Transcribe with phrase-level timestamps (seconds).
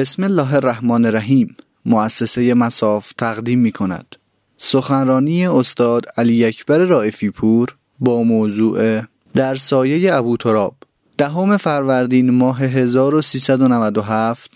[0.00, 4.16] بسم الله الرحمن الرحیم مؤسسه مساف تقدیم می کند
[4.58, 9.02] سخنرانی استاد علی اکبر رائفی پور با موضوع
[9.34, 10.74] در سایه ابو تراب
[11.18, 14.50] دهم فروردین ماه 1397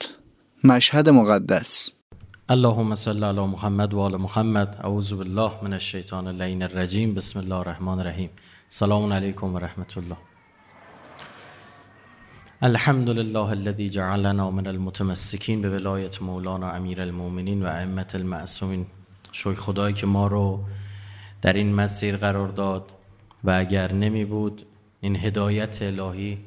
[0.65, 1.91] مشهد مقدس.
[2.49, 7.55] اللهم صل علی محمد و آل محمد اعوذ بالله من الشیطان اللعین الرجیم بسم الله
[7.55, 8.31] الرحمن الرحیم.
[8.69, 10.17] سلام علیکم و رحمت الله.
[12.65, 18.87] الحمد لله الذي جعلنا من المتمسکین به ولایت مولانا امیر المؤمنین و ائمه المعصومین.
[19.33, 20.65] شوی خدایی که ما رو
[21.43, 22.93] در این مسیر قرار داد
[23.45, 24.67] و اگر نمی بود
[25.01, 26.39] این هدایت الهی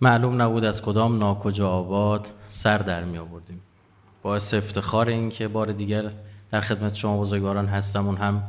[0.00, 3.60] معلوم نبود از کدام ناکجا آباد سر در می آوردیم.
[4.22, 6.10] باعث افتخار این که بار دیگر
[6.50, 8.06] در خدمت شما بزرگواران هستم.
[8.06, 8.42] اون هم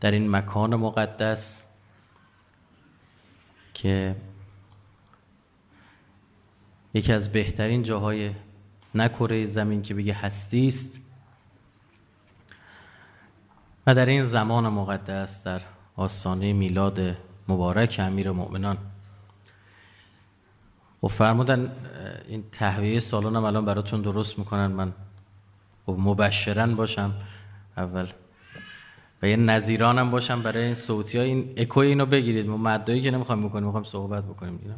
[0.00, 1.60] در این مکان مقدس
[3.74, 4.14] که
[6.94, 8.30] یکی از بهترین جاهای
[8.94, 11.00] نکره زمین که بگه هستی است.
[13.86, 15.60] و در این زمان مقدس در
[15.96, 17.16] آستانه میلاد
[17.48, 18.76] مبارک امیر مؤمنان.
[21.02, 21.72] و خب فرمودن
[22.28, 24.92] این تهویه سالن هم الان براتون درست می‌کنن من و
[25.86, 27.14] خب مبشرن باشم
[27.76, 28.06] اول.
[29.22, 33.10] و یه نظیرانم باشم برای این صوتی ها این اکوی اینو بگیرید ما مدایی که
[33.10, 34.58] نمی‌خوایم بکنیم می‌خوایم صحبت بکنیم.
[34.62, 34.76] اینا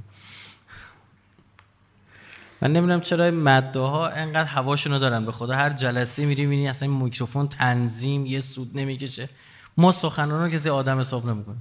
[2.63, 5.27] من نمی‌دونم چرا مده ها انقدر هواشونو دارن.
[5.27, 9.29] به خدا هر جلسه میری می‌بینی اصلا میکروفون تنظیم یه سود نمی‌کشه.
[9.77, 11.57] ما سخنران رو کسی آدم حساب نمی‌کنه.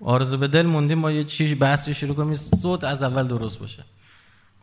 [0.00, 3.84] آرزو به دل موندیم ما یه چیز بحثی شروع کنیم صوت از اول درست باشه.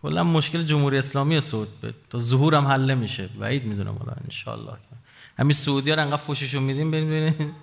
[0.02, 3.28] کلا مشکل جمهوری اسلامی صوت به تا ظهور هم حل نمیشه.
[3.28, 4.78] بعید می‌دونم والا ان
[5.40, 7.54] همین سعودی ها انقدر فوششون میدیم ببینید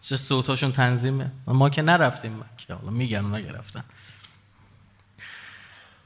[0.00, 1.30] چه صوتاشون تنظیمه.
[1.46, 3.84] ما که نرفتیم مکه حالا میگن اونا گرفتن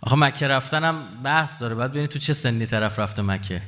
[0.01, 1.75] آخه مکه رفتنم بحث داره.
[1.75, 3.63] بعد ببینید تو چه سنی طرف رفته مکه.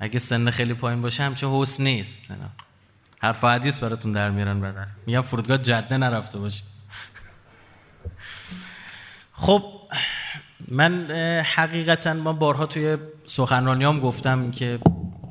[0.00, 2.24] اگه سن خیلی پایین باشه همچه حس نیست.
[3.22, 6.64] حرف حدیث براتون در میارن بدن میگن فرودگاه جده نرفته باشه.
[9.32, 9.64] خب
[10.68, 11.10] من
[11.54, 12.96] حقیقتا ما بارها توی
[13.26, 14.78] سخنرانیام گفتم که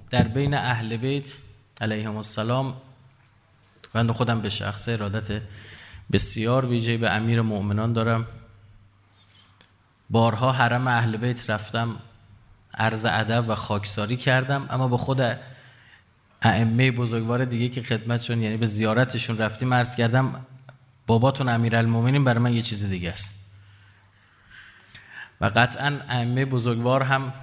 [0.10, 1.34] در بین اهل بیت
[1.82, 2.74] علیهم السلام
[3.94, 5.42] من خودم به شخص ارادت
[6.12, 8.28] بسیار ویژه به امیر مؤمنان دارم.
[10.12, 12.00] بارها حرم اهل بیت رفتم
[12.74, 15.22] عرض ادب و خاکساری کردم اما به خود
[16.42, 20.46] ائمه بزرگوار دیگه که خدمتشون یعنی به زیارتشون رفتیم عرض کردم
[21.08, 23.34] باباتون امیرالمومنین برای من یه چیز دیگه است.
[25.42, 27.34] و قطعا ائمه بزرگوار هم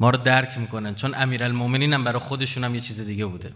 [0.00, 3.52] ما رو درک می‌کنن چون امیرالمومنین هم برای خودشون هم یه چیز دیگه بوده.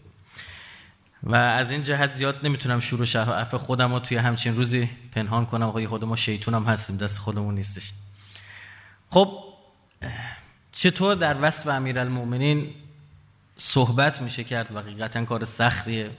[1.27, 5.67] و از این جهت زیاد نمی‌تونم شروع شفاف خودم رو توی همچین روزی پنهان کنم.
[5.67, 7.93] آقای خود ما شیطون هم هستیم دست خودمون نیستش.
[9.11, 9.45] خب
[10.73, 12.75] چطور در وصف امیرالمومنین
[13.57, 16.11] صحبت میشه کرد؟ و کار سختیه.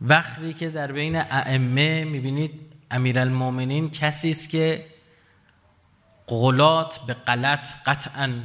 [0.00, 4.86] وقتی که در بین ائمه می‌بینید امیرالمومنین کسی است که
[6.26, 8.40] قولات به غلط قطعا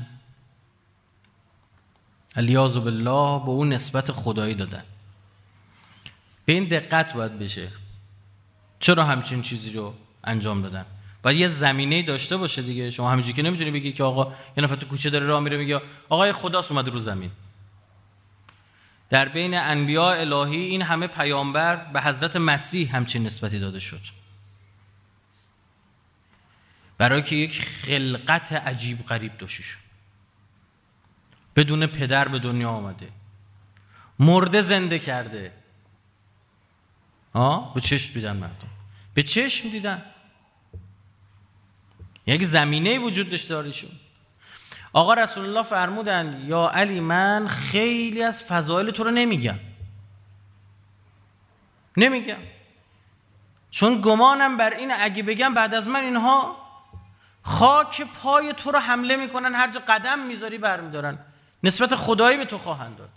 [2.36, 4.84] الیاذ بالله به اون نسبت خدایی دادن.
[6.46, 7.68] به این دقت باید بشه.
[8.80, 9.94] چرا همچین چیزی رو
[10.24, 10.86] انجام دادن؟
[11.24, 12.92] باید یه زمینه داشته باشه دیگه.
[12.92, 15.82] شما همینجوری که نمی‌تونی بگی که آقا یه نفر تو کوچه داره راه میره میگه
[16.10, 17.32] آقای خداست اومد رو زمین.
[19.10, 24.02] در بین انبیاء الهی این همه پیامبر به حضرت مسیح همچین نسبتی داده شد.
[26.98, 29.81] برای که یک خلقت عجیب غریب داشته شد.
[31.56, 33.08] بدون پدر به دنیا آمده.
[34.20, 35.52] مرده زنده کرده.
[37.34, 38.70] آه؟ به چشم دیدن مردم.
[39.14, 40.02] به چشم دیدن.
[42.28, 43.92] یک زمینه وجود داشته داریشون.
[44.94, 49.60] آقا رسول الله فرمودن یا علی من خیلی از فضایل تو رو نمیگم.
[51.98, 52.38] نمیگم.
[53.72, 56.58] چون گمانم بر این اگه بگم بعد از من اینها
[57.44, 61.20] خاک پای تو رو حمله می‌کنن هر جا قدم می‌ذاری برمیدارن.
[61.64, 63.10] نسبت خدایی به تو خواهند داد.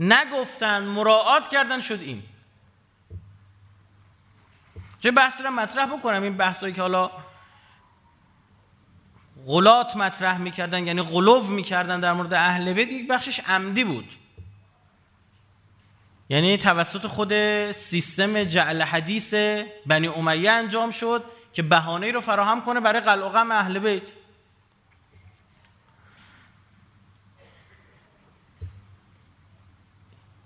[0.00, 2.22] نگفتن مراعات کردن شد این.
[5.00, 7.10] چه بحثی رو مطرح بکنم؟ این بحثایی که حالا
[9.46, 14.14] غلات مطرح می‌کردن یعنی غلو می‌کردن در مورد اهل بیت یک بخشش عمدی بود.
[16.28, 17.32] یعنی توسط خود
[17.72, 19.34] سیستم جعل حدیث
[19.86, 24.02] بنی امیه انجام شد که بهانه رو فراهم کنه برای قلقم اهل بیت.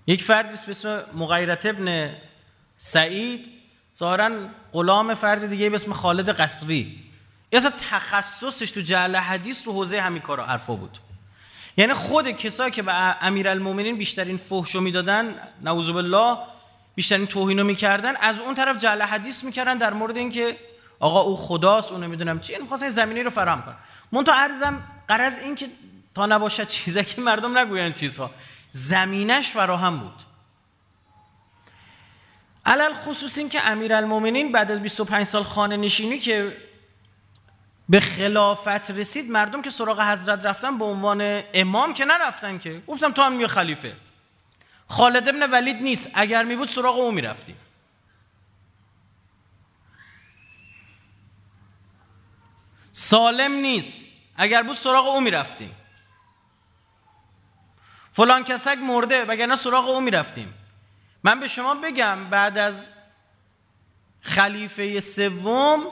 [0.06, 2.14] یک فردی به اسم مغیرت ابن
[2.78, 3.46] سعید
[3.98, 4.30] ظاهرا
[4.72, 6.98] غلام فرد دیگه به اسم خالد قصری
[7.52, 10.98] اصلا تخصصش تو جعل حدیث رو حوزه همین کارا حرفا بود.
[11.76, 16.38] یعنی خود کسایی که به امیرالمومنین بیشترین فحشو می‌دادن نعوذ بالله
[16.94, 20.56] بیشترین توهینو می‌کردن از اون طرف جعل حدیث می‌کردن در مورد اینکه
[21.00, 23.74] آقا او خداست اون نمی‌دونم چی این خواستن زمینی رو فراهم کنن.
[24.12, 25.68] من تا ارزم قرض این که
[26.14, 28.30] تا نباشد چیزی که مردم نگوین چیزها.
[28.72, 30.22] زمینش فراهم بود.
[32.66, 36.56] علل خصوص این که امیرالمومنین بعد از 25 سال خانه نشینی که
[37.88, 42.82] به خلافت رسید مردم که سراغ حضرت رفتن به عنوان امام که نرفتن که.
[42.86, 43.96] گفتم تو هم یه خلیفه.
[44.88, 46.10] خالد ابن ولید نیست.
[46.14, 47.56] اگر می بود سراغ او می‌رفتیم.
[52.92, 54.04] سالم نیست.
[54.36, 55.74] اگر بود سراغ او می‌رفتیم.
[58.12, 60.54] فلان کسک مرده وگرنه سراغ او می‌رفتیم.
[61.22, 62.88] من به شما بگم بعد از
[64.20, 65.86] خلیفه سوم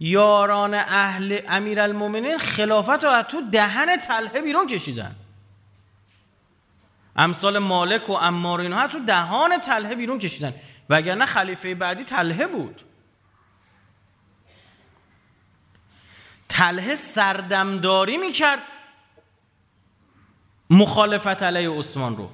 [0.00, 5.14] یاران اهل امیرالمومنین خلافت رو از تو دهن تله بیرون کشیدن.
[7.16, 10.54] امثال مالک و امار اینها تو دهان تله بیرون کشیدن.
[10.90, 12.82] وگرنه خلیفه بعدی تله بود.
[16.48, 18.62] تله سردمداری می‌کرد.
[20.70, 22.30] مخالفت علیه عثمان رو.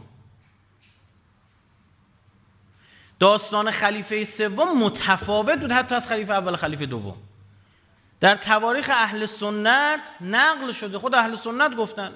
[3.18, 7.16] داستان خلیفه سوم متفاوت بود حتی از خلیفه اول خلیفه دوم.
[8.20, 10.98] در تواریخ اهل سنت نقل شده.
[10.98, 12.12] خود اهل سنت گفتن.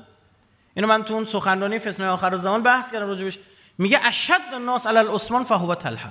[0.74, 3.38] اینو من تو اون سخنرانی فتنه آخر زمان بحث کردم راجبش.
[3.78, 6.10] میگه اشد الناس علی العثمان فهو طلحه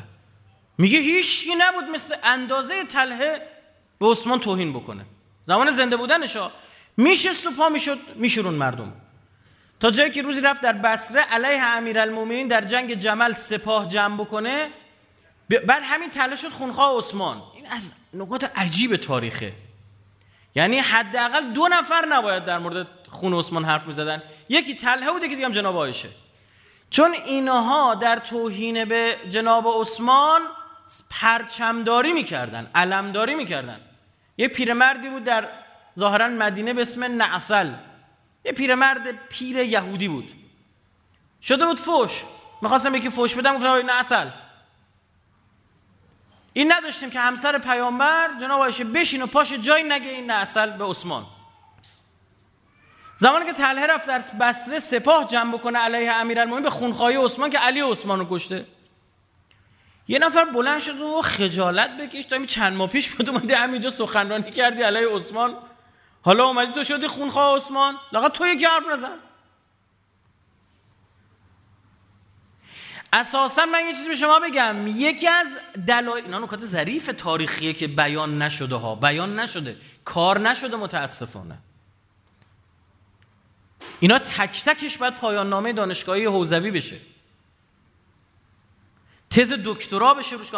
[0.78, 3.42] میگه هیچ نبود مثل اندازه طلحه
[4.00, 5.06] به عثمان توهین بکنه.
[5.44, 6.51] زمان زنده بودنشا
[6.98, 8.94] میشه سوپا می‌شد میشورون مردم.
[9.80, 14.69] تا جایی که روزی رفت در بصره علیه امیرالمومنین در جنگ جمل سپاه جمع بکنه
[15.50, 17.42] بعد همین تله شد خونخواه عثمان.
[17.56, 19.54] این از نکات عجیب تاریخه.
[20.56, 24.24] یعنی حداقل دو نفر نباید در مورد خون عثمان حرف می‌زدن.
[24.50, 26.10] یکی تله بوده که دیگه جناب آیشه.
[26.89, 30.42] چون اینها در توهین به جناب عثمان
[31.10, 33.80] پرچمداری می‌کردن علمداری می‌کردن.
[34.38, 35.48] یه پیرمردی بود در
[36.00, 37.74] ظاهرا مدینه به اسم نعفل.
[38.46, 40.32] یه پیرمرد پیر یهودی بود.
[41.42, 42.24] شده بود فوش.
[42.62, 44.30] می‌خواستم یکی فوش بدم گفتم نه اصل
[46.54, 50.86] این نداشتیم که همسر پیامبر جناب عایشه بشین و پاش جای نگه این اصل به
[50.86, 51.26] عثمان.
[53.18, 57.58] زمانی که طلحه رفت در بصره سپاه جمع بکنه علیه امیرالمومنین به خونخواهی عثمان که
[57.58, 58.66] علی عثمان رو کشته.
[60.08, 62.26] یه نفر بلند شد و خجالت بکش.
[62.26, 65.58] تا چند ماه پیش بود اومدی همینجا سخنرانی کردی علیه عثمان.
[66.25, 69.18] حالا اومدی تو شدی خونخواه عثمان؟ لاغت تو یکی حرف نزن.
[73.13, 74.88] اساسا من یه چیزی به شما بگم.
[74.88, 78.95] یکی از دلایل اینا نکات ظریف تاریخیه که بیان نشده ها.
[78.95, 79.77] بیان نشده.
[80.06, 81.57] کار نشده متاسفانه.
[84.00, 87.00] اینا تک تکش باید پایان نامه دانشگاهی حوزوی بشه.
[89.30, 90.51] تز دکترا بشه روش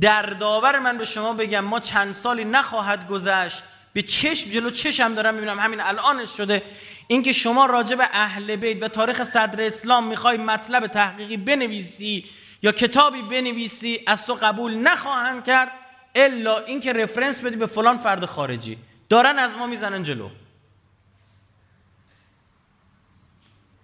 [0.00, 3.62] در داور من به شما بگم ما چند سالی نخواهد گذشت
[3.94, 6.62] به چشم جلو چشم دارم می‌بینم همین الانش شده.
[7.06, 12.24] اینکه شما راجع به اهل بیت و تاریخ صدر اسلام می‌خوای مطلب تحقیقی بنویسی
[12.62, 15.72] یا کتابی بنویسی از تو قبول نخواهند کرد
[16.14, 18.78] الا اینکه رفرنس بدی به فلان فرد خارجی.
[19.08, 20.30] دارن از ما می‌زنن جلو.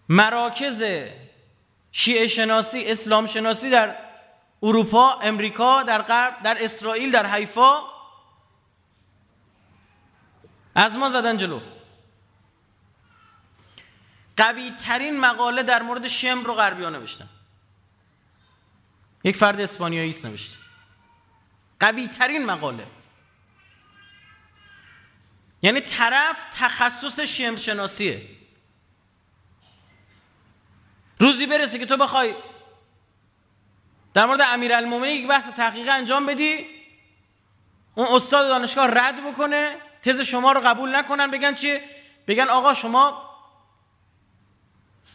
[0.08, 0.85] مراکز
[1.92, 3.96] شیعه شناسی اسلام شناسی در
[4.62, 8.00] اروپا امریکا در غرب در اسرائیل در حیفا
[10.80, 11.60] از ما زدن جلو.
[14.37, 17.28] قوی ترین مقاله در مورد شم رو غربی نوشتن.
[19.25, 20.58] یک فرد اسپانیایی است نوشته.
[21.80, 22.87] قوی ترین مقاله.
[25.62, 28.28] یعنی طرف تخصص شم شناسیه
[31.18, 32.34] روزی برسه که تو بخوای
[34.14, 36.66] در مورد امیرالمومنین یک بحث تحقیق انجام بدی
[37.94, 41.85] اون استاد دانشگاه رد بکنه تز شما رو قبول نکنن بگن چیه
[42.26, 43.30] بگن آقا شما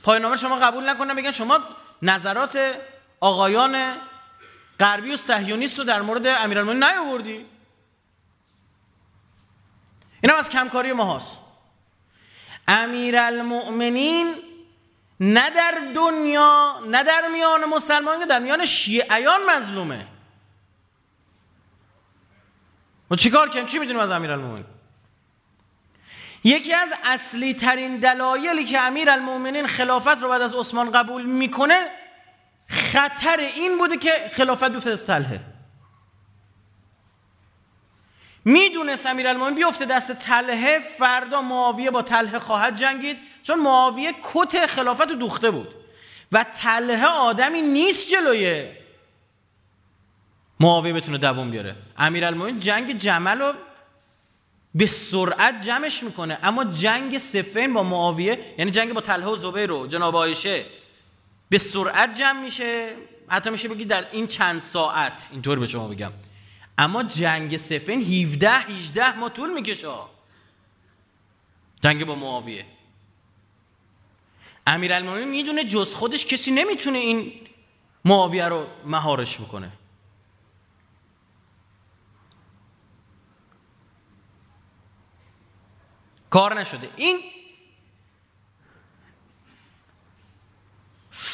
[0.04, 1.60] پایانامه شما قبول نکنن بگن شما
[2.02, 2.78] نظرات
[3.20, 3.98] آقایان
[4.80, 7.46] غربی و صهیونیست رو در مورد امیرالمومنین نیاوردی.
[10.22, 11.40] این هم از کمکاری ما هست
[12.68, 14.36] امیرالمؤمنین
[15.20, 20.08] نه در دنیا نه در میان مسلمان در میان شیعیان مظلومه.
[23.12, 24.66] و چیکار کنیم؟ چی می‌دونیم از امیرالمومنین؟
[26.46, 31.88] یکی از اصلی ترین دلایلی که امیر المومنین خلافت رو بعد از عثمان قبول می‌کنه
[32.68, 35.26] خطر این بوده که خلافت بیفته از
[38.46, 45.08] می‌دونست امیرالمومنین بیفته دست تله فردا معاویه با تله خواهد جنگید چون معاویه کت خلافت
[45.08, 45.68] دوخته بود.
[46.32, 48.68] و تله آدمی نیست جلوی
[50.60, 51.76] معاویه بتونه دوام بیاره.
[51.98, 53.54] امیرالمومنین جنگ جمل رو
[54.76, 56.40] به سرعت جمعش می‌کنه.
[56.44, 60.66] اما جنگ سفین با معاویه یعنی جنگ با طلحه و زبیر رو جناب عایشه
[61.50, 62.96] به سرعت جمع میشه.
[63.28, 65.28] حتی میشه بگی در این چند ساعت.
[65.32, 66.12] اینطور به شما بگم.
[66.78, 69.94] اما جنگ سفین 17 18 ما طول می‌کشه.
[71.82, 72.66] جنگ با معاویه.
[74.68, 77.32] امیرالمومنین می‌دونه جز خودش کسی نمی‌تونه این
[78.06, 79.72] معاویه رو مهارش بکنه.
[86.36, 86.90] کار نشده.
[86.96, 87.20] این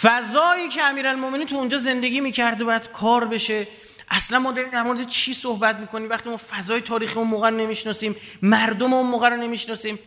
[0.01, 3.67] فضایی که امیرالمومنین تو اونجا زندگی می‌کرده باید کار بشه.
[4.09, 8.15] اصلا ما داریم در مورد چی صحبت می‌کنیم؟ وقتی ما فضای تاریخی اون موقع نمی‌شناسیم
[8.41, 9.99] مردم اون موقع رو نمی‌شناسیم.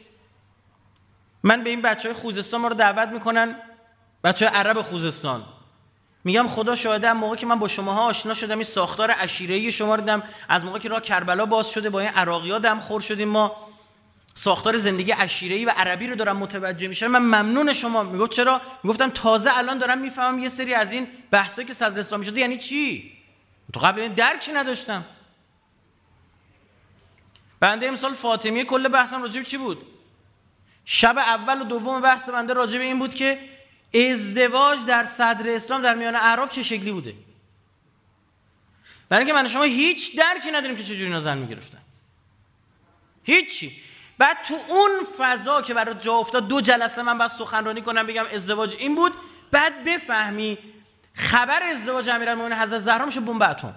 [1.43, 3.57] من به این بچه های خوزستان ما رو دعوت می‌کنن.
[4.25, 5.45] بچه های عرب خوزستان.
[6.25, 10.01] میگم خدا شاهده موقع که من با شماها آشنا شدم این ساختار عشیره شما رو
[10.01, 10.23] دیدم.
[10.49, 13.74] از موقع که راه کربلا باز شده با این عراقی ها دم خور شدیم ما.
[14.35, 18.03] ساختار زندگی عشیره‌ای و عربی رو دارم متوجه میشم من ممنون شما.
[18.03, 22.25] می‌گفت چرا؟ می‌گفتم تازه الان دارم می‌فهمم یه سری از این بحثایی که صدر اسلامی
[22.25, 23.13] شده یعنی چی؟
[23.73, 25.05] تو قبل این درکی نداشتم؟
[27.61, 29.87] بنده امسال فاطمیه کل بحثم راجع چی بود؟
[30.85, 33.39] شب اول و دوم بحث بنده راجع این بود که
[33.95, 37.15] ازدواج در صدر اسلام در میان اعراب چه شکلی بوده؟
[39.09, 41.79] برای اینکه من شما هیچ درکی نداریم که چجوری اینا زن می‌گرفتن.
[43.23, 43.77] هیچی.
[44.25, 48.25] بعد تو اون فضا که برای جا افتاد دو جلسه من باید سخنرانی کنم بگم
[48.35, 49.13] ازدواج این بود.
[49.51, 50.59] بعد بفهمی
[51.15, 53.75] خبر ازدواج امیرالمومنین حضرت زهرا میشه بمب اتم.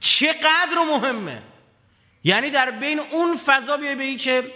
[0.00, 1.42] چقدر مهمه.
[2.24, 4.54] یعنی در بین اون فضا بیای بگی که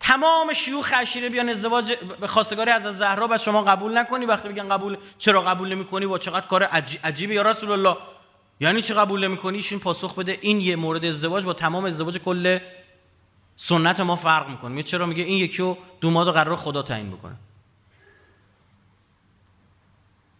[0.00, 4.26] تمام شیوخ عشیره بیان ازدواج به خواستگاری از زهرا بعد شما قبول نکنی.
[4.26, 6.62] وقتی بگن قبول چرا قبول نمی‌کنی؟ و چقدر کار
[7.04, 7.96] عجیبی یا رسول الله؟
[8.60, 10.38] یعنی چی قبول نمی‌کنی؟ ایشون پاسخ بده.
[10.40, 12.58] این یه مورد ازدواج با تمام ازدواج کل
[13.56, 14.74] سنت ما فرق می‌کنه.
[14.74, 17.36] میگه چرا؟ میگه این یکی رو دوماد و قرار خدا تعیین بکنه.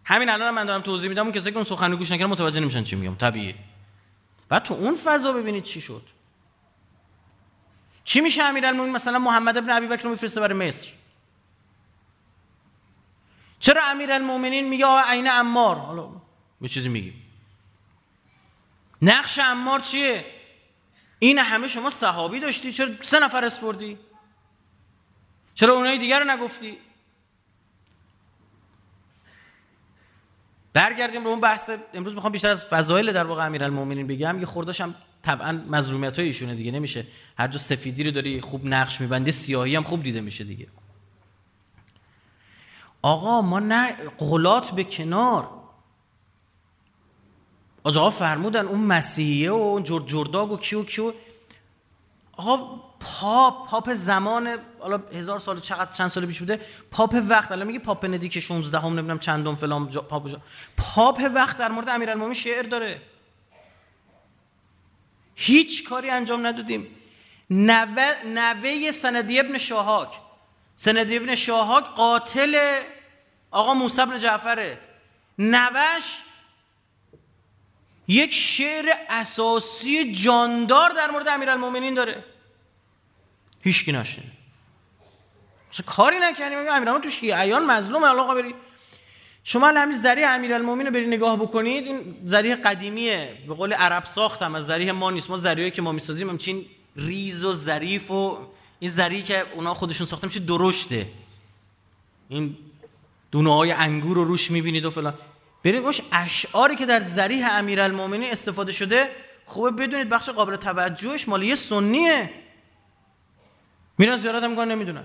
[0.05, 1.23] همین الان من دارم توضیح میدم.
[1.23, 3.15] اون کسی که اون سخنرانی گوش نکردن متوجه نمیشن چی میگم.
[3.15, 3.55] طبیعیه.
[4.49, 6.01] بعد تو اون فضا ببینید چی شد.
[8.03, 10.89] چی میشه امیرالمومنین؟ مثلا محمد ابن ابی بکر رو میفرسته برای مصر.
[13.59, 16.09] چرا امیرالمومنین میگه آقا عین عمار؟ حالا
[16.61, 17.13] یه چیزی میگیم.
[19.01, 20.25] نقش امار چیه؟
[21.19, 23.97] این همه شما صحابی داشتی؟ چرا سه نفر اسپردی
[25.53, 26.77] چرا اونای دیگر رو نگفتی؟
[30.73, 31.69] برگردیم رو اون بحث.
[31.93, 34.39] امروز می‌خوام بیشتر از فضایل در واقع امیرالمومنین بگم.
[34.39, 36.71] یه خورداشم طبعا مظلومیت های ایشونه دیگه.
[36.71, 37.07] نمیشه.
[37.37, 40.67] هر جا سفیدی رو داری خوب نقش میبندی سیاهی هم خوب دیده میشه دیگه.
[43.01, 45.60] آقا ما نه غلات به کنار.
[47.83, 51.13] آقا فرمودن اون مسیحیه و اون جرداق و کی و کی.
[52.37, 56.61] آقا پاپ پاپ زمان حالا هزار سال چقدر چند سال پیش بوده؟
[56.91, 60.41] پاپ وقت الان میگه پاپ بندیکت 16 هم نمی‌دونم چندم فلان جا پاپ جا.
[60.77, 63.01] پاپ وقت در مورد امیرالمومنین شعر داره.
[65.35, 66.87] هیچ کاری انجام ندادیم.
[67.49, 70.09] نوه, نوه سندی ابن شاهک.
[70.75, 72.81] سندی ابن شاهاک قاتل
[73.51, 74.77] آقا موسی بن جعفره.
[75.39, 76.21] نوش
[78.11, 82.23] یک شعر اساسی جاندار در مورد امیرالمومنین داره.
[83.61, 84.25] هیچکی نشنه
[85.71, 86.57] چه کاری نکردیم.
[86.57, 88.55] امیرالمومنین تو شیعیان مظلوم علاقه بری
[89.43, 91.85] شما همین ذریع امیرالمومنین رو بری نگاه بکنید.
[91.85, 93.37] این ذریع قدیمیه.
[93.47, 94.55] به قول عرب ساختم.
[94.55, 95.29] از ذریع ما نیست.
[95.29, 96.65] ما ذریعی که ما می‌سازیم همچین
[96.95, 98.37] ریز و ظریف و
[98.79, 101.07] این ذریعی که اونا خودشون ساخته میشه درشته.
[102.29, 102.57] این
[103.31, 105.13] دونه های انگور رو روش می‌بینید و فلان.
[105.63, 109.09] برید گوش اشعاری که در ذریح امیرالمومنین استفاده شده
[109.45, 112.29] خوبه بدونید بخش قابل توجهش مال یه سنیه.
[113.97, 115.03] میرن زیارت هم نمی‌دونن.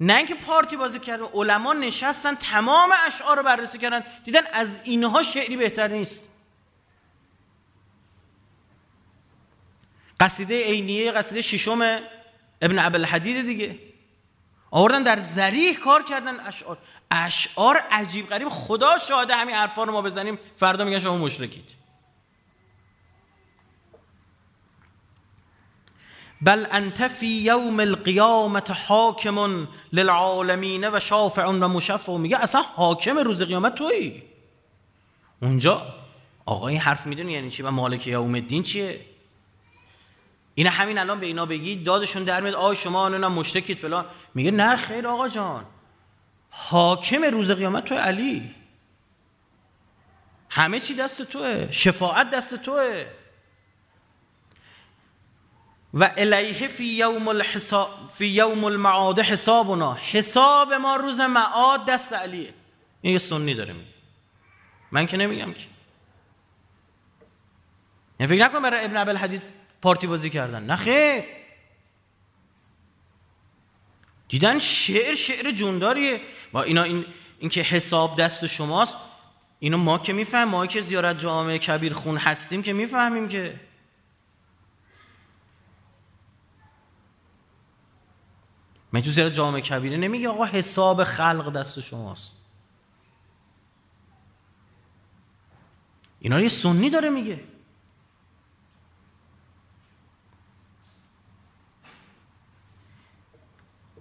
[0.00, 4.04] نه اینکه پارتی بازی کردن علما نشستن تمام اشعار رو بررسی کردن.
[4.24, 6.30] دیدن از اینها شعری بهتر نیست.
[10.20, 12.00] قصیده عینیه قصیده ششم
[12.62, 13.78] ابن عبدالحدید دیگه.
[14.70, 16.40] آوردن در زریح کار کردن.
[16.40, 16.78] اشعار
[17.10, 18.48] اشعار عجیب غریب.
[18.48, 20.38] خدا شاهده همین حرفا رو ما بزنیم.
[20.56, 21.64] فردا میگن شما مشرکید.
[26.40, 32.16] بل انت فی یوم القیامت حاکم للعالمین و شافع و مشفع.
[32.16, 34.22] میگه اصلا حاکم روز قیامت تویی.
[35.42, 35.94] اونجا
[36.46, 39.00] آقا این حرف می‌دونی یعنی چی و مالک یوم الدین چیه؟
[40.58, 44.06] این همین الان به اینا بگی دادشون در میاد آ شما نه مشتکید فلان.
[44.34, 45.64] میگه نه خیر آقا جان.
[46.50, 48.54] حاکم روز قیامت تو علی.
[50.50, 51.70] همه چی دست توه.
[51.70, 53.06] شفاعت دست توه.
[55.94, 59.94] و الیه فی یوم الحساب فی یوم المعاد حسابنا.
[59.94, 62.54] حساب ما روز معاد دست علیه.
[63.00, 63.94] این یه سنی داره میگه.
[64.92, 65.66] من که نمیگم که.
[68.20, 70.62] یعنی فکر نکن برای ابن عبل حدید پارتی بازی کردن.
[70.66, 71.24] نه خیر.
[74.28, 76.20] دیدن شعر شعر جونداریه.
[76.52, 77.04] با اینا این,
[77.38, 78.96] این که حساب دست شماست
[79.58, 83.60] اینو ما که میفهم ما که زیارت جامعه کبیر خون هستیم که می‌فهمیم که.
[88.92, 92.32] من تو زیارت جامعه کبیره نمیگه آقا حساب خلق دست شماست.
[96.20, 97.40] اینا یه سنی داره میگه.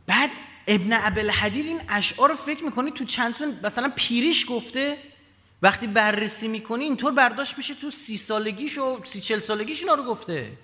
[0.08, 0.30] بعد
[0.68, 4.98] ابن ابل حدید این اشعار رو فکر می‌کنی تو چند مثلا پیریش گفته؟
[5.62, 10.04] وقتی بررسی می‌کنی اینطور برداشت میشه تو سی سالگیش و سی چل سالگیش اینا رو
[10.04, 10.58] گفته.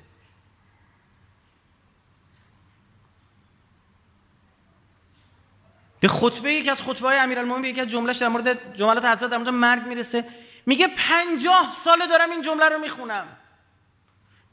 [6.00, 7.18] به خطبه یکی از خطبه های
[7.62, 10.26] به یکی از جملهش در مورد جملات حضرت در مورد مرگ می‌رسه.
[10.66, 13.38] میگه پنجاه ساله دارم این جمله رو می‌خونم.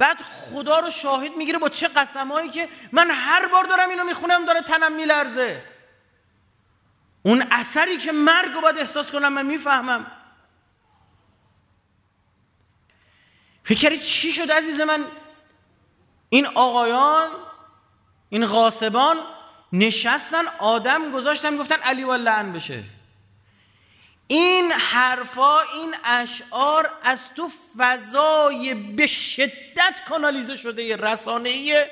[0.01, 4.45] بعد خدا رو شاهد می‌گیره با چه قسمایی که من هر بار دارم اینو می‌خونم
[4.45, 5.65] داره تنم میلرزه.
[7.23, 10.07] اون اثری که مرگ رو باید احساس کنم من می‌فهمم.
[13.65, 15.07] فکر چی شد عزیز من؟
[16.29, 17.31] این آقایان
[18.29, 19.17] این غاسبان
[19.73, 22.85] نشستن آدم گذاشتن گفتن علی و لعن بشه.
[24.31, 31.91] این حرفا این اشعار از تو فضای به شدت کانالیزه شده رسانه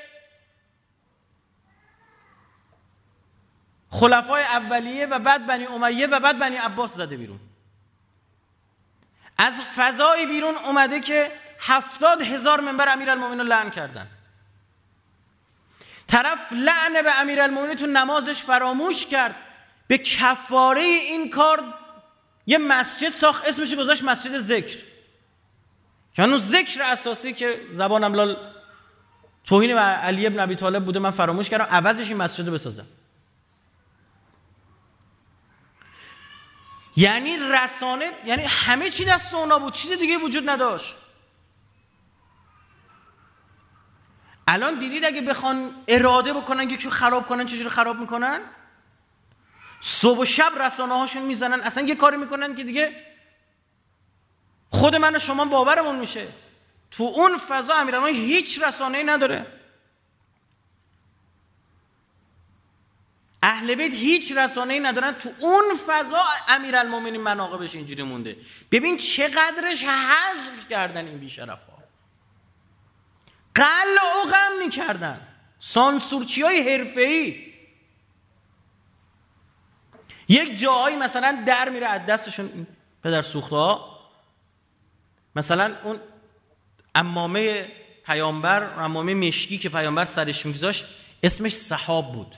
[3.89, 7.39] خلفای اولیه و بعد بنی امیه و بعد بنی عباس زده بیرون.
[9.37, 14.07] از فضای بیرون اومده که هفتاد هزار منبر امیر المومنین لعن کردن.
[16.07, 19.35] طرف لعن به امیر المومنین تو نمازش فراموش کرد.
[19.87, 21.78] به کفاره این کار
[22.49, 24.77] یه مسجد ساخت اسمش گذاشت مسجد ذکر.
[26.13, 28.37] که اون ذکر اساسی که زبانم لال
[29.43, 32.85] توهین و علی ابن ابی طالب بوده من فراموش کردم عوضش این مسجد رو بسازم.
[36.95, 40.95] یعنی رسانه یعنی همه چی دست اونا بود چیز دیگه وجود نداشت.
[44.47, 48.41] الان دیدید اگه بخوان اراده بکنن یکی خراب کنن چجوری خراب می‌کنن؟
[49.81, 51.61] صبح و شب رسانه هاشون می‌زنن.
[51.61, 53.05] اصلا یه کاری می‌کنن که دیگه
[54.69, 56.27] خود من و شما باورمون میشه.
[56.91, 59.45] تو اون فضا امیرالمومنین هیچ رسانه ای نداره.
[63.43, 65.13] اهل بیت هیچ رسانه ای ندارن.
[65.13, 68.37] تو اون فضا امیرالمومنین مناقبش اینجوری مونده.
[68.71, 71.79] ببین چقدرش حذف کردن این بیشرف ها
[73.55, 75.27] قل و غم می‌کردن.
[75.59, 77.48] سانسورچی های حرفه ای
[80.29, 82.67] یک جایی مثلا در میره از دستشون
[83.03, 83.99] پدر سوخته ها
[85.35, 85.99] مثلا اون
[86.95, 87.67] امامه
[88.05, 90.85] پیامبر امامه مشکی که پیامبر سرش میگذاشت
[91.23, 92.35] اسمش صحاب بود.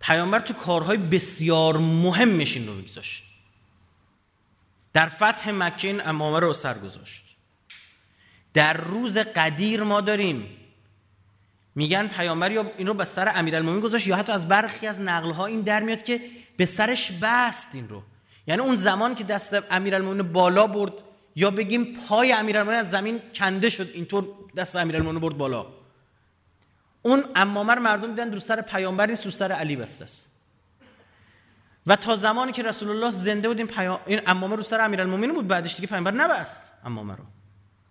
[0.00, 3.22] پیامبر تو کارهای بسیار مهمش این رو میگذاشت.
[4.92, 7.24] در فتح مکه این امامه رو سر گذاشت.
[8.54, 10.63] در روز قدیر ما داریم
[11.74, 15.40] میگن پیامبر یا این رو به سر امیرالمومنین گذاشت یا حتی از برخی از نقل
[15.40, 16.20] این در میاد که
[16.56, 18.02] به سرش بست این رو.
[18.46, 20.92] یعنی اون زمان که دست امیرالمومنین بالا برد
[21.36, 25.66] یا بگیم پای امیرالمومنین از زمین کنده شد اینطور دست امیرالمومنین برد بالا.
[27.02, 30.26] اون امامه مردم دیدن رو سر پیامبر این سر علی بسته است.
[31.86, 33.98] و تا زمانی که رسول الله زنده بود این.
[34.06, 37.24] این امامه رو سر امیرالمومنین بود بعدش دیگه پیامبر نبست امامه رو.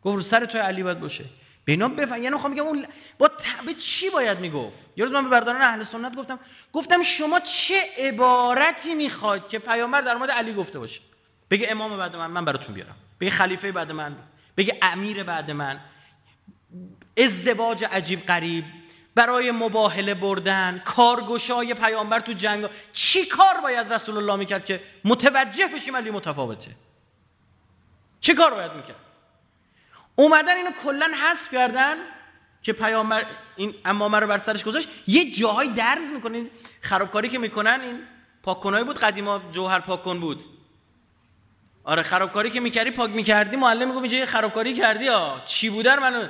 [0.04, 1.24] گفت رو سر توی علی باید باشه.
[1.66, 2.86] به اینا بفهم یعنی می‌خوام بگم اون
[3.18, 3.32] با
[3.66, 6.40] به چی باید می‌گفت؟ یه روز من به برداران اهل سنت گفتم
[6.74, 11.02] گفتم شما چه عبارتی می‌خواد که پیامبر در مورد علی گفته باشه؟
[11.50, 12.96] بگه امام بعد من من براتون بیارم.
[13.20, 14.16] بگه خلیفه بعد من
[14.58, 15.80] بگه امیر بعد من.
[17.18, 18.66] ازدواج عجیب غریب
[19.16, 22.70] برای مباهله بردن کارگشای پیامبر تو جنگ.
[22.94, 26.72] چی کار باید رسول الله می‌کرد که متوجه بشیم علی متفاوته؟
[28.20, 28.96] چی کار باید می‌کرد؟
[30.16, 31.96] اومدن اینو کلا حذف کردن
[32.62, 34.88] که پیامبر این امامه رو بر سرش گذاشت.
[35.08, 36.50] یه جاهای درز می‌کنین
[36.82, 38.00] خرابکاری که می‌کنن این
[38.44, 39.00] پاککنایی بود.
[39.00, 40.44] قدیما جوهر پاککن بود.
[41.84, 43.58] آره خرابکاری که می‌کردی پاک می‌کردی.
[43.58, 45.42] معلم می‌گفت اینجا خرابکاری کردی ها.
[45.46, 46.28] چی بوده منو؟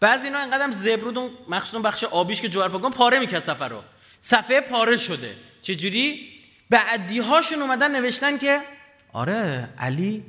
[0.00, 3.82] بعضی اینا اینقدرم زبرودون مخصوصا بخش آبیش که جوار پاکن پاره می‌کرد سفر رو.
[4.20, 5.36] صفحه پاره شده.
[5.62, 6.28] چجوری؟
[6.70, 8.60] بعدی هاشون اومدن نوشتن که
[9.12, 10.24] آره علی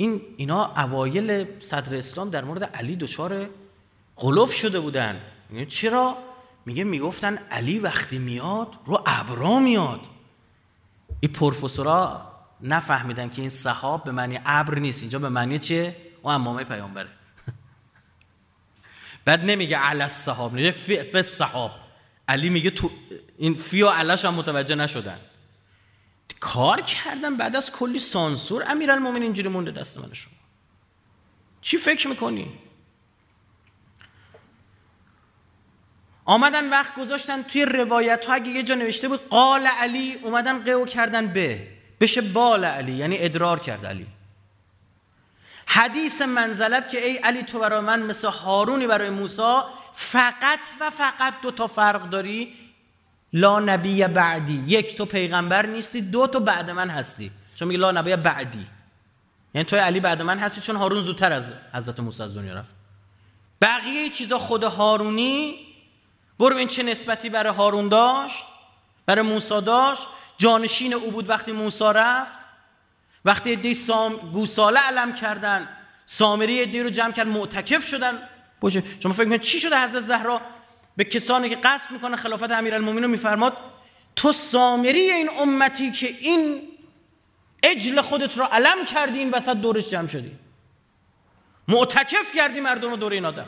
[0.00, 3.48] این اینا اوایل صدر اسلام در مورد علی دچار
[4.16, 5.20] قلوف شده بودن.
[5.68, 6.16] چرا؟
[6.66, 10.00] میگه می‌گفتن علی وقتی میاد رو ابرا میاد.
[11.20, 12.22] این پروفسورا
[12.60, 15.02] نفهمیدن که این صحاب به معنی ابر نیست.
[15.02, 17.08] اینجا به معنی چیه اون امامه پیامبره.
[19.24, 21.70] بعد نمیگه علی الصحاب میگه فی الصحاب.
[22.28, 22.90] علی میگه تو
[23.38, 25.18] این فی و علاش هم متوجه نشدن.
[26.40, 30.32] کار کردن بعد از کلی سانسور امیرالمومنین اینجوری مونده دست من شما.
[31.60, 32.58] چی فکر می‌کنی؟
[36.24, 40.84] آمدن وقت گذاشتن توی روایت ها اگه یه جا نوشته بود قال علی اومدن قو
[40.84, 41.66] کردن به.
[42.00, 44.06] بشه بال علی یعنی ادرار کرد علی.
[45.66, 49.58] حدیث منزلت که ای علی تو برای من مثل هارونی برای موسی
[49.94, 52.54] فقط و فقط دو تا فرق داری
[53.32, 54.64] لا نبی بعدی.
[54.66, 57.30] یک تو پیغمبر نیستی دو تو بعد من هستی.
[57.54, 58.66] چون میگه لا نبی بعدی.
[59.54, 62.70] یعنی تو علی بعد من هستی چون هارون زودتر از حضرت موسی از دنیا رفت.
[63.62, 65.54] بقیه چیزا خود هارونی
[66.38, 68.44] برو این چه نسبتی برای هارون داشت؟
[69.06, 70.02] برای موسی داشت؟
[70.38, 72.38] جانشین او بود وقتی موسی رفت.
[73.24, 75.68] وقتی دی سام گوساله علم کردن
[76.06, 78.18] سامری دی رو جمع کرد معتکف شدن.
[78.60, 80.40] باشه شما فکر کنید چی شده حضرت زهرا؟
[80.98, 83.56] به کسانی که قصد می‌کنه خلافت امیرالمومنین رو میفرماد
[84.16, 86.62] تو سامری این امتی که این
[87.62, 90.30] اجل خودت رو علم کردی این وسط دورش جمع شدی.
[91.68, 93.46] معتکف کردی مردم رو دور این آدم.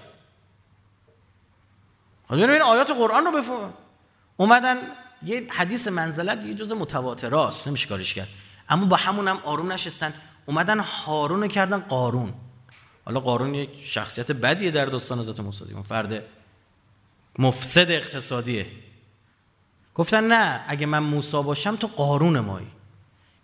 [2.31, 3.75] این آیات قرآن رو بفهم.
[4.37, 4.79] اومدن
[5.23, 8.29] یه حدیث منزلت یه جز متواتراست نمیشه کارش کرد.
[8.69, 10.15] اما با همون هم آروم نشستن.
[10.47, 12.33] اومدن هارون کردن قارون.
[13.05, 15.65] حالا قارون یک شخصیت بدیه در داستان حضرت موسی.
[15.89, 16.25] فرد
[17.41, 18.67] مفسد اقتصادیه.
[19.95, 22.71] گفتن نه اگه من موسی باشم تو قارون مایی.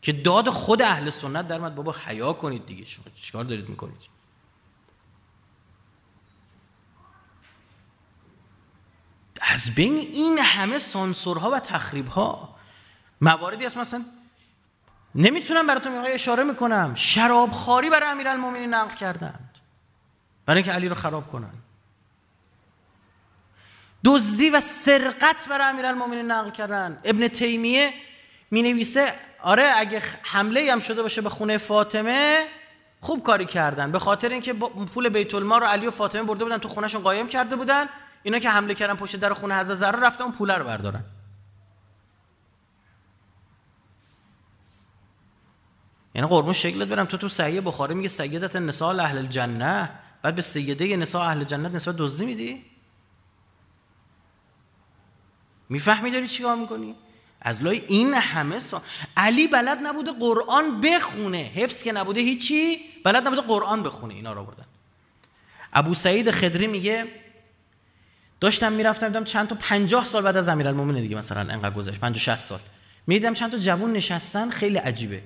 [0.02, 3.96] که داد خود اهل سنت در بابا حیا کنید دیگه شما چیکار دارید می‌کنید؟
[9.40, 12.56] از بین این همه سانسورها و تخریبها
[13.20, 14.04] مواردی هست مثلا
[15.14, 16.94] نمی‌تونم براتون اشاره می‌کنم.
[16.94, 19.54] شرابخواری برای امیرالمومنین نقل کردند.
[20.46, 21.52] برای اینکه علی رو خراب کنن
[24.06, 26.98] دزدی و سرقت برای امیرالمومنین نقل کردن.
[27.04, 27.94] ابن تیمیه
[28.50, 32.46] می نویسه آره اگه حمله هم شده باشه به خونه فاطمه
[33.00, 33.92] خوب کاری کردن.
[33.92, 34.52] به خاطر اینکه
[34.94, 37.86] پول بیت المال رو علی و فاطمه برده بودن تو خونهشون قایم کرده بودن.
[38.22, 41.04] اینا که حمله کردن پشت در خونه حضرت زهرا رفتن اون پول رو بردارن.
[46.14, 47.06] یعنی قربون شکلت برم.
[47.06, 49.90] تو تو صحیح بخاری میگه سیدت نساء اهل الجنه.
[50.22, 52.75] بعد به سیده نساء اهل جنت نسبت دزدی میدی؟
[55.68, 56.94] می‌فهمی داری چیکار می‌کنی؟
[57.40, 58.82] از لای این همه سا...
[59.16, 61.38] علی بلد نبوده قرآن بخونه.
[61.38, 64.14] حفظ که نبوده هیچی بلد نبوده قرآن بخونه.
[64.14, 64.64] اینا رو بردن
[65.72, 67.06] ابو سعید خدری میگه
[68.40, 72.00] داشتم می‌رفتم دیدم چند تا 50 سال بعد از امیرالمومنین دیگه مثلا انقدر گذشت.
[72.00, 72.60] 50 60 سال.
[73.06, 75.22] می‌دیدم چند تا جوون نشستن خیلی عجیبه.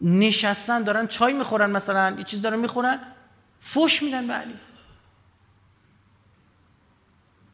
[0.00, 2.98] نشستن دارن چای می‌خورن مثلا یه چیز دارن می‌خورن
[3.60, 4.54] فوش میدن به علی.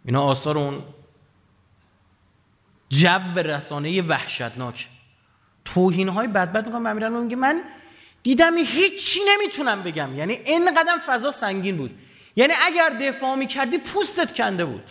[0.04, 0.82] اینا آثار اون
[2.88, 4.88] جو رسانه وحشتناک.
[5.64, 7.62] توهین های بدبد می‌کنم به میگه من
[8.22, 10.18] دیدم هیچی نمی‌تونم بگم.
[10.18, 11.98] یعنی اینقدر فضا سنگین بود.
[12.36, 14.90] یعنی اگر دفاع می‌کردی پوستت کنده بود.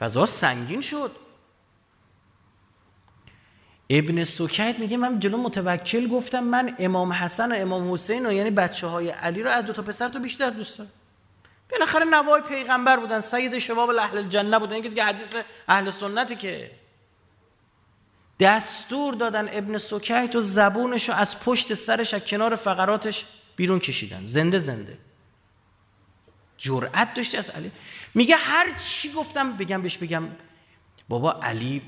[0.00, 1.16] فضا سنگین شد.
[3.90, 8.50] ابن سکیت میگه من جلو متوکل گفتم من امام حسن و امام حسین و یعنی
[8.50, 10.90] بچه های علی رو از دو تا پسر تو بیشتر دوست دارم.
[11.72, 14.72] بالاخره نوای پیغمبر بودن سید شباب اهل الجنه بودن.
[14.72, 15.36] اینکه دیگه حدیث
[15.68, 16.70] اهل سنتی که
[18.40, 23.24] دستور دادن ابن سکیت و زبونش رو از پشت سرش از کنار فقراتش
[23.56, 24.26] بیرون کشیدن.
[24.26, 24.98] زنده زنده.
[26.58, 27.72] جرأت داشته از علی.
[28.14, 30.28] میگه هر چی گفتم بگم بهش بگم.
[31.08, 31.82] بابا علی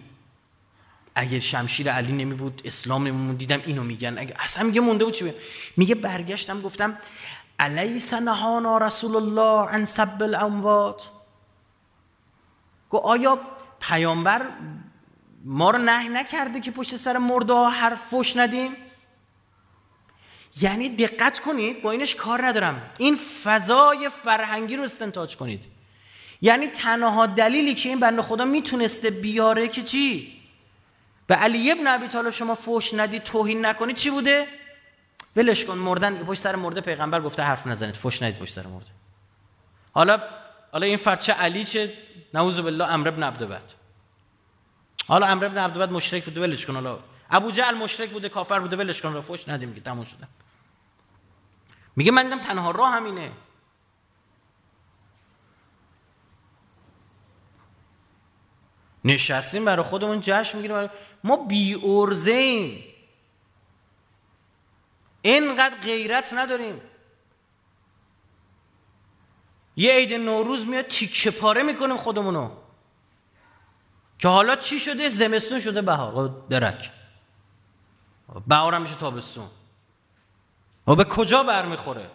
[1.15, 4.19] اگر شمشیر علی نمی بود اسلام نمی دیدم اینو میگن.
[4.19, 5.35] اگه اصلا میگه مونده بود چی
[5.77, 6.99] میگه برگشتم گفتم
[7.63, 11.11] الیس نهانا رسول الله عن سب الاموات
[12.89, 13.39] گو آیا
[13.81, 14.47] پیامبر
[15.45, 18.77] ما رو نه نکرده که پشت سر مرده ها حرف فش ندیم؟
[20.61, 22.83] یعنی دقت کنید با اینش کار ندارم.
[22.99, 25.65] این فضای فرهنگی رو استنتاج کنید.
[26.41, 30.33] یعنی تنها دلیلی که این بنده خدا می‌تونسته بیاره که چی؟
[31.27, 34.47] به علی ابن ابی طالب شما فوش ندی توهین نکنید چی بوده؟
[35.37, 37.95] ولش کن مردن پشت سر مرده پیغمبر گفته حرف نزنید.
[37.95, 38.91] فوش ندید پشت سر مرده.
[39.93, 40.21] حالا
[40.73, 41.95] حالا این فرد چه علی چه
[42.35, 43.63] نعوذ بالله امر ابن عبدبد
[45.07, 46.75] حالا امر ابن عبدبد مشرک بوده ولش کن.
[46.75, 46.99] حالا
[47.31, 49.21] ابو جهل مشرک بوده کافر بوده ولش کن.
[49.21, 50.29] فوش ندیم میگه تموم شده.
[51.97, 53.33] میگه من دیدم تنها راه همینه.
[59.05, 60.91] نشستیم برای خودمون جشن می‌گیریم.
[61.25, 62.85] ما بی ارزیم
[65.23, 66.81] اینقدر غیرت نداریم.
[69.77, 72.51] یه عید نوروز میاد تیکه پاره می‌کنیم خودمونو.
[74.19, 76.45] که حالا چی شده؟ زمستون شده بهار.
[76.51, 76.91] درک.
[78.47, 79.49] بهار هم میشه تابستون.
[80.87, 82.11] و به کجا برمیخوره؟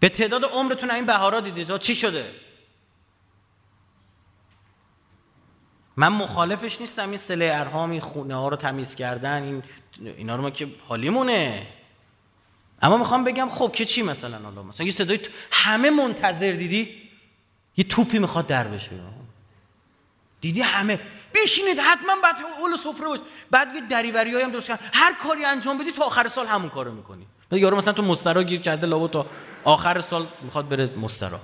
[0.00, 2.34] به تعداد عمرتون این بهارا دیدید؟ چی شده؟
[5.98, 9.62] من مخالفش نیستم این سله ارهام این خونه ها رو تمیز کردن این
[10.00, 11.66] اینا رو ما که حالیمونه.
[12.82, 17.08] اما می‌خوام بگم خب که چی مثلا حالا؟ مثلا یه صدای همه منتظر دیدی؟
[17.76, 18.90] یه توپی می‌خواد در بشه.
[20.40, 21.00] دیدی همه؟
[21.34, 23.20] بشینید حتما بعد اول سفره باش.
[23.50, 24.90] بعد یه دریوری هم درست کردن.
[24.92, 27.26] هر کاری انجام بدی تا آخر سال همون کارو می‌کنی.
[27.52, 29.26] یارو مثلا تو مسترا گیر کرده لابو تا
[29.64, 31.40] آخر سال می‌خواد بره مسترا.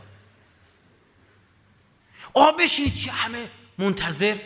[2.34, 4.36] آ بشینید چی همه؟ منتظر.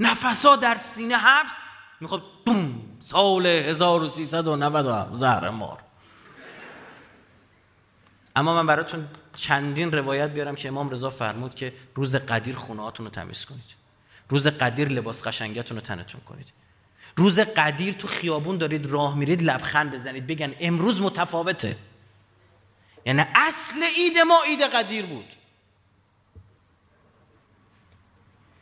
[0.00, 1.50] نفسا در سینه حبس.
[2.00, 2.82] می‌خواد بوم.
[3.00, 5.78] سال 1397 زهر مار.
[8.36, 13.08] اما من براتون چندین روایت بیارم که امام رضا فرمود که روز قدیر خونه رو
[13.08, 13.74] تمیز کنید.
[14.28, 16.46] روز قدیر لباس قشنگتون رو تنتون کنید.
[17.16, 21.76] روز قدیر تو خیابون دارید راه میرید لبخند بزنید بگن امروز متفاوته.
[23.06, 25.24] یعنی اصل اید ما اید قدیر بود.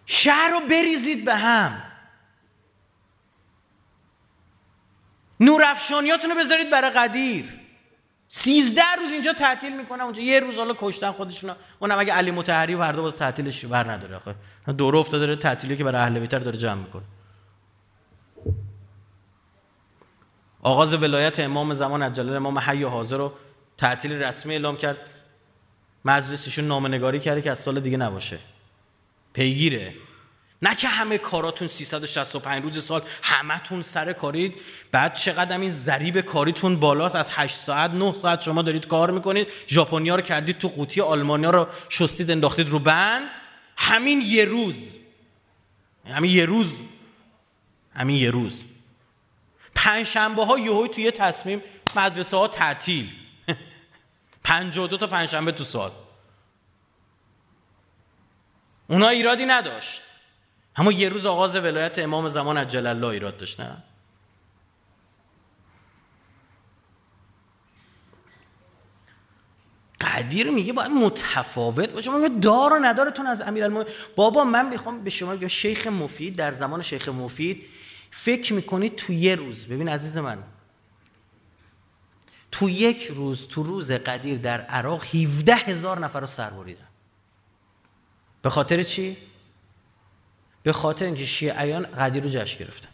[0.07, 1.83] شهر رو بریزید به هم.
[5.41, 7.45] نورافشانیاتون رو بذارید برای قدیر.
[8.29, 12.77] سیزده روز اینجا تعطیل می‌کنم اونجا یه روز حالا کشتن خودشون اونم اگه علی متحری
[12.77, 14.35] فردا باز تعطیلش بر نداره آخه.
[14.73, 17.03] دوره افتاده داره تعطیلی که برای اهل بیتر داره جمع می‌کنه.
[20.63, 23.33] آغاز ولایت امام زمان عجله امام حی و حاضر رو
[23.79, 24.97] تعطیل رسمی اعلام کرد.
[26.05, 28.39] مجلسشون نامنگاری کرده که از سال دیگه نباشه.
[29.35, 29.95] پیگیره.
[30.63, 34.55] نه که همه کاراتون 365 روز سال همتون سر کارید
[34.93, 39.49] بعد چقدر این ضریب کاریتون بالاست از 8 ساعت 9 ساعت شما دارید کار می‌کنید.
[39.69, 43.29] ژاپنیا رو کردید تو قوطی آلمانیا رو شستید انداختید رو بند.
[43.77, 44.95] همین یه روز.
[46.07, 46.81] همین یه روز.
[47.95, 48.65] همین یه روز.
[49.75, 51.63] پنج شنبه ها یهوی توی تصمیم
[51.97, 53.11] مدرسه ها تعطیل
[54.45, 55.93] 52 تا پنج شنبه تو سال.
[58.89, 60.03] اونا ایرادی نداشت.
[60.77, 63.77] اما یه روز آغاز ولایت امام زمان عجل الله ایراد داشت نه؟
[70.01, 72.11] قدیر میگه باید متفاوت باشه.
[72.11, 73.93] من دار و ندارتون از امیرالمومنین.
[74.17, 77.65] بابا من می‌خوام به شما بگم شیخ مفید در زمان شیخ مفید
[78.11, 80.43] فکر می‌کنید تو یه روز ببین عزیز من
[82.51, 86.89] تو یک روز تو روز قدیر در عراق 17 هزار نفر رو سر بریدن.
[88.45, 89.17] به خاطر چی؟
[90.63, 92.89] به خاطر اینکه شیعیان قدیر رو جشن گرفتن.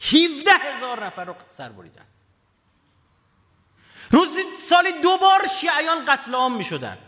[0.00, 2.04] 17 هزار نفر رو سر بریدن.
[4.10, 6.98] روزی سالی دو بار شیعیان قتل عام می شدن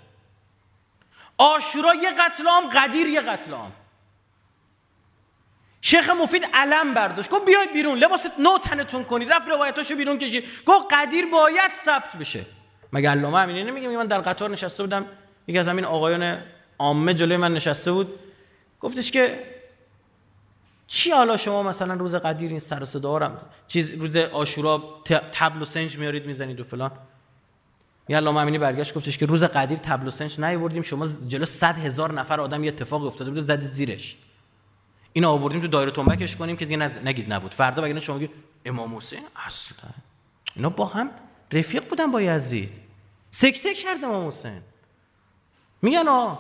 [1.39, 3.73] آشورا یه قتل عام قدیر یه قتل عام.
[5.81, 7.31] شیخ مفید علم برداشت.
[7.31, 9.33] گفت بیاید بیرون لباس نو تنتون کنید.
[9.33, 10.49] رفت روایتاشو بیرون کشید.
[10.67, 12.47] گفت قدیر باید ثبت بشه.
[12.93, 15.07] مگه علامه امینی نمیگه؟ من در قطار نشسته بودم.
[15.47, 16.43] یکی از همین آقایان
[16.83, 18.19] عامه جلوی من نشسته بود.
[18.81, 19.45] گفتش که
[20.87, 25.99] چی حالا شما مثلا روز قدیر این سر صدا چیز روز آشورا تبل و سنج
[25.99, 26.91] میارید می‌زنید و فلان.
[28.09, 31.79] یه علامه امینی برگشت گفتش که روز قدیر تبل و سنج نیاوردیم شما جلو صد
[31.79, 34.17] هزار نفر آدم یه اتفاق افتاده بود زدید زیرش.
[35.13, 37.55] این آوردیم تو دایره تنبکش کنیم که دیگه نگید نبود.
[37.55, 38.31] فردا بگید شما بگید
[38.65, 39.91] امام حسین؟ اصلا.
[40.57, 41.11] اینا با هم
[41.53, 42.73] رفیق بودن با یزید.
[43.31, 44.61] سک سک کرد امام حسین.
[45.83, 46.35] میگن آ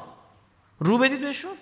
[0.82, 1.52] رو بدید بهشون؟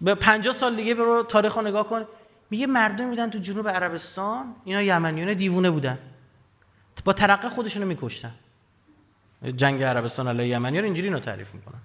[0.00, 2.06] به 50 سال دیگه برو تاریخ رو نگاه کن.
[2.50, 5.98] میگه مردم میدن تو جنوب عربستان اینا یمنیان دیوونه بودن.
[7.04, 8.34] با ترقه خودشونو میکشتن.
[9.56, 11.80] جنگ عربستان علیه یمنیان اینجوری اینو تعریف می‌کنن.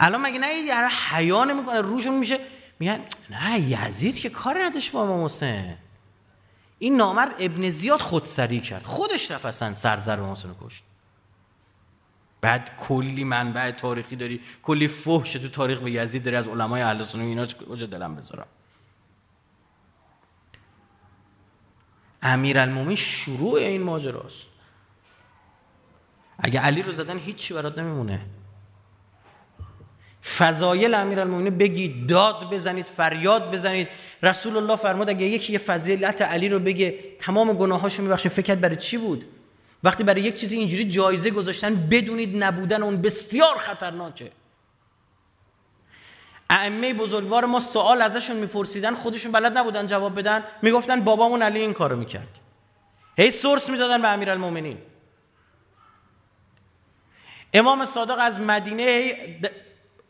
[0.00, 2.40] الان مگه نه یه حیا نمی‌کنه روشون میشه.
[2.78, 5.76] میگن نه یزید که کار نداشت با امام حسین.
[6.78, 8.82] این نامرد ابن زیاد خودسری کرد.
[8.82, 10.84] خودش رفت اصلا سرزر به حسین کشت.
[12.44, 17.02] بعد کلی منبع تاریخی داری کلی فحش تو تاریخ به یزید داری از علمای اهل
[17.02, 18.46] سنت اینا کجا دلم بذارم.
[22.22, 24.46] امیرالمومنین شروع این ماجراست.
[26.38, 28.20] اگه علی رو زدن هیچی برات نمیمونه.
[30.38, 33.88] فضایل امیرالمومنین بگید داد بزنید فریاد بزنید.
[34.22, 38.76] رسول الله فرمود اگه یکی یه فضیلت علی رو بگه تمام گناهاشو میبخشه فکر برای
[38.76, 39.24] چی بود؟
[39.84, 44.32] وقتی برای یک چیزی اینجوری جایزه گذاشتن بدونید نبودن اون بسیار خطرناکه.
[46.50, 50.44] ائمه بزرگوار ما سوال ازشون میپرسیدن خودشون بلد نبودن جواب بدن.
[50.62, 52.40] می‌گفتن بابامون علی این کارو می‌کرد.
[53.18, 54.78] هی سورس می‌دادن به امیرالمومنین.
[57.54, 59.16] امام صادق از مدینه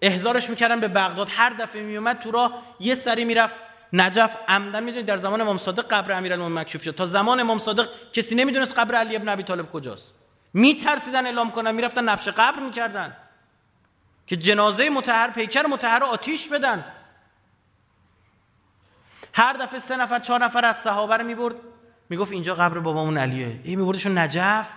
[0.02, 1.28] احزارش می‌کردن به بغداد.
[1.30, 3.54] هر دفعه میومد تو راه یه سری می‌رفت
[3.96, 6.90] نجف عمدن می‌دونید در زمان امام صادق قبر امیرالمومنین مکشوف شد.
[6.90, 10.14] تا زمان امام صادق کسی نمی‌دونست قبر علی ابن ابی طالب کجاست.
[10.54, 13.16] میترسیدن اعلام کنن می‌رفتن نبش قبر می‌کردن
[14.26, 16.84] که جنازه متحر پیکر متحر آتیش بدن.
[19.32, 21.54] هر دفعه سه نفر چهار نفر از صحابه رو می‌برد.
[22.08, 23.60] می‌گفت اینجا قبر بابامون علیه.
[23.64, 24.68] ای میبردشون نجف.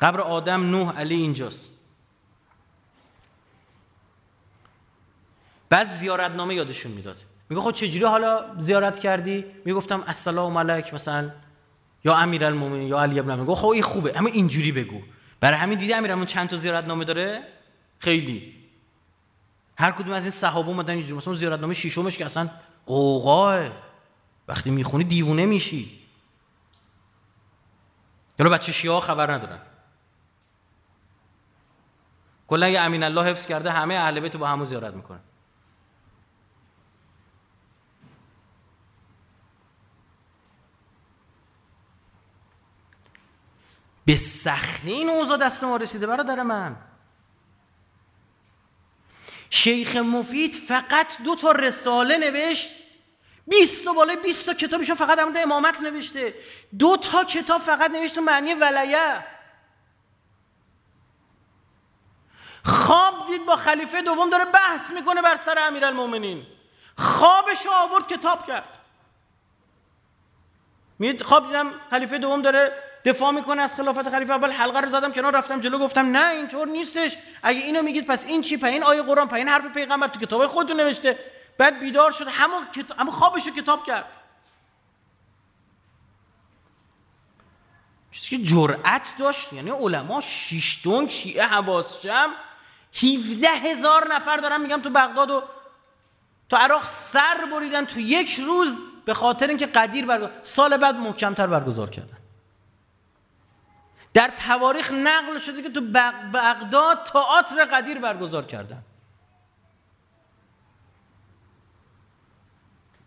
[0.00, 1.79] قبر آدم نوح علی اینجاست.
[5.70, 7.16] بعد زیارت نامه یادشون می‌داد.
[7.48, 11.30] میگه خب چجوری حالا زیارت کردی؟ می‌گفتم السلام علیک مثلا.
[12.04, 14.18] یا امیرالمومنین یا علی ابن میگه خب این خوبه.
[14.18, 15.00] اما اینجوری بگو.
[15.40, 17.42] برای همین دیدی امیرالمومنین چند تا زیارت نامه داره؟
[17.98, 18.56] خیلی.
[19.78, 21.16] هر کدوم از این صحابه اومدن اینجوری.
[21.16, 22.50] مثلا زیارت نامه شیشمش که اصلا
[22.86, 23.68] قوقاه
[24.48, 26.00] وقتی می‌خونی دیوونه میشی.
[28.38, 29.58] حالا بچه شیعه خبر ندارن.
[32.48, 35.20] کلا یه امین الله حفظ کرده همه اهل بیت با همو زیارت می‌کنن.
[44.10, 46.76] به سختی این اوضاع دست ما رسیده برادر من.
[49.50, 52.70] شیخ مفید فقط دو تا رساله نوشت
[53.48, 56.34] 20 تا بالای 20 تا کتابشو فقط در امامت نوشته.
[56.78, 59.24] دو تا کتاب فقط نوشت تو معنی ولایه.
[62.64, 66.46] خواب دید با خلیفه دوم داره بحث می‌کنه بر سر امیرالمومنین
[66.98, 68.78] خوابش آورد کتاب کرد.
[71.22, 74.50] خواب دیدم خلیفه دوم داره دفاع می‌کنه از خلافت خلیفه اول.
[74.50, 77.16] حلقه رو زدم کنار رفتم جلو گفتم نه اینطور نیستش.
[77.42, 80.80] اگه اینو میگید پس این چی؟ این آیه قرآن این حرف پیغمبر تو کتاب خودتون
[80.80, 81.18] نوشته.
[81.58, 82.62] بعد بیدار شد همون
[82.98, 84.04] همون خوابش رو کتاب کرد.
[88.12, 92.32] چیزی که جرأت داشت یعنی علما شیشتون شیعه حواس جمع
[93.02, 95.42] 17 هزار نفر دارن میگم تو بغداد و
[96.48, 101.46] تو عراق سر بریدن تو یک روز به خاطر اینکه قدیر برگزار سال بعد محکمتر
[101.46, 102.19] برگزار کردن.
[104.14, 105.80] در تواریخ نقل شده که تو
[106.34, 108.82] بغداد تئاتر قدیر برگزار کردن.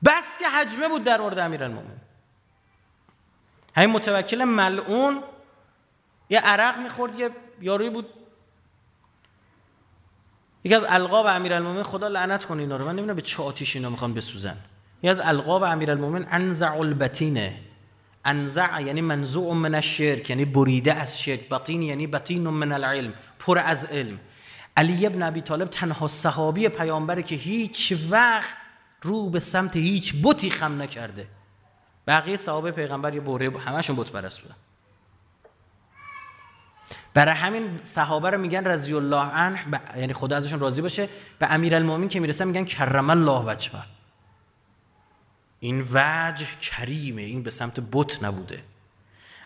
[0.06, 2.02] بس که حجمه بود در مورد امیرالمومنین.
[3.76, 5.24] همین متوکل ملعون
[6.30, 7.30] یه عرق می‌خورد یه
[7.62, 8.10] یاروی بود.
[10.64, 12.86] یکی از القاب امیرالمومنین خدا لعنت کنه اینا رو.
[12.86, 14.58] من نمی‌دونم به چه آتیش اینا می‌خوان بسوزن.
[15.00, 17.60] یکی از القاب امیرالمومنین انزع البتینه
[18.26, 21.50] انزع یعنی منزوع من الشرک یعنی بریده از شرک.
[21.50, 24.20] بطین یعنی بطین من العلم پر از علم.
[24.78, 28.58] علی ابن ابی طالب تنها صحابی پیامبره که هیچ وقت
[29.02, 31.28] رو به سمت هیچ بتی خم نکرده.
[32.08, 34.56] بقیه صحابه پیغمبر یه بوره همشون بت پرست بودن.
[37.14, 39.60] برای همین صحابه رو میگن رضی الله عنه.
[39.98, 41.10] یعنی خدا ازشون راضی باشه.
[41.40, 43.84] به امیرالمومنین که می‌رسه میگن کرم الله وجهه.
[45.64, 48.64] این وجه کریمه این به سمت بت نبوده.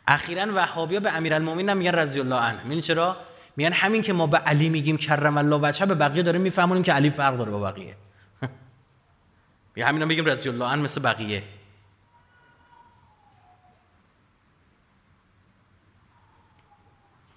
[0.07, 2.63] اخیرا وهابیا به امیرالمومنین میگن رضی الله عنه.
[2.63, 3.17] می‌دونی چرا؟
[3.55, 6.93] میگن همین که ما به علی میگیم کرم الله وجهه به بقیه داریم میفهمونیم که
[6.93, 7.95] علی فرق داره با بقیه.
[9.75, 11.43] یا همینا میگیم رضی الله عنه مثل بقیه.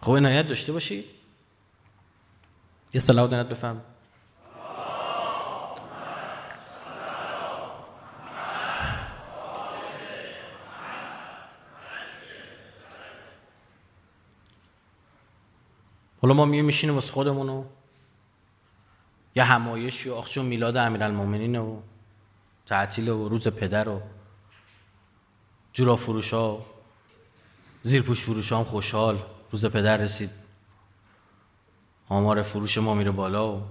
[0.00, 1.04] خب عنایت داشته باشید
[2.94, 3.80] یه صلوات دنت بفهم.
[16.22, 17.64] حالا ما میه میشینیم واسه خودمونو.
[19.34, 21.80] یه همایش یا آخچون میلاد امیرالمومنین و
[22.66, 24.02] تعطیل و روز پدر و
[25.72, 26.66] جورا فروش ها
[27.82, 29.22] زیرپوش فروش هم خوشحال.
[29.52, 30.30] روز پدر رسید.
[32.08, 33.62] آمار فروش ما میره بالا و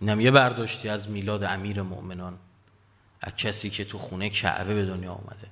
[0.00, 2.38] اینم برداشتی از میلاد امیر مؤمنان.
[3.20, 5.48] از کسی که تو خونه کعبه به دنیا آمده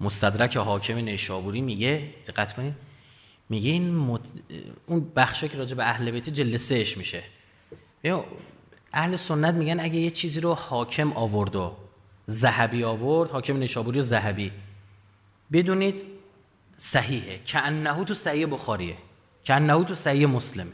[0.00, 2.74] مستدرک حاکم نیشابوری میگه دقت کنید.
[3.48, 4.20] میگه این مت...
[4.86, 7.22] اون بخشی که راجع به اهل بیت جلد سهش میشه.
[8.92, 11.76] اهل سنت میگن اگه یه چیزی رو حاکم آورد و
[12.30, 14.52] ذهبی آورد حاکم نیشابوری و ذهبی.
[15.52, 16.02] بدونید
[16.76, 17.40] صحیحه.
[17.44, 18.96] که انهو تو صحیح بخاریه.
[19.44, 20.72] که انهو تو صحیح مسلمه.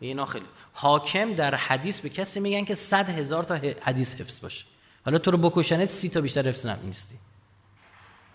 [0.00, 0.46] اینا خیلی.
[0.72, 4.64] حاکم در حدیث به کسی میگن که صد هزار تا حدیث حفظ باشه.
[5.04, 7.16] حالا تو رو بکشنت سی تا بیشتر حفظ نیستی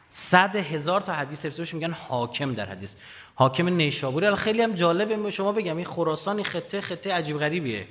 [0.10, 2.96] صد هزار تا حدیث حفظ باشه میگن حاکم در حدیث.
[3.36, 4.36] حاکم نیشابوری.
[4.36, 7.88] خیلی هم جالبه شما بگم این خراسان خطه خطه عجیب غریبیه.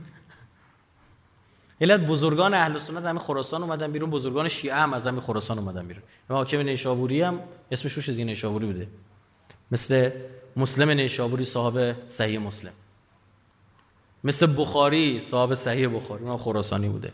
[1.81, 5.87] علت بزرگان اهل سنت همین خراسان اومدن بیرون بزرگان شیعه هم از همین خراسان اومدن
[5.87, 6.03] بیرون.
[6.29, 7.39] حاکم نیشابوری هم
[7.71, 8.87] اسمش روش دیگه نیشابوری بوده.
[9.71, 10.11] مثل
[10.55, 12.73] مسلم نیشابوری صاحب صحیح مسلم.
[14.23, 17.11] مثل بخاری صاحب صحیح بخاری اون خراسانی بوده.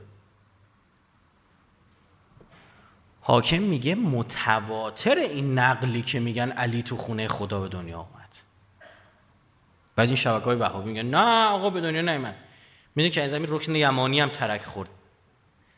[3.28, 8.36] حاکم میگه متواتر این نقلی که میگن علی تو خونه خدا به دنیا آمد
[9.96, 12.36] بعد این شبکه های وهابی میگن نه آقا به دنیا نیومد.
[12.96, 14.90] می‌دونی که از همین رکن یمانی هم ترک خورد.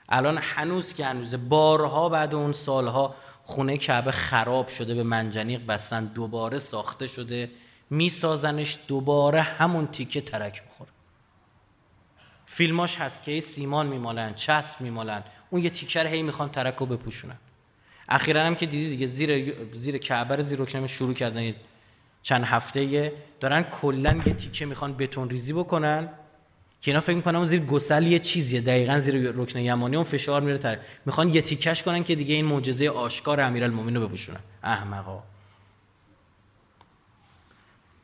[0.10, 6.06] الان هنوز که هنوز بارها بعد اون سالها خونه کعبه خراب شده به منجنیق بستن
[6.06, 7.52] دوباره ساخته شده
[7.90, 10.90] میسازنش دوباره همون تیکه ترک می‌خوره.
[12.58, 15.24] فیلماش هست که سیمان میمالن چسب میمالن.
[15.50, 17.38] اون یه تیکه رو هی می‌خوان ترک رو بپوشونن.
[18.10, 21.54] اخیرا هم که دیدی دیگه زیر زیر کعبه زیر رکن شروع کردن.
[22.22, 26.10] چند هفته دارن کلا یه تیکه می‌خوان بتون ریزی بکنن
[26.82, 28.62] که اینا فکر می‌کنم اون زیر گسل یه چیزیه.
[28.62, 30.80] دقیقا زیر رکن یمانی اون فشار میره تر.
[31.06, 34.40] می‌خوان یه تیکش کنن که دیگه این معجزه آشکار امیرالمومنین رو بپوشونن.
[34.64, 35.24] احمقا.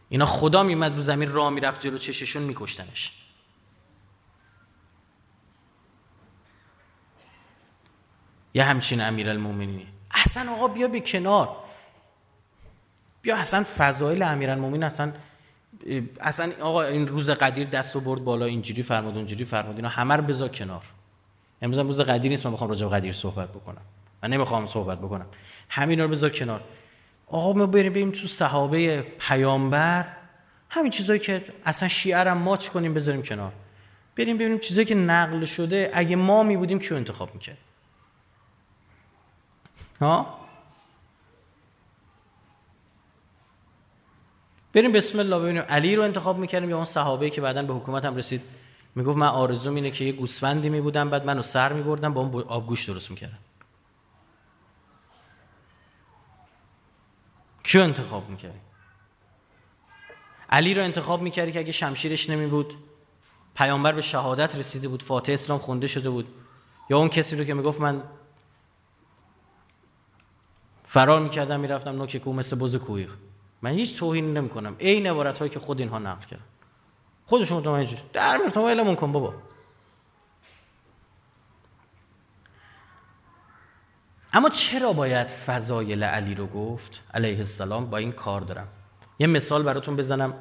[0.09, 3.11] اینا خدا میمد رو زمین راه می‌رفت جلو چششون میکشتنش.
[8.53, 9.87] یه همچین امیرالمومنینی.
[10.11, 11.49] اصلا آقا بیا به کنار.
[13.21, 15.11] بیا اصلا فضایل امیرالمومنین اصلا
[16.21, 20.15] اصلا آقا این روز قدیر دست و برد بالا اینجوری فرمود اونجوری فرمود اینا همه
[20.15, 20.83] رو بذار کنار.
[21.61, 23.81] امروز روز قدیر نیست من بخوام راجع به قدیر صحبت بکنم.
[24.23, 25.25] من نمی‌خوام صحبت بکنم.
[25.69, 26.61] همین رو بذار کنار.
[27.27, 30.05] آقا ما بریم بریم تو صحابه پیامبر.
[30.69, 33.51] همین چیزایی که اصلا شیعه رو ماچ کنیم بذاریم کنار.
[34.15, 37.57] بریم ببینیم چیزایی که نقل شده اگه ما می بودیم کیو انتخاب می‌کرد؟
[40.03, 40.39] ها؟
[44.73, 45.61] بریم بسم الله ببینیم.
[45.61, 48.41] علی رو انتخاب می‌کردیم یا اون صحابه که بعدا به حکومت هم رسید.
[48.95, 52.89] می‌گفت من آرزوم اینه که یه گوسفندی میبودم بعد منو سر میبردم با اون آبگوش
[52.89, 53.39] درست می‌کردم
[57.63, 58.59] کیو انتخاب می‌کردی؟
[60.49, 62.73] علی رو انتخاب می‌کردی که اگه شمشیرش نمی بود
[63.55, 66.27] پیامبر به شهادت رسیده بود فاتح اسلام خونده شده بود.
[66.89, 68.03] یا اون کسی رو که می‌گفت من
[70.93, 73.15] فرار می‌کردم می‌رفتم نوک کو مثل بز کویخ
[73.61, 76.43] من هیچ توهین نمی کنم این عبارت هایی که خود اینها نقل کردن.
[77.25, 79.33] خودشون تو اینجوری در مرتبه کن بابا.
[84.33, 88.67] اما چرا باید فضایل علی رو گفت؟ علیه السلام با این کار دارم.
[89.19, 90.33] یه مثال براتون بزنم.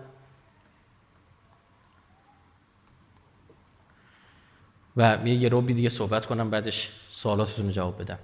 [4.96, 8.18] و یه روبی دیگه صحبت کنم بعدش سوالاتتون رو جواب بدم.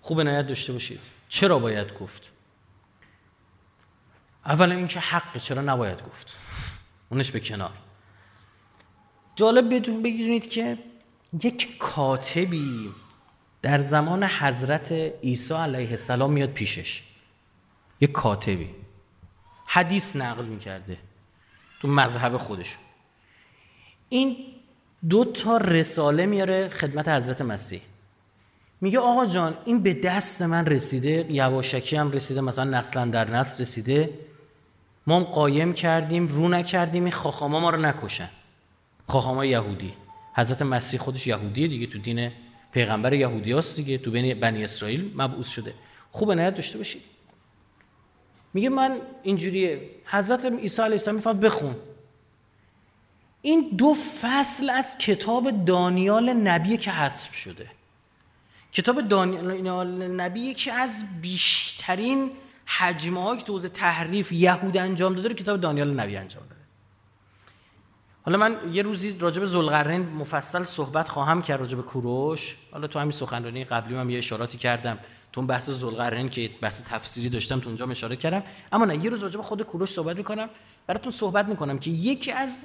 [0.00, 1.15] خوب نهایت داشته باشید.
[1.28, 2.30] چرا باید گفت؟
[4.46, 6.36] اولا اینکه حق چرا نباید گفت؟
[7.08, 7.72] اونش به کنار.
[9.36, 10.78] جالب بدون بگیرید که
[11.42, 12.90] یک کاتبی
[13.62, 17.02] در زمان حضرت عیسی علیه السلام میاد پیشش.
[18.00, 18.70] یک کاتبی.
[19.66, 20.98] حدیث نقل می‌کرده
[21.80, 22.76] تو مذهب خودش.
[24.08, 24.36] این
[25.08, 27.80] دو تا رساله میاره خدمت حضرت مسیح.
[28.80, 33.62] میگه آقا جان این به دست من رسیده یواشکی هم رسیده مثلا نسلا در نسل
[33.62, 34.10] رسیده.
[35.06, 38.30] ما قایم کردیم رو نکردیم این خاخاما ما رو نکشن.
[39.08, 39.92] خاخاما یهودی.
[40.34, 42.32] حضرت مسیح خودش یهودیه دیگه تو دین
[42.72, 45.74] پیغمبر یهودی هست دیگه تو بین بنی اسرائیل مبعوث شده.
[46.10, 47.02] خوب نهایت داشته باشید
[48.54, 49.80] میگه من اینجوریه.
[50.06, 51.76] حضرت عیسی علیه السلام میفرد بخون.
[53.42, 57.66] این دو فصل از کتاب دانیال نبی که حذف شده.
[58.76, 62.30] کتاب دانیال نبی که از بیشترین
[62.66, 66.60] حجمه هایی که تو تحریف یهود انجام داده رو کتاب دانیال نبی انجام داده.
[68.24, 72.56] حالا من یه روزی راجع به مفصل صحبت خواهم کرد راجع به کوروش.
[72.72, 74.98] حالا تو همین سخنرانی قبلی هم یه اشاراتی کردم.
[75.32, 78.42] تو اون بحث ذوالقرنین که بحث تفسیری داشتم تو اونجا اشاره کردم.
[78.72, 80.48] اما نه یه روز راجع به خود کوروش صحبت می‌کنم.
[80.86, 82.64] براتون صحبت می‌کنم که یکی از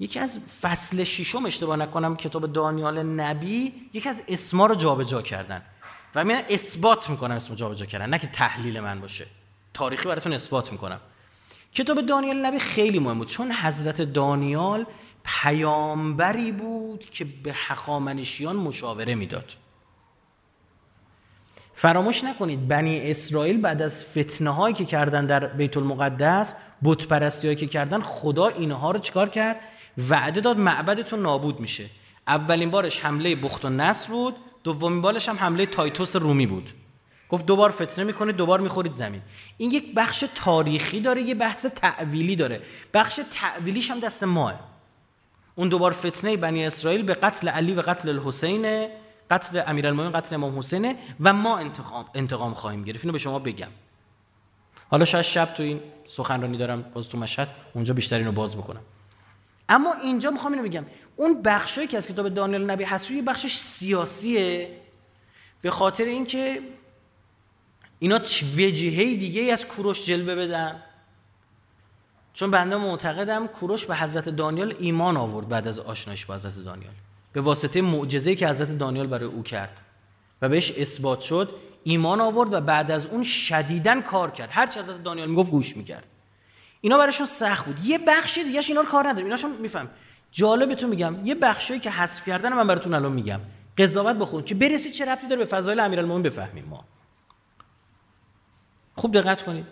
[0.00, 5.62] یکی از فصل ششم اشتباه نکنم کتاب دانیال نبی یکی از اسما رو جابجا کردن.
[6.14, 9.26] و من اثبات می‌کنم اسم جابجا کردن نه که تحلیل من باشه.
[9.74, 11.00] تاریخی براتون اثبات می‌کنم.
[11.74, 14.86] کتاب دانیال نبی خیلی مهم بود چون حضرت دانیال
[15.24, 19.54] پیامبری بود که به حخامنشیان مشاوره می‌داد.
[21.74, 27.56] فراموش نکنید بنی اسرائیل بعد از فتنه هایی که کردن در بیت المقدس بت پرستی
[27.56, 29.56] که کردن خدا اینها رو چیکار کرد؟
[29.98, 31.90] وعده داد معبدتون نابود میشه.
[32.28, 36.70] اولین بارش حمله بخت و نصر بود دومین بارش هم حمله تایتوس رومی بود.
[37.28, 39.22] گفت دوبار فتنه می‌کنید دوبار می‌خورید زمین.
[39.56, 42.60] این یک بخش تاریخی داره یه بحث تعویلی داره.
[42.94, 44.60] بخش تعویلیش هم دست ماه.
[45.54, 48.88] اون دوبار فتنه بنی اسرائیل به قتل علی و قتل الحسین
[49.30, 53.04] قتل امیرالمومنین قتل امام حسینه و ما انتقام انتقام خواهیم گرفت.
[53.04, 53.68] اینو به شما بگم.
[54.90, 58.80] حالا شاید شب تو این سخنرانی دارم باز تو مشهد اونجا بیشتر اینو باز بکنم.
[59.72, 60.84] اما اینجا می‌خوام اینو بگم.
[61.16, 64.68] اون بخشی که از کتاب دانیال نبی هست روی بخشش سیاسیه.
[65.62, 66.60] به خاطر اینکه
[67.98, 68.20] اینا
[68.56, 70.82] وجهه دیگه ای از کوروش جلوه بدن.
[72.34, 76.92] چون بنده معتقدم کوروش به حضرت دانیال ایمان آورد بعد از آشنایش با حضرت دانیال.
[77.32, 79.76] به واسطه معجزه‌ای که حضرت دانیال برای او کرد.
[80.42, 81.54] و بهش اثبات شد
[81.84, 84.48] ایمان آورد و بعد از اون شدیدن کار کرد.
[84.52, 86.04] هر چی حضرت دانیال می‌گفت گوش می‌کرد.
[86.82, 87.84] اینا براشون سخت بود.
[87.84, 89.24] یه بخشی دیگه اینا رو کار نداریم.
[89.24, 89.90] ایناشون میفهم.
[90.32, 91.26] جالبتون میگم.
[91.26, 93.40] یه بخشی که حذف کردن من براتون الان میگم.
[93.78, 96.84] قضاوت بخون که برسید چه ربطی داره به فضایل امیرالمومنین بفهمیم ما.
[98.96, 99.66] خوب دقت کنید.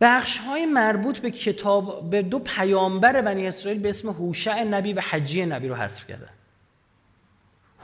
[0.00, 5.00] بخش های مربوط به کتاب به دو پیامبر بنی اسرائیل به اسم هوشع نبی و
[5.00, 6.30] حجی نبی رو حذف کردن.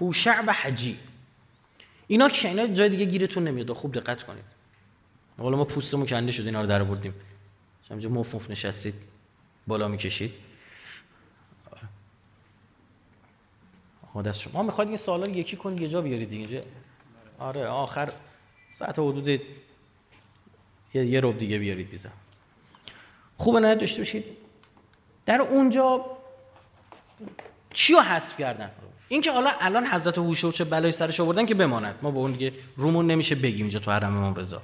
[0.00, 0.98] هوشع و حجی.
[2.06, 3.72] اینا که اینا جای دیگه گیرتون نمیاد.
[3.72, 4.44] خوب دقت کنید.
[5.38, 7.14] حالا ما پوستمون کنده شد اینا رو در آوردیم.
[7.90, 8.94] همینجا مف مف نشستید
[9.66, 10.32] بالا می‌کشید.
[14.24, 14.62] دست شما.
[14.62, 16.60] می‌خواید این سوالا یکی کنید یه جا بیارید اینجا
[17.38, 18.12] آره آخر
[18.70, 19.40] ساعت حدود یه,
[20.94, 22.12] یه روب دیگه بیارید بیزم
[23.36, 24.24] خوبه نه داشته باشید.
[25.26, 26.06] در اونجا
[27.72, 28.70] چی رو حذف کردن؟
[29.08, 31.98] این که حالا الان حضرت هوشو چه بلای سرش آوردن که بماند.
[32.02, 34.62] ما به اون دیگه رومون نمیشه بگیم اینجا تو حرم امام رضا.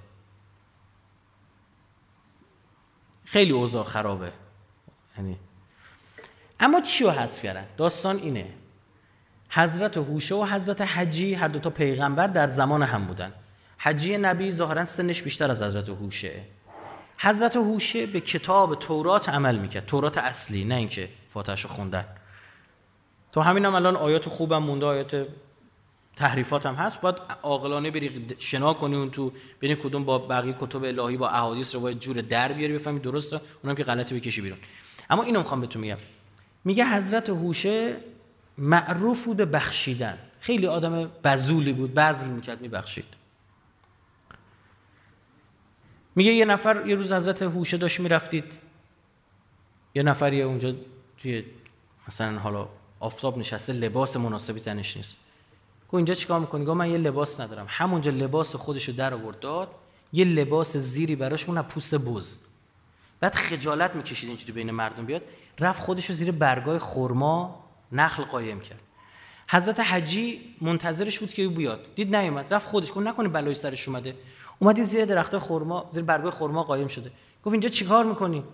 [3.26, 4.32] خیلی اوضاع خرابه.
[5.18, 5.36] یعنی.
[6.60, 8.46] اما چی رو حذف کردن؟ داستان اینه.
[9.50, 13.32] حضرت هوشه و حضرت حجی هر دو تا پیغمبر در زمان هم بودن.
[13.78, 16.42] حجی نبی ظاهرا سنش بیشتر از حضرت هوشه.
[17.18, 19.86] حضرت هوشه به کتاب تورات عمل می‌کرد.
[19.86, 22.04] تورات اصلی نه اینکه فاتحش خوندن.
[23.32, 25.26] تو همین هم الان آیات خوبم مونده آیات
[26.16, 30.84] تحریفات هم هست باید عاقلانه بری شنا کنی اون تو ببین کدوم با بقیه کتب
[30.84, 34.58] الهی با احادیث رو باید جور در بیاری بفهمی درسته اونم که غلطی بکشی بیرون.
[35.10, 35.96] اما اینو می‌خوام بهتون میگم.
[36.64, 37.96] میگه حضرت هوشه
[38.58, 40.18] معروف بود بخشیدن.
[40.40, 43.04] خیلی آدم بزولی بود بذل می‌کرد میبخشید.
[46.14, 48.44] میگه یه نفر یه روز حضرت هوشه داشت می‌رفتید.
[49.94, 50.74] یه نفری اونجا
[51.22, 51.44] توی
[52.08, 52.68] مثلا حالا
[53.00, 55.16] آفتاب نشسته لباس مناسبی تنش نیست.
[55.86, 57.66] گفت اینجا چیکار می‌کنی؟ گفت من یه لباس ندارم.
[57.68, 59.68] همونجا لباس خودشو در آورد داد.
[60.12, 62.38] یه لباس زیری براش اون پوست بز.
[63.20, 65.22] بعد خجالت می‌کشید اینجوری بین مردم بیاد.
[65.60, 68.80] رفت خودشو زیر برگای خرما نخل قایم کرد.
[69.48, 71.80] حضرت حجی منتظرش بود که بیاد.
[71.94, 72.54] دید نیومد.
[72.54, 74.14] رفت خودش گفت نکنه بلای سرش اومده.
[74.58, 77.10] اومدی زیر درخت خرما زیر برگای خرما قایم شده.
[77.44, 78.44] گفت اینجا چیکار می‌کنی؟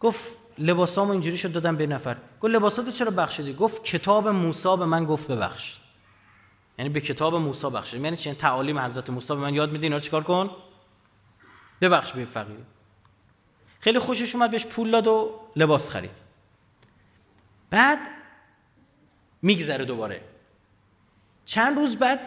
[0.00, 2.16] گفت لباسامو اینجوری شد دادم به نفر.
[2.40, 5.76] گفت لباساتو چرا بخشیدی؟ گفت کتاب موسی به من گفت ببخش.
[6.78, 8.02] یعنی به کتاب موسی بخشید.
[8.02, 10.50] یعنی چه تعالیم حضرت موسی به من یاد میده اینا چیکار کن؟
[11.80, 12.56] ببخش به فقیر
[13.80, 16.10] خیلی خوشش اومد بهش پول داد و لباس خرید.
[17.70, 17.98] بعد
[19.42, 20.20] میگذره دوباره.
[21.44, 22.20] چند روز بعد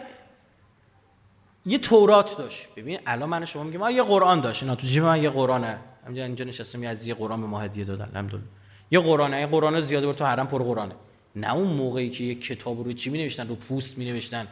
[1.66, 2.68] یه تورات داشت.
[2.76, 4.62] ببین الان من شما میگم یه قرآن داشت.
[4.62, 5.78] اینا تو جیب من یه قرآنه.
[6.04, 8.42] همینجا اینجا نشستم از یه قرآن به ما هدیه دادن الحمدلله.
[8.90, 10.94] یه قرآنه یه قرآن زیاده بر تو حرم پر قرآنه.
[11.36, 14.48] نه اون موقعی که یه کتاب رو چی می نوشتن رو پوست می نوشتن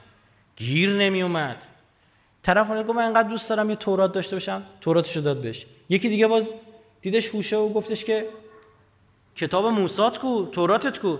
[0.56, 1.66] گیر نمی اومد
[2.42, 4.62] طرف گفت من انقدر دوست دارم یه تورات داشته باشم.
[4.80, 5.66] توراتشو داد بهش.
[5.88, 6.52] یکی دیگه باز
[7.00, 8.28] دیدش هوشه و گفتش که
[9.36, 11.16] کتاب موسات کو توراتت کو.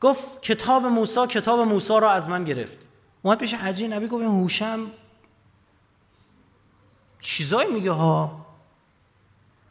[0.00, 2.78] گفت کتاب موسی کتاب موسی را از من گرفت.
[3.22, 4.90] اومد پیش حجی نبی گفت این هوشم
[7.20, 8.46] چیزایی میگه ها.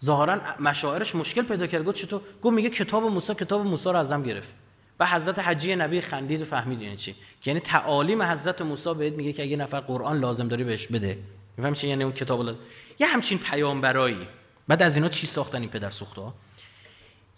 [0.06, 1.86] ظاهرا مشاعرش مشکل پیدا کرد.
[1.86, 4.61] گفت چطور؟ گفت میگه کتاب موسی کتاب موسی رو ازم گرفت.
[5.02, 9.34] و حضرت حجی نبی خندید و فهمید یعنی چی؟ یعنی تعالیم حضرت موسی بهت میگه
[9.34, 11.18] که اگه نفر قرآن لازم داری بهش بده.
[11.58, 12.60] می‌فهمی چی؟ یعنی اون کتاب لازم.
[13.00, 14.28] یه همچین پیامبرایی
[14.68, 16.22] بعد از اینا چی ساختن این پدر سوخته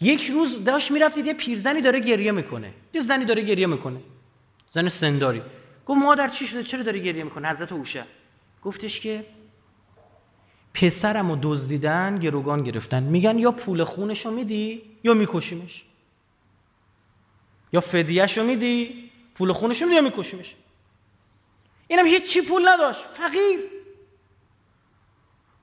[0.02, 2.74] یک روز داشت می‌رفتید یه پیرزنی داره گریه می‌کنه.
[2.94, 4.00] یه زنی داره گریه می‌کنه.
[4.72, 5.42] زن سنداری.
[5.86, 8.04] گفت مادر چی شده؟ چرا داره گریه می‌کنه؟ حضرت اوشه
[8.62, 9.26] گفتش که
[10.74, 13.04] پسرم رو دزدیدن گروگان گرفتن.
[13.04, 15.84] میگن یا پول خونش رو میدی یا میکشیمش.
[17.74, 20.56] یا فدیهش رو میدی پول خونش رو میدی یا میکشیمش؟
[21.88, 23.60] اینم هیچ چی پول نداشت فقیر.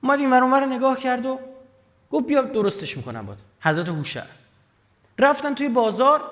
[0.03, 1.39] اومد این رو نگاه کرد و
[2.11, 4.23] گفت بیا درستش می‌کنم باد حضرت هوشع
[5.17, 6.31] رفتن توی بازار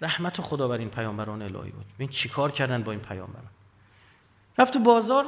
[0.00, 1.84] رحمت خدا بر این پیامبران الهی بود.
[1.94, 3.50] ببین چیکار کردن با این پیامبران.
[4.58, 5.26] رفت تو بازار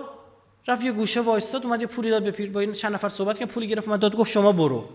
[0.67, 2.51] رفت یه گوشه وایستاد اومد یه پولی داد به پیر.
[2.51, 4.89] با این چند نفر صحبت کرد پولی گرفت اومد داد گفت شما برو.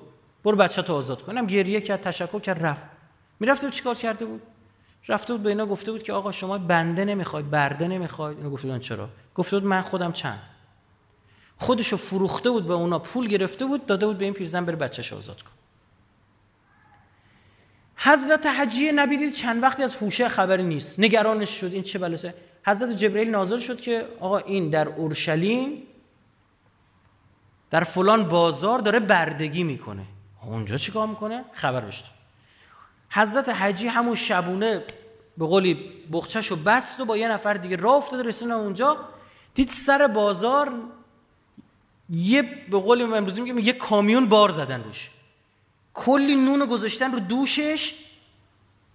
[0.44, 2.84] برو بچه تو آزاد کنم گریه کرد تشکر کرد رفت.
[3.40, 4.42] می‌رفته بود چیکار کرده بود؟
[5.08, 8.38] رفته بود به اینا گفته بود که آقا شما بنده نمی‌خواید برده نمی‌خواید.
[8.38, 10.40] اینو گفته چرا؟ گفته بود من خودم چند؟
[11.58, 15.14] خودشو فروخته بود به اونا پول گرفته بود داده بود به این پیرزن بره بچه‌ش
[15.14, 15.52] آزاد کن
[17.96, 21.00] حضرت حجی نبی دید چند وقتی از هوشه خبری نیست.
[21.00, 22.34] نگرانش شد این چه بلسه
[22.66, 25.84] حضرت جبرئیل نازل شد که آقا این در اورشلیم
[27.72, 30.04] در فلان بازار داره بردگی می‌کنه.
[30.46, 32.06] اونجا چیکار می‌کنه؟ خبر بشت
[33.12, 34.84] حضرت حجی همون شبونه
[35.38, 38.98] به قولی بخچهشو بست و با یه نفر دیگه راه افتاده رسونه اونجا.
[39.54, 40.74] دید سر بازار
[42.10, 45.10] یه به قول امروزی میگه یه کامیون بار زدن روش.
[45.94, 47.94] کلی نون گذاشتن رو دوشش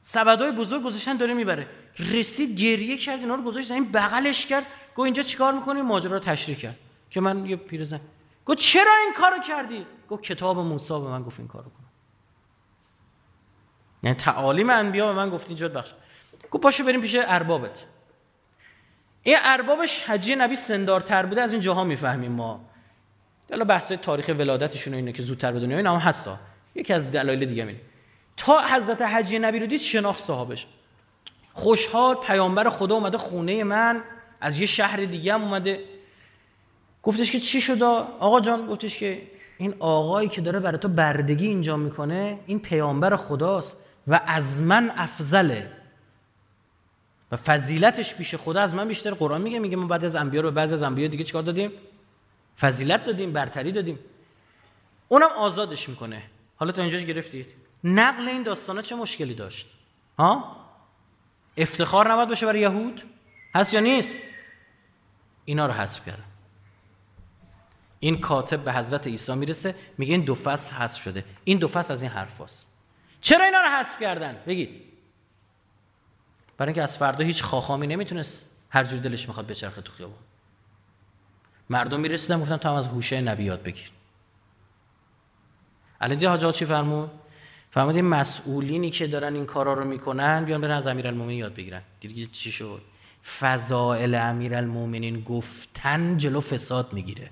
[0.03, 1.67] سبدای بزرگ گذاشتن داره می‌بره.
[1.99, 4.67] رسید گریه کرد اینا رو گذاشت این بغلش کرد.
[4.95, 6.77] گو اینجا چیکار می‌کنی؟ ماجرا رو تشریح کرد.
[7.11, 8.01] که من یه پیرزن
[8.45, 11.71] گو چرا این کارو کردی؟ گو کتاب موسی به من گفت این کارو
[14.07, 15.93] یعنی تعالیم انبیا به من گفت اینجا بخش
[16.51, 17.85] گو پاشو بریم پیش اربابت.
[19.23, 22.61] این اربابش حجی نبی سندارتر بوده از این جاها می‌فهمیم ما.
[23.51, 26.39] حالا بحث تاریخ ولادتشون اینه که زودتر به دنیا این هستا.
[26.75, 27.79] یکی از دلایل دیگه میره
[28.37, 30.67] تا حضرت حجی نبی رو دید شناخت صاحبش.
[31.53, 34.03] خوشحال پیامبر خدا اومده خونه من
[34.41, 35.85] از یه شهر دیگه هم اومده.
[37.03, 39.23] گفتش که چی شده؟ آقا جان گفتش که
[39.59, 43.77] این آقایی که داره برای تو بردگی اینجا می‌کنه این پیامبر خداست.
[44.07, 45.73] و از من افضله.
[47.33, 50.51] و فضیلتش پیش خدا از من بیشتر قرآن میگه میگه ما بعد از انبیا رو
[50.51, 51.71] بعض از انبیا دیگه چیکار دادیم؟
[52.61, 53.99] فضیلت دادیم برتری دادیم.
[55.09, 56.23] اونم آزادش می‌کنه.
[56.57, 57.47] حالا تا اینجاش گرفتید.
[57.85, 59.71] نقل این داستانا چه مشکلی داشت؟
[60.19, 60.57] ها؟
[61.57, 63.03] افتخار نباید باشه برای یهود؟
[63.55, 64.21] هست یا نیست؟
[65.45, 66.25] اینا رو حذف کردن
[68.01, 71.25] این کاتب به حضرت عیسی می‌رسه میگه این دو فصل حذف شده.
[71.45, 72.76] این دو فصل از این حرفاست
[73.27, 74.83] چرا اینا رو حذف کردن؟ بگید.
[76.57, 80.19] برای اینکه از فردا هیچ خاخامی نمی‌تونست هر جور دلش می‌خواد بچرخه تو خیابون
[81.71, 83.91] مردم می‌رسیدن گفتن تو هم از هوشه نبی یاد بگیر.
[86.01, 87.11] علی دی حاجات چی فرمود؟
[87.71, 91.83] فرمود مسئولینی که دارن این کارا رو می‌کنن بیان برن از امیرالمومنین یاد بگیرن.
[92.01, 92.83] دیدی چی شد؟
[93.41, 97.31] فضائل امیرالمومنین گفتن جلو فساد می‌گیره.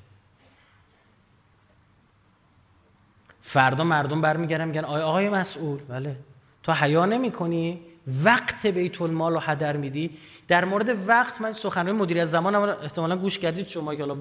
[3.47, 5.81] فردا مردم برمیگردن میگن آقای آقای مسئول.
[5.89, 6.17] بله.
[6.63, 7.81] تو حیا نمی‌کنی؟
[8.25, 10.11] وقت بیت المال رو هدر میدی؟
[10.49, 14.17] در مورد وقت من سخنرانی مدیر زمان احتمالا گوش کردید شما که حالا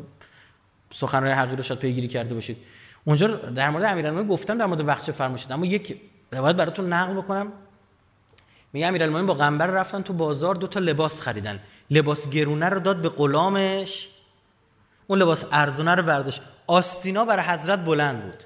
[0.91, 2.57] سخنرانی حقیقی رو شاید پیگیری کرده باشید.
[3.05, 6.01] اونجا در مورد امیرالمومنین گفتم در مورد وقت چه فرمایشید اما یک
[6.32, 7.51] روایت براتون نقل بکنم.
[8.74, 11.59] میگه امیرالمومنین با قنبر رفتن تو بازار دو تا لباس خریدن.
[11.89, 14.09] لباس گرونه رو داد به غلامش.
[15.07, 16.41] اون لباس ارزونه رو برداشت.
[16.67, 18.43] آستینا برای حضرت بلند بود.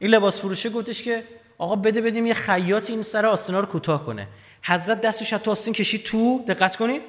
[0.00, 1.24] این لباس فروشه گفتش که
[1.58, 4.28] آقا بده بدیم یه خیاط این سر آستینا رو کوتاه کنه.
[4.62, 7.02] حضرت دستش تو آستین کشید تو؟ دقت کنید.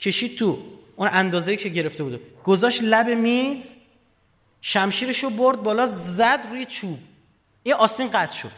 [0.00, 0.62] کشید تو.
[0.96, 3.74] اون اندازه‌ای که گرفته بوده گذاشت لب میز
[4.60, 6.98] شمشیرش رو برد بالا زد روی چوب.
[7.62, 8.52] این آستین قطع شد.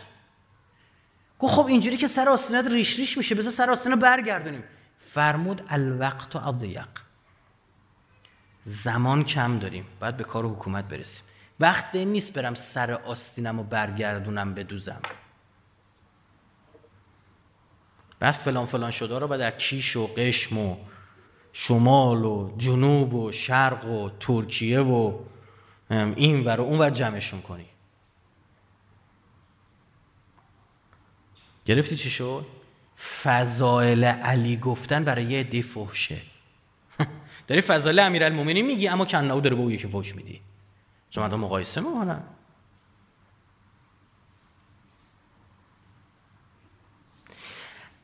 [1.38, 4.64] گفت خب اینجوری که سر آستینات ریش ریش میشه بذار سر آستینا برگردونیم.
[5.06, 6.88] فرمود الوقت و اضیق.
[8.62, 9.86] زمان کم داریم.
[10.00, 11.24] باید به کار حکومت برسیم.
[11.60, 15.00] وقت نیست برم سر آستینم رو برگردونم بدوزم.
[18.18, 20.76] بعد فلان فلان شده رو بعد از کیش و قشم و
[21.52, 25.18] شمال و جنوب و شرق و ترکیه و
[25.90, 27.66] این ور و اون ور جمعشون کنی.
[31.64, 32.46] گرفتی چی شد؟
[33.22, 36.22] فضائل علی گفتن برای یه عده فحشه.
[37.48, 40.40] داری فضائل امیرالمومنین میگی اما کناو داره به اون یکی فحش میدی.
[41.10, 42.22] چون مردم مقایسه می‌کنن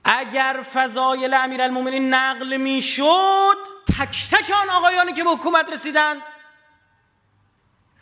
[0.05, 3.57] اگر فضایل امیرالمومنین نقل می‌شد
[3.99, 6.23] تک تک آن آقایانی که به حکومت رسیدند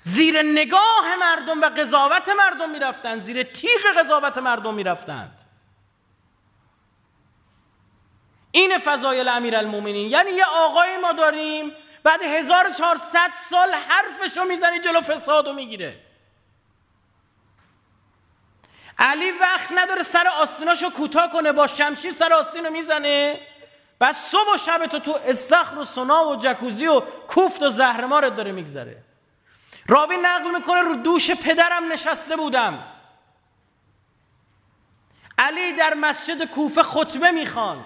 [0.03, 5.39] زیر نگاه مردم و قضاوت مردم می‌رفتند زیر تیغ قضاوت مردم می‌رفتند.
[8.51, 11.73] این فضایل امیرالمومنین یعنی یه آقای ما داریم
[12.05, 16.01] بعد 1400 سال حرفشو می‌زنی جلو فسادو می‌گیره.
[18.99, 23.41] علی وقت نداره سر آستیناشو کوتاه کنه با شمشیر سر آستینو می‌زنه.
[24.01, 28.37] و صبح و شب تو تو استخر و سنا و جکوزی و کوفت و زهرمارت
[28.37, 29.03] داره میگذره.
[29.89, 32.85] راوی نقل می‌کنه رو دوش پدرم نشسته بودم.
[35.39, 37.85] علی در مسجد کوفه خطبه می‌خواند.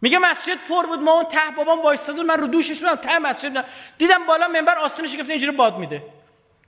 [0.00, 3.64] میگه مسجد پر بود ما اون ته بابام وایستاد من رو دوشش بودم ته مسجد
[3.98, 6.04] دیدم بالا منبر آستینش گرفته اینجوری باد میده.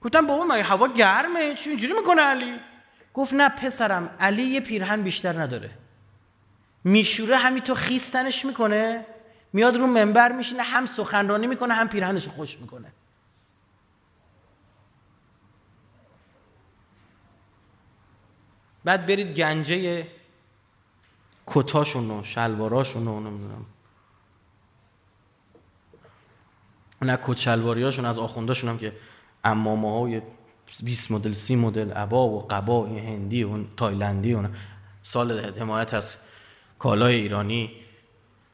[0.03, 2.61] گفتم بابا من هوا گرمه؟ چی اینجوری می‌کنه علی؟
[3.15, 5.71] گفت نه پسرم علی یه پیرهن بیشتر نداره.
[6.85, 9.07] میشوره همین تو خیستنش می‌کنه.
[9.53, 12.93] میاد رو منبر میشینه هم سخنرانی می‌کنه هم پیرهنش خوش می‌کنه.
[18.85, 20.07] بعد برید گنجه
[21.51, 23.67] کتاشون و شلواراشون و نمی‌دونم.
[27.03, 28.93] نه کت شلواریاشون از آخونداشون هم که
[29.45, 30.23] امامه های
[30.85, 34.49] 20 مدل 30 مدل عبا و قبا هندی و تایلندی و
[35.03, 36.17] سال حمایت از
[36.79, 37.73] کالای ایرانی.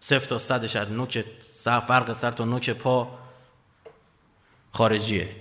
[0.01, 1.24] صفر تا صدش از نوک
[1.64, 3.18] فرق سر تا نوک پا
[4.72, 5.36] خارجیه.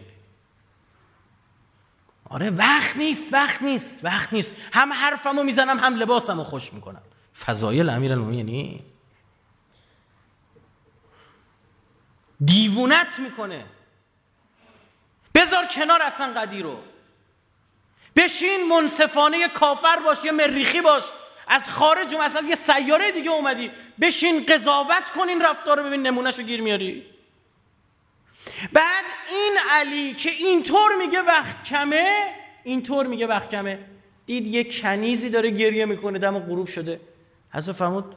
[2.29, 4.53] آره وقت نیست وقت نیست وقت نیست.
[4.73, 7.01] هم حرفمو می‌زنم هم لباسمو خوش می‌کنم.
[7.39, 8.83] فضایل امیر یعنی
[12.45, 13.65] دیوونت می‌کنه.
[15.35, 16.79] بذار کنار اصلا قدی رو.
[18.15, 21.03] بشین منصفانه کافر باش یا مریخی باش.
[21.47, 23.71] از خارج و از یه سیاره دیگه اومدی.
[24.01, 27.05] بشین قضاوت کن این رفتار رو ببین نمونهشو گیر میاری.
[28.73, 32.33] بعد این علی که اینطور میگه وقت کمه
[32.63, 33.79] اینطور میگه وقت کمه.
[34.25, 36.99] دید یه کنیزی داره گریه می‌کنه دم غروب شده.
[37.55, 38.15] حضرت فرمود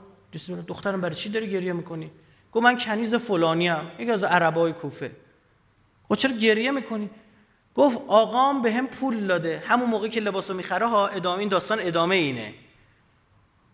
[0.67, 2.11] دخترم برای چی داری گریه می‌کنی؟
[2.53, 5.11] گفت من کنیز فلانی هم یکی از عربای کوفه.
[6.09, 7.11] گفت چرا گریه می‌کنی؟
[7.75, 9.63] گفت آقام به هم پول داده.
[9.67, 12.55] همون موقع که لباسو می‌خره ها ادامه این داستان ادامه اینه.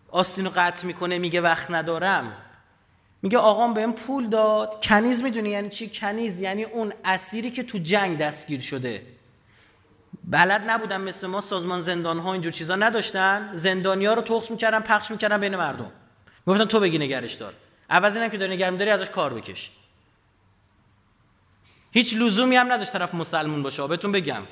[0.09, 2.37] آستینو قطع می‌کنه میگه وقت ندارم.
[3.21, 4.85] میگه آقام بهم پول داد.
[4.85, 9.01] کنیز می‌دونی یعنی چی؟ کنیز یعنی اون اسیری که تو جنگ دستگیر شده.
[10.27, 13.51] بلد نبودن مثل ما سازمان زندان ها اینجور چیزا نداشتن.
[13.53, 15.91] زندانیا رو تخص می‌کردن پخش می‌کردن بین مردم.
[16.45, 17.53] می‌گفتن تو بگی نگرش دار.
[17.89, 19.71] عوض اینم که داری نگرم داری ازش کار بکش.
[21.91, 23.87] هیچ لزومی هم نداشت طرف مسلمون باشه.
[23.87, 24.43] بهتون بگم.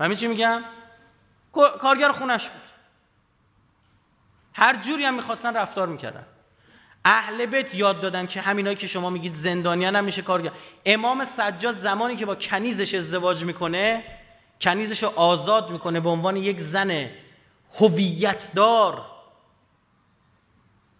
[0.00, 0.62] همین چی میگم؟
[1.52, 2.60] کارگر خونش بود.
[4.52, 6.24] هر جوری هم می‌خواستن رفتار می‌کردن.
[7.04, 10.50] اهل بیت یاد دادن که همینایی که شما میگید زندانیان هم میشه کارگر.
[10.86, 14.04] امام سجاد زمانی که با کنیزش ازدواج می‌کنه
[14.60, 17.10] کنیزش رو آزاد می‌کنه به عنوان یک زن
[17.78, 19.06] هویت دار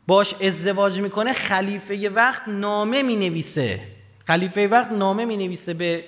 [0.06, 3.80] باش ازدواج می‌کنه خلیفه وقت نامه می‌نویسه.
[4.26, 6.04] خلیفه وقت نامه می‌نویسه به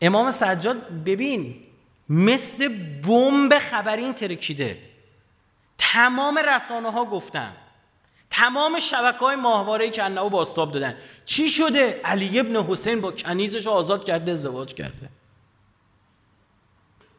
[0.00, 1.04] امام سجاد.
[1.04, 1.54] ببین
[2.08, 2.68] مثل
[3.02, 4.78] بمب خبری این ترکیده.
[5.78, 7.52] تمام رسانه ها گفتن.
[8.30, 10.96] تمام شبکه های ماهواره که انهو باستاب دادن.
[11.24, 15.08] چی شده؟ علی ابن حسین با کنیزش آزاد کرده ازدواج کرده.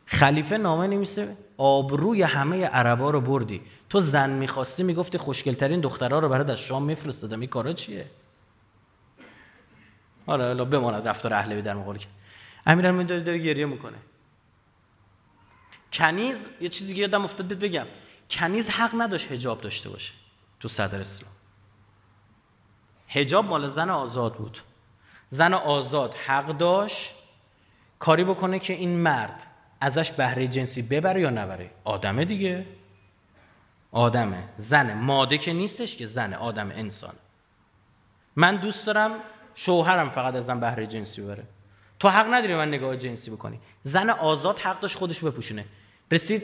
[0.08, 3.62] خلیفه نامه نمیسه آبروی همه عربا رو بردی.
[3.90, 7.40] تو زن می‌خواستی می‌گفتی خوشگلترین دخترها رو برات از شام میفرستادم.
[7.40, 8.06] این کارا چیه؟
[10.26, 12.08] آره الا بماند رفتار اهل در مقابل که.
[12.66, 13.98] امیرالمومنین داره, داره گریه می‌کنه.
[15.94, 17.86] کنیز یه چیزی دیگه یادم افتاد بگم.
[18.30, 20.14] کنیز حق نداشت هجاب داشته باشه
[20.60, 21.32] تو صدر اسلام.
[23.08, 24.58] هجاب مال زن آزاد بود.
[25.30, 27.16] زن آزاد حق داشت
[28.00, 29.44] کاری بکنه که این مرد
[29.82, 32.66] ازش بهره جنسی ببره یا نبره؟ آدمه دیگه.
[33.92, 34.44] آدمه.
[34.58, 34.94] زنه.
[34.94, 36.36] ماده که نیستش که زنه.
[36.36, 37.14] آدم انسان.
[38.36, 39.12] من دوست دارم
[39.56, 41.44] شوهرم فقط ازم بهره جنسی ببره.
[42.00, 43.60] تو حق نداری من نگاه جنسی بکنی.
[43.84, 45.66] زن آزاد حق داشت خودش بپوشونه.
[46.12, 46.44] رسید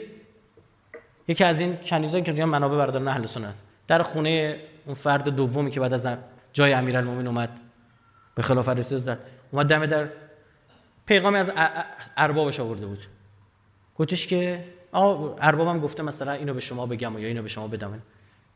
[1.28, 3.54] یکی از این کنیزایی که دیگه منابع بردارن اهل سنت.
[3.86, 6.08] در خونه اون فرد دومی که بعد از
[6.52, 7.60] جای امیرالمومنین اومد
[8.34, 9.18] به خلاف رسید زد.
[9.50, 10.08] اومد دم در
[11.06, 11.50] پیغامی از
[12.16, 12.98] اربابش آورده بود.
[13.98, 18.02] گفتش که آقا اربابم گفته مثلا اینو به شما بگم یا اینو به شما بدم.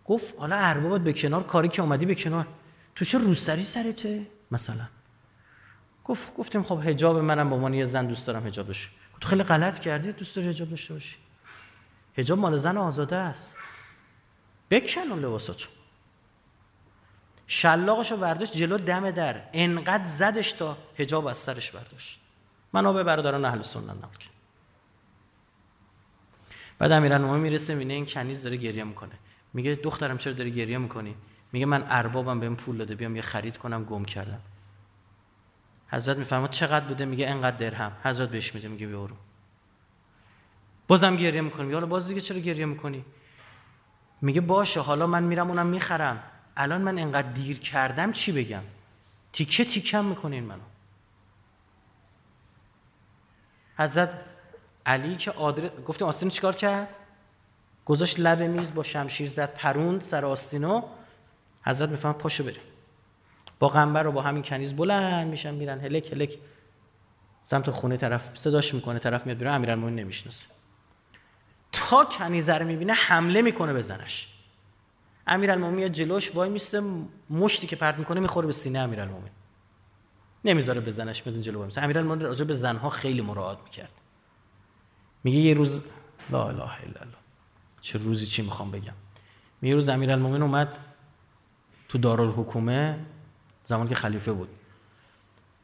[0.04, 2.46] گفت حالا اربابت به کنار کاری که اومدی به کنار.
[2.94, 4.88] تو چه روسری سرته مثلا؟
[6.04, 8.88] گفت گفتیم خب حجاب منم به عنوان یه زن دوست دارم حجاب بشه
[9.20, 11.16] تو خیلی غلط کردی دوست داری حجاب داشته باشی.
[12.16, 13.56] حجاب مال زن آزاده است.
[14.70, 15.68] بکن اون لباساتو.
[17.46, 19.42] شلاقشو برداشت جلو دم در.
[19.52, 22.20] انقدر زدش تا حجاب از سرش برداشت.
[22.72, 24.24] منابع برادران اهل سنت نقل
[26.78, 29.12] بعد امیرالمومنین می‌رسه می‌بینه این کنیز داره گریه می‌کنه.
[29.52, 31.14] میگه دخترم چرا داری گریه می‌کنی؟
[31.52, 34.40] میگه من اربابم بهم پول داده بیام یه خرید کنم گم کردم.
[35.90, 37.92] حضرت میفرماد چقدر بوده؟ میگه انقدر درهم.
[38.04, 39.16] حضرت بهش میده میگه بیارو.
[40.88, 41.72] بازم گریه می‌کنی.
[41.72, 43.04] حالا باز دیگه چرا گریه می‌کنی؟
[44.22, 46.22] میگه باشه حالا من میرم اونم می‌خرم.
[46.56, 48.62] الان من انقدر دیر کردم چی بگم؟
[49.32, 50.60] تیکه تیکم می‌کنین منو.
[53.78, 54.10] حضرت
[54.88, 55.68] علی که آدر...
[55.68, 56.88] گفتیم آستین چیکار کرد؟
[57.84, 60.82] گذاشت لب میز با شمشیر زد پروند سر آستینو
[61.62, 62.60] حضرت میفهم پاشو بریم.
[63.58, 66.38] با قنبر رو با همین کنیز بلند میشن میرن هلک هلک.
[67.42, 70.48] سمت خونه طرف صداش می‌کنه طرف میاد بیرون امیرالمومنین نمی‌شناسه.
[71.72, 74.28] تا کنیزه رو می‌بینه حمله می‌کنه بزنش
[75.26, 76.82] امیرالمومنین جلوش وای میسته
[77.30, 79.32] مشتی که پرت می‌کنه می‌خوره به سینه امیرالمومنین.
[80.44, 83.92] نمی‌ذاره بزنش میاد جلو وای امیرالمومنین راجع به زنها خیلی مراعات می‌کرد.
[85.24, 85.82] میگه یه روز
[86.30, 87.18] لا اله الا الله.
[87.80, 88.92] چه روزی چی می‌خوام بگم؟
[89.62, 90.78] یه روز امیرالمومنین اومد
[91.88, 92.98] تو دارالحکومه
[93.64, 94.48] زمان که خلیفه بود.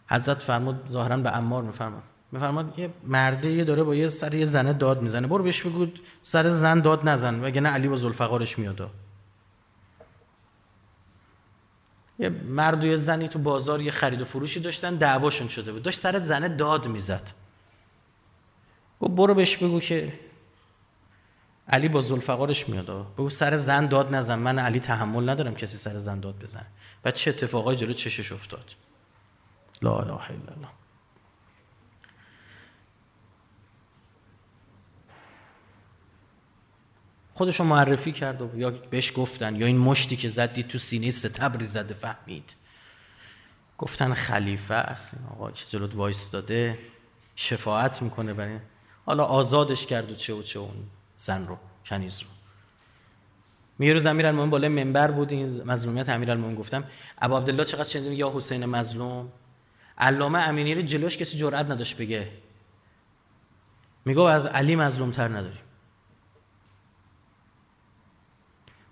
[0.09, 2.03] حضرت فرمود ظاهرا به امار میفرماد.
[2.33, 5.27] میفرماد یه مرده داره با یه سر یه زنه داد می‌زنه.
[5.27, 5.87] برو بهش بگو
[6.23, 8.91] سر زن داد نزن وگرنه علی با ذوالفقارش میاد.
[12.19, 15.83] یه مرد و یه زنی تو بازار یه خرید و فروشی داشتن دعواشون شده بود.
[15.83, 17.31] داشت سر زنه داد می‌زد.
[19.05, 20.13] گفت برو بهش بگو که
[21.69, 24.39] علی با زلفقارش میاد بگو سر زن داد نزن.
[24.39, 26.67] من علی تحمل ندارم کسی سر زن داد بزنه.
[27.05, 28.75] و چه اتفاقای جلو چشش افتاد.
[29.83, 30.69] لا اله الا الله.
[37.35, 41.67] خودشو معرفی کرد و یا بهش گفتن یا این مشتی که زدی تو سینه ستبری
[41.67, 42.57] زده فهمید.
[43.79, 45.15] گفتن خلیفه است.
[45.15, 46.79] این آقا که جلوت وایستاده؟
[47.37, 48.59] شفاعت می‌کنه برای
[49.07, 50.87] حالا آزادش کرد و چه و چه اون
[51.17, 52.27] زن رو کنیز رو.
[53.79, 56.85] میگه روز امیرالمومنین بالای منبر بود این مظلومیت امیرالمومنین گفتم
[57.19, 59.29] ابا عبدالله چقدر شنیدیم یا حسین مظلوم.
[59.99, 62.31] علامه امینی رو جلوش کسی جرئت نداشت بگه.
[64.05, 65.63] میگه از علی مظلوم تر نداریم.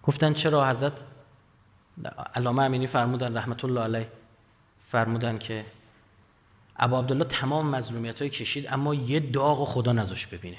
[0.02, 0.92] گفتن چرا حضرت
[2.34, 4.08] علامه امینی فرمودن رحمت الله علیه
[4.88, 5.64] فرمودن که
[6.76, 10.58] ابا عبدالله تمام مظلومیت های کشید اما یه داغ خدا نذاش ببینه.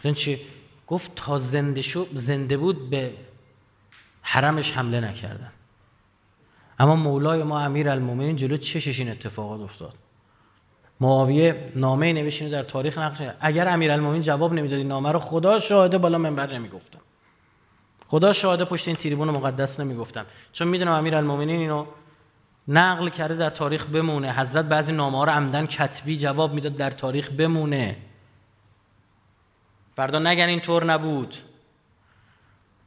[0.00, 0.40] مثلا چی؟
[0.86, 3.12] گفت تا زنده شو زنده بود به
[4.22, 5.52] حرمش حمله نکردن.
[6.78, 9.94] اما مولای ما امیر المومنین جلو چشش این اتفاقات افتاد.
[11.00, 15.98] معاویه نامه نوشینه در تاریخ نقش اگر امیر المومنین جواب نمی‌دادی نامه رو خدا شاهده
[15.98, 17.00] بالا منبر نمی‌گفتم.
[18.08, 20.26] خدا شاهده پشت این تریبون مقدس نمی‌گفتم.
[20.52, 21.86] چون می‌دونم امیر المومنین اینو
[22.68, 24.32] نقل کرده در تاریخ بمونه.
[24.32, 27.96] حضرت بعضی نامه ها رو عمدن کتبی جواب می‌داد در تاریخ بمونه.
[29.96, 31.36] فردا نگن اینطور نبود.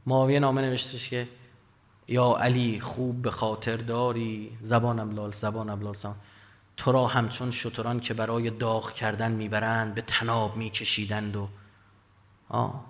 [0.06, 1.28] معاویه نامه نوشتش که
[2.08, 6.14] یا علی خوب به خاطر داری زبانم لال زبانم لال سان
[6.76, 11.48] تو را همچون شتران که برای داغ کردن می‌برند به تناب میکشیدند و
[12.48, 12.84] آه.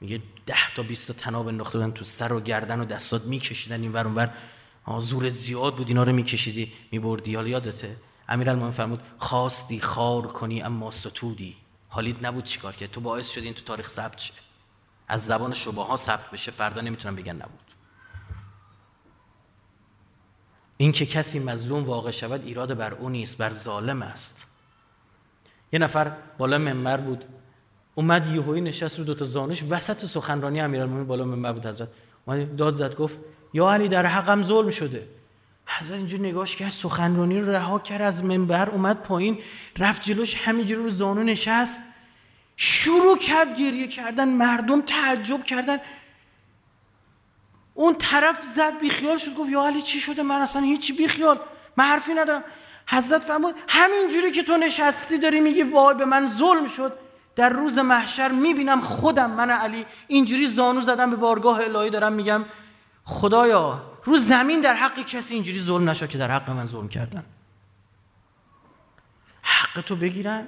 [0.00, 3.82] میگه ده تا بیست تا تناب انداخته بودن تو سر و گردن و دستات میکشیدن
[3.82, 4.30] این ور اونور.
[5.00, 7.34] زور زیاد بود اینا رو میکشیدی میبردی.
[7.34, 7.96] حالا یادته؟
[8.28, 11.56] امیرالمومنین فرمود خواستی خار کنی اما ستودی.
[11.88, 12.90] حالید نبود چیکار کرد.
[12.90, 14.34] تو باعث شدی این تو تاریخ ثبت شه.
[15.08, 17.60] از زبان شبه ها ثبت بشه فردا نمی‌تونن بگن نبود.
[20.76, 24.46] این که کسی مظلوم واقع شود ایراد بر او نیست بر ظالم است.
[25.72, 27.24] یه نفر بالا منبر بود.
[27.94, 31.88] اومد یهویی نشست رو دوتا زانش وسط سخنرانی امیرالمومنین بالا منبر بود حضرت.
[32.56, 33.18] داد زد گفت
[33.54, 35.08] یا علی در حقم ظلم شده.
[35.66, 39.38] حضرت اینجا نگاش کرد سخنرانی رو رها کرد از منبر اومد پایین
[39.78, 41.82] رفت جلوش همینجوری رو زانو نشست.
[42.56, 45.78] شروع کرد گریه کردن مردم تعجب کردن.
[47.74, 51.38] اون طرف زد بیخیال شد گفت یا علی چی شده؟ من اصلا هیچی بیخیال
[51.76, 52.44] من حرفی ندارم.
[52.86, 56.92] حضرت فرمود همینجوری که تو نشستی داری میگی وای به من ظلم شد.
[57.36, 62.44] در روز محشر می‌بینم خودم من علی اینجوری زانو زدم به بارگاه الهی دارم میگم
[63.04, 67.24] خدایا رو زمین در حق کسی اینجوری ظلم نشد که در حق من ظلم کردن.
[69.42, 70.46] حق تو بگیرن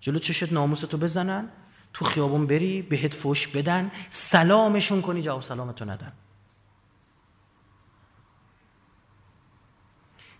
[0.00, 1.48] جلو چشت ناموس تو بزنن
[1.92, 6.12] تو خیابون بری بهت فوش بدن سلامشون کنی جواب سلامتو ندن.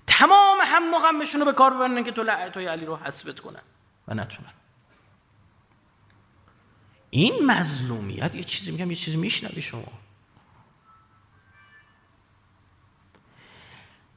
[0.06, 3.62] تمام هم مقامشون رو به کار ببرن که تو لعنتای علی رو حسبت کنن
[4.08, 4.52] و نتونن.
[7.10, 9.92] این مظلومیت یه چیزی میگم یه چیزی میشنوی شما.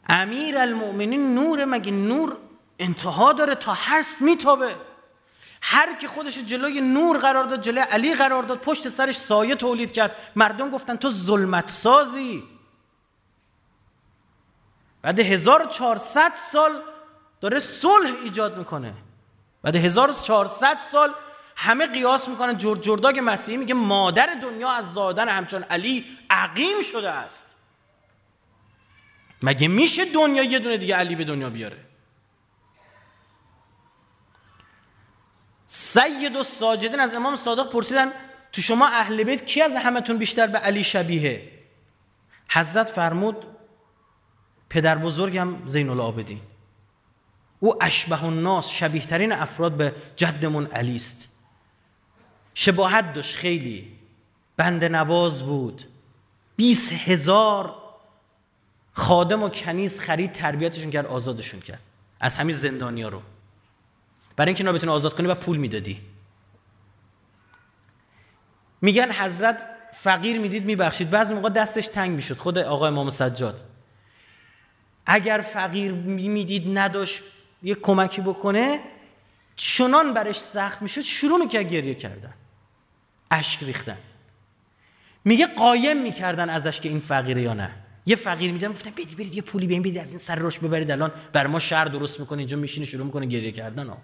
[0.10, 2.38] امیر المؤمنین نور مگه نور
[2.80, 4.76] انتها داره تا هست میتابه؟
[5.62, 9.92] هر کی خودش جلوی نور قرار داد جلوی علی قرار داد پشت سرش سایه تولید
[9.92, 10.16] کرد.
[10.36, 12.44] مردم گفتن تو ظلمت سازی
[15.02, 16.82] بعد 1400 سال
[17.42, 18.94] داره صلح ایجاد می‌کنه.
[19.64, 21.14] بعد 1400 سال
[21.56, 22.58] همه قیاس می‌کنن.
[22.58, 27.56] جرد جرداگ مسیحی میگه مادر دنیا از زادن همچون علی عقیم شده است.
[29.42, 31.78] مگه میشه دنیا یه دونه دیگه علی به دنیا بیاره؟
[35.66, 38.12] سید و ساجدین از امام صادق پرسیدن
[38.52, 41.52] تو شما اهل بیت کی از همتون بیشتر به علی شبیه
[42.50, 43.46] حضرت فرمود
[44.70, 46.42] پدر بزرگم زین العابدین.
[47.60, 51.28] او اشبه الناس شبیه ترین افراد به جدمون علی است
[52.54, 53.92] شباهت داشت خیلی.
[54.58, 55.84] بند نواز بود.
[56.56, 57.89] بیس هزار
[58.94, 61.82] خادم و کنیز خرید تربیتشون کرد آزادشون کرد.
[62.20, 63.22] از همین زندانیا رو.
[64.36, 66.02] برای اینکه اینا بتونه آزاد کنی و پول می‌دادی.
[68.82, 69.64] میگن حضرت
[69.94, 71.10] فقیر می‌دید میبخشید.
[71.10, 72.38] بعضی موقع دستش تنگ می‌شد.
[72.38, 73.66] خود آقا امام سجاد.
[75.06, 77.22] اگر فقیر می‌دید نداشت
[77.64, 78.80] یه کمکی بکنه
[79.56, 82.34] چنان برش سخت می‌شد شروع می‌کرد گریه کردن.
[83.32, 83.98] اشک ریختن.
[85.26, 87.72] میگه قایم می‌کردن ازش که این فقیره یا نه.
[88.10, 90.92] یه فقیر میدن گفتن برید برید یه پولی بین بدید از این سر روش ببرید
[90.92, 91.12] الان.
[91.34, 93.98] بر ما شهر درست می‌کنه اینجا میشینه شروع می‌کنه گریه کردن ها.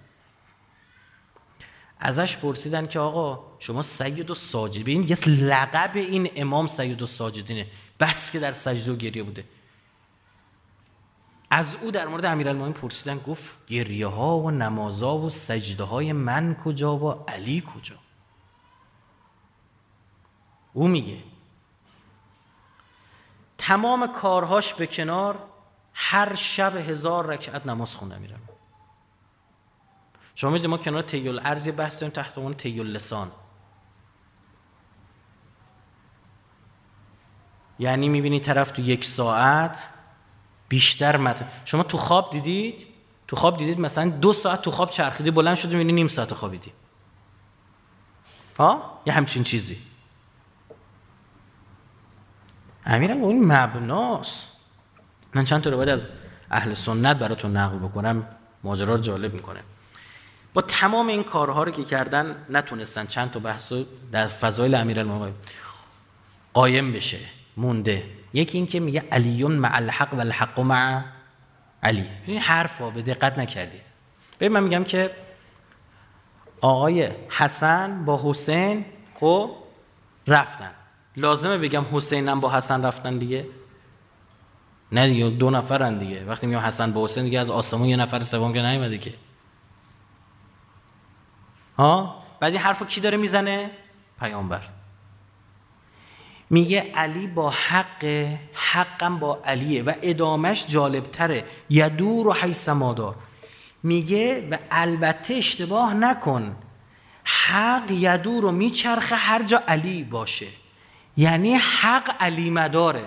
[1.99, 7.07] ازش پرسیدن که آقا شما سید و ساجد ببین یه لقب این امام سید و
[7.07, 7.67] ساجدینه.
[7.99, 9.43] بس که در سجده و گریه بوده.
[11.49, 16.55] از او در مورد امیرالمومنین پرسیدن گفت گریه ها و نمازا و سجده های من
[16.55, 17.95] کجا و علی کجا؟
[20.73, 21.17] او میگه
[23.57, 25.39] تمام کارهاش به کنار
[25.93, 28.39] هر شب هزار رکعت نماز خونده میرم.
[30.35, 33.31] شما می‌دونید ما کنار تیل ارز بحث داریم تحت عنوان تیل لسان
[37.79, 39.87] یعنی می‌بینی طرف تو یک ساعت
[40.69, 42.87] بیشتر مت شما تو خواب دیدید؟
[43.27, 46.71] تو خواب دیدید مثلا دو ساعت تو خواب چرخیدی بلند شدی می‌بینی نیم ساعت خوابیدی.
[48.57, 49.77] ها؟ یه همچین چیزی.
[52.85, 54.47] امیرم اون مبناست.
[55.33, 56.07] من چند تا روایت از
[56.51, 58.27] اهل سنت براتون نقل بکنم
[58.63, 59.59] ماجرا رو جالب می‌کنه.
[60.53, 63.73] با تمام این کارها رو که کردن نتونستن چند تا بحث
[64.11, 65.33] در فضایل امیرالمومنین
[66.53, 67.19] قایم بشه
[67.57, 68.03] مونده.
[68.33, 71.03] یکی این که میگه علیون مع الحق و الحق مع
[71.83, 72.09] علی.
[72.25, 73.81] این حرفا به دقت نکردید.
[74.39, 75.11] ببین من میگم که
[76.61, 79.51] آقای حسن با حسین خب
[80.27, 80.71] رفتن.
[81.17, 83.45] لازمه بگم حسینم با حسن رفتن دیگه؟
[84.91, 86.25] نه دیگه دو نفرن دیگه.
[86.25, 89.13] وقتی میگم حسن با حسین دیگه از آسمون یه نفر سوم که نیومده که.
[91.77, 93.71] ها؟ بعد این حرفو کی داره می‌زنه؟
[94.19, 94.61] پیامبر.
[96.49, 101.45] میگه علی با حق حقم با علیه و ادامش جالبتره.
[101.69, 103.15] یدور و حیث مادار
[103.83, 106.55] میگه و البته اشتباه نکن.
[107.23, 110.47] حق یدور رو میچرخه هر جا علی باشه.
[111.17, 113.05] یعنی حق علی‌مداره.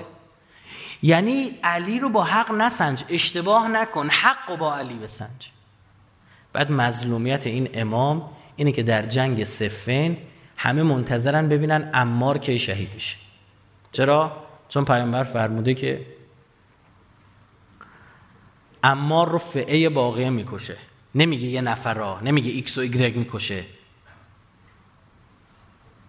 [1.02, 5.50] یعنی علی رو با حق نسنج اشتباه نکن حق رو با علی بسنج.
[6.52, 10.16] بعد مظلومیت این امام اینه که در جنگ صفین
[10.56, 13.16] همه منتظرن ببینن عمار که شهید بشه
[13.92, 16.06] چرا؟ چون پیامبر فرموده که
[18.82, 20.76] عمار رو فئه باغیه می‌کشه.
[21.14, 23.64] نمیگه یه نفر را نمیگه ایکس و ایگرگ می‌کشه.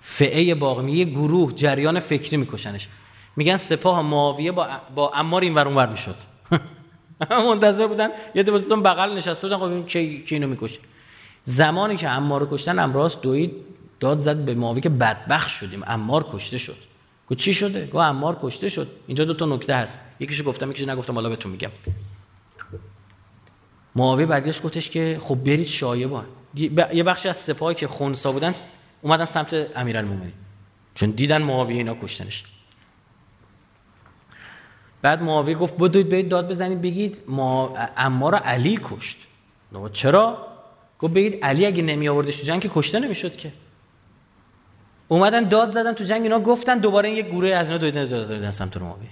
[0.10, 2.88] فعه باقی یه گروه جریان فکری میکشنش.
[3.36, 6.16] میگن سپاه معاویه با, با امار این ورون ور می‌شد.
[7.30, 10.80] منتظر بودن یه دوستون بغل نشسته بودن خب کی اینو می‌کشه.
[11.44, 13.52] زمانی که امار رو کشتن امراض دوید
[14.00, 15.84] داد زد به معاویه که بدبخت شدیم.
[15.88, 16.78] امار کشته شد.
[17.28, 18.88] گو چی شده؟ گو امار کشته شد.
[19.08, 20.00] اینجا دو تا نکته هست.
[20.20, 21.72] یکیشو گفتم یکیشو نگفتم حالا بهتون میگم.
[23.96, 26.26] معاویه برگشت گفتش که خب برید شایبان
[26.94, 28.56] یه بخشی از سپاهی که خونسا بودن
[29.02, 30.34] اومدن سمت امیرالمومنین.
[30.96, 32.44] چون دیدن معاویه اینا کشتنش.
[35.02, 39.18] بعد معاویه گفت بدوید برید داد بزنید بگید ما امار علی کشت.
[39.94, 40.48] چرا؟
[41.00, 43.52] گفت بگید علی اگه نمی آوردش تو جنگ که کشته نمی‌شد که.
[45.08, 48.52] اومدن داد زدن تو جنگ اینا گفتن دوباره یک گروه از اینا دویدن داد زدن
[48.52, 49.10] سمت معاویه.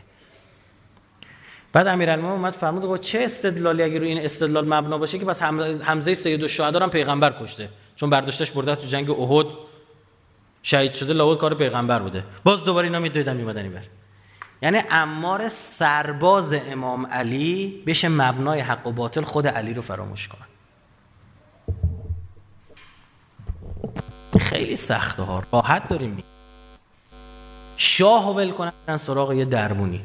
[1.74, 5.42] بعد امیرالمومنین اومد فرمود گفت چه استدلالی اگه روی این استدلال مبنا باشه که بس
[5.84, 7.70] حمزه سید الشهدا هم پیغمبر کشته.
[7.96, 9.46] چون برداشتش برده تو جنگ احد.
[10.68, 12.24] شهید شده لاول کار پیغمبر بوده.
[12.44, 13.82] باز دوباره اینا میدویدن میمدن اینور
[14.62, 20.48] یعنی امار سرباز امام علی بشه مبنای حق و باطل خود علی رو فراموش کنن
[24.40, 26.24] خیلی سخته ها راحت داریم
[27.78, 30.02] شاه ول کنن سراغ یه دربونی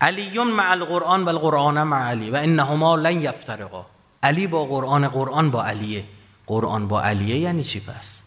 [0.00, 3.86] علیون مع القرآن و القرآن مع علی و انهما لن یفترقا.
[4.22, 6.04] علی با قرآن قرآن با علیه.
[6.46, 8.22] قرآن با علیه یعنی چی پس؟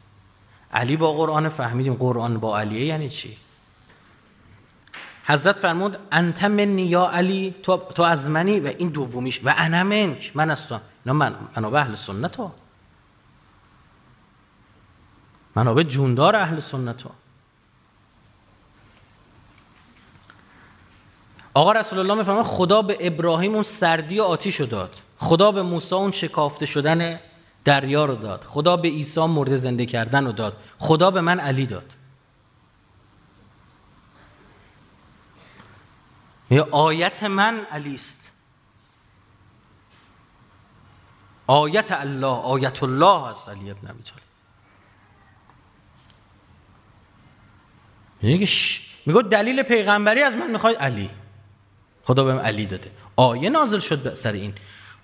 [0.74, 3.38] علی با قرآن فهمیدیم قرآن با علیه یعنی چی؟
[5.28, 9.84] حضرت فرمود انت منی یا علی تو, تو از منی و این دومیش و انا
[9.84, 10.32] منک.
[10.36, 12.52] من از تو من منابع اهل سنت ها.
[15.56, 17.12] منابع جوندار اهل سنت ها.
[21.54, 24.94] آقا رسول الله می‌فهمه خدا به ابراهیم اون سردی و آتیش رو داد.
[25.20, 27.20] خدا به موسی اون شکافته شدن
[27.66, 28.44] دریا رو داد.
[28.44, 30.58] خدا به عیسی مرده زنده کردن رو داد.
[30.80, 31.94] خدا به من علی داد.
[36.50, 38.32] یا آیت من علی است.
[41.48, 44.26] آیت الله آیت الله است علی ابن ابی طالب.
[49.06, 51.10] میگه دلیل پیغمبری از من می‌خواد علی.
[52.04, 52.92] خدا بهم علی داده.
[53.16, 54.54] آیه نازل شد سر این.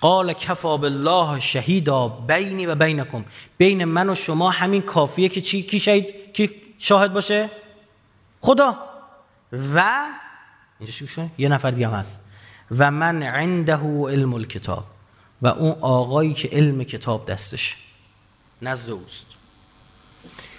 [0.02, 3.26] قال کفا بالله شهیدا بینی و بینکم.
[3.58, 6.50] بین من و شما همین کافیه که چی کی شهید کی
[6.80, 7.50] شاهد باشه؟
[8.42, 8.76] خدا.
[9.76, 10.06] و
[10.80, 12.20] اینجا یه نفر دیگه هم هست.
[12.78, 14.84] و من عنده علم الکتاب.
[15.42, 17.78] و اون آقایی که علم کتاب دستش.
[18.62, 19.26] نزد اوست.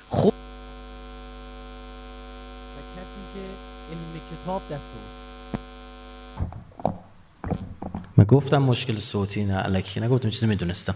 [0.09, 0.35] خوب
[2.77, 3.41] و کسی که
[3.93, 5.12] علم کتاب دست
[8.17, 10.95] من گفتم مشکل صوتی نه الکی نگفتم چیزی می‌دونستم.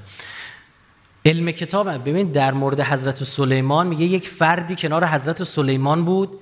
[1.24, 6.40] علم کتاب ببین در مورد حضرت سلیمان میگه یک فردی کنار حضرت سلیمان بود.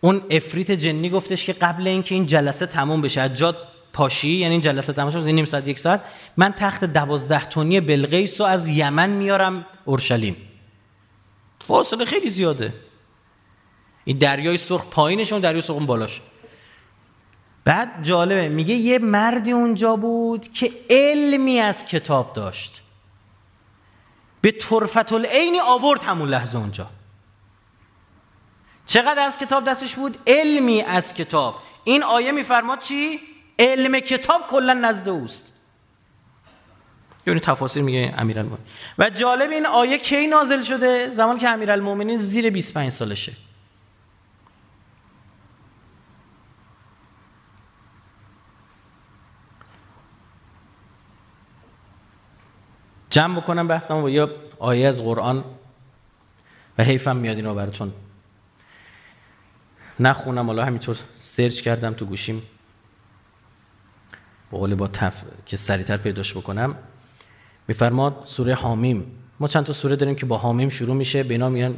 [0.00, 3.54] اون افریت جنی گفتش که قبل اینکه این جلسه تموم بشه از
[3.92, 6.00] پاشی یعنی این جلسه تموم شد نیم ساعت یک ساعت.
[6.36, 10.36] من تخت دوازده تونی بلقیس رو از یمن میارم اورشلیم.
[11.66, 12.74] فاصله خیلی زیاده.
[14.04, 16.20] این دریای سرخ پایینشون دریای سرخ بالاش.
[17.64, 22.82] بعد جالبه میگه یه مردی اونجا بود که علمی از کتاب داشت.
[24.40, 26.86] به طرفت العینی آورد همون لحظه اونجا.
[28.86, 31.54] چقدر از کتاب دستش بود؟ علمی از کتاب.
[31.84, 33.20] این آیه میفرماد چی؟
[33.58, 35.52] علم کتاب کلا نزد اوست.
[37.26, 38.66] یعنی تفاصیل میگه امیرالمومنین.
[38.98, 43.32] و جالب این آیه کی نازل شده؟ زمان که امیرالمومنین زیر 25 سالشه.
[53.14, 54.26] جمع بکنم بحثم با یه
[54.58, 55.44] آیه از قرآن
[56.78, 57.92] و حیفم میاد اینو براتون.
[60.00, 62.42] نخونم حالا همینطور سرچ کردم تو گوشیم.
[64.50, 66.74] با با تف که سریعتر پیداش بکنم.
[67.68, 69.06] میفرماد سوره حامیم.
[69.40, 71.74] ما چند تا سوره داریم که با حامیم شروع میشه به اینا میگن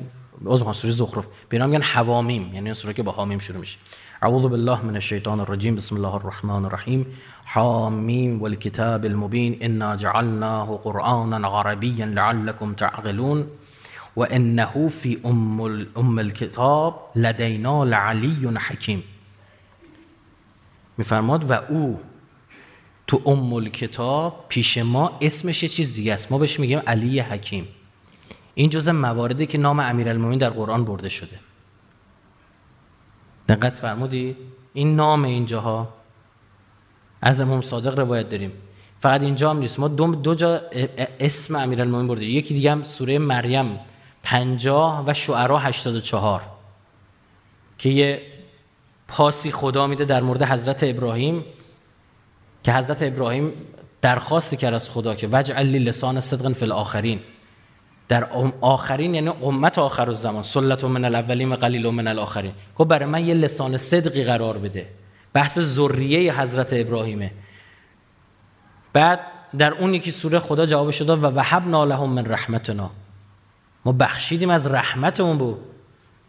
[0.51, 1.25] از سوره زخرف.
[1.25, 3.79] به اینا میگن حوامیم یعنی سوره که با حامیم شروع میشه.
[4.23, 5.75] اعوذ بالله من الشیطان الرجیم.
[5.75, 7.07] بسم الله الرحمن الرحیم.
[7.49, 13.47] حامیم والکتاب المبین انا جعلناه قرآنا عربیا لعلكم تعقلون
[14.17, 15.61] و انه فی ام,
[15.97, 19.03] ام الکتاب لدینا لعلی حکیم
[20.99, 22.01] میفرماد و او
[23.07, 26.33] تو ام الکتاب پیش ما اسمش یه چیز دیگه است.
[26.33, 27.69] ما بهش میگیم علی حکیم.
[28.55, 31.39] این جزء مواردی که نام امیرالمومنین در قرآن برده شده.
[33.49, 34.37] دقت فرمودید
[34.73, 35.89] این نام اینجاها.
[37.27, 38.53] از امام صادق روایت داریم.
[39.01, 39.79] فقط اینجا هم نیست.
[39.79, 40.61] ما دو, دو جا
[41.21, 42.25] اسم امیرالمومنین برده.
[42.25, 43.81] یکی دیگه هم سوره مریم
[44.23, 46.43] پنجاه و شعرا هشتاد و چهار
[47.79, 48.23] که یه
[49.09, 51.45] پاسی خدا میده در مورد حضرت ابراهیم
[52.65, 53.53] که حضرت ابراهیم
[54.03, 57.21] درخواستی کرد از خدا که وجه علی لسان صدق فی الاخرین.
[58.09, 58.25] در
[58.61, 60.43] آخرین یعنی امت آخر الزمان.
[60.43, 62.53] سلت من الاولین و قلیل من الاخرین.
[62.79, 64.87] که برای من یه لسان صدقی قرار بده.
[65.37, 67.31] بحث ذریه حضرت ابراهیمه.
[68.93, 69.21] بعد
[69.59, 72.91] در اون یکی سوره خدا جوابش داد و وهبنا لهم من رحمتنا.
[73.85, 75.59] ما بخشیدیم از رحمتمون بود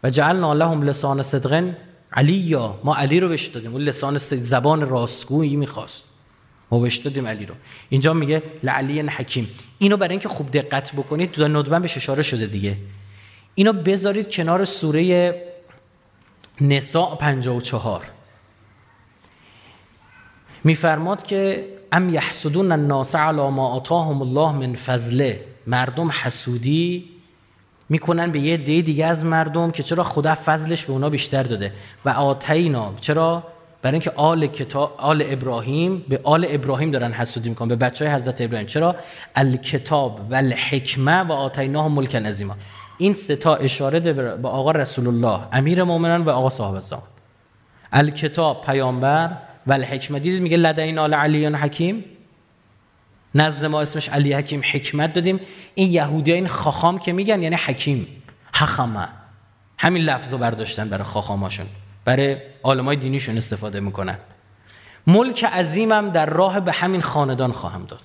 [0.02, 1.74] و جعلنا لهم لسان صدق
[2.12, 2.78] علیا.
[2.84, 3.72] ما علی رو بهش دادیم.
[3.72, 6.04] اون لسان زبان راستگویی می‌خواست.
[6.70, 7.54] ما بهش دادیم علی رو.
[7.88, 9.48] اینجا میگه لعلی حکیم.
[9.78, 12.76] اینو برای اینکه خوب دقت بکنید تو ندبن بهش اشاره شده دیگه.
[13.54, 15.34] اینو بذارید کنار سوره
[16.60, 18.17] نساء 54
[20.64, 25.40] میفرماد که ام یحسدون الناس علی ما آتاهم الله من فضله.
[25.66, 27.04] مردم حسودی
[27.88, 31.72] می‌کنن به یه دی دیگه از مردم که چرا خدا فضلش به اونا بیشتر داده.
[32.04, 33.42] و آتینا چرا؟
[33.82, 38.14] برای اینکه آل کتاب آل ابراهیم به آل ابراهیم دارن حسودی می‌کنن به بچه های
[38.14, 38.66] حضرت ابراهیم.
[38.66, 38.96] چرا؟
[39.36, 42.54] الکتاب و الحکمه و آتیناه ملک نظیما
[42.98, 47.02] این ستا اشاره به آقا رسول الله امیر مؤمنان و آقا صاحب الزمان.
[47.92, 49.30] الکتاب پیامبر
[49.68, 52.04] و الحکمه دیدید میگه لدین آل علی حکیم؟
[53.34, 55.40] نزد ما اسمش علی حکیم حکمت دادیم.
[55.74, 58.06] این یهودی این خاخام که میگن یعنی حکیم.
[58.54, 59.08] حخمه
[59.78, 61.66] همین لفظ رو برداشتن برای خاخاماشون.
[62.04, 64.18] برای عالمای دینیشون استفاده می‌کنن.
[65.06, 68.02] ملک عظیمم در راه به همین خاندان خواهم داد.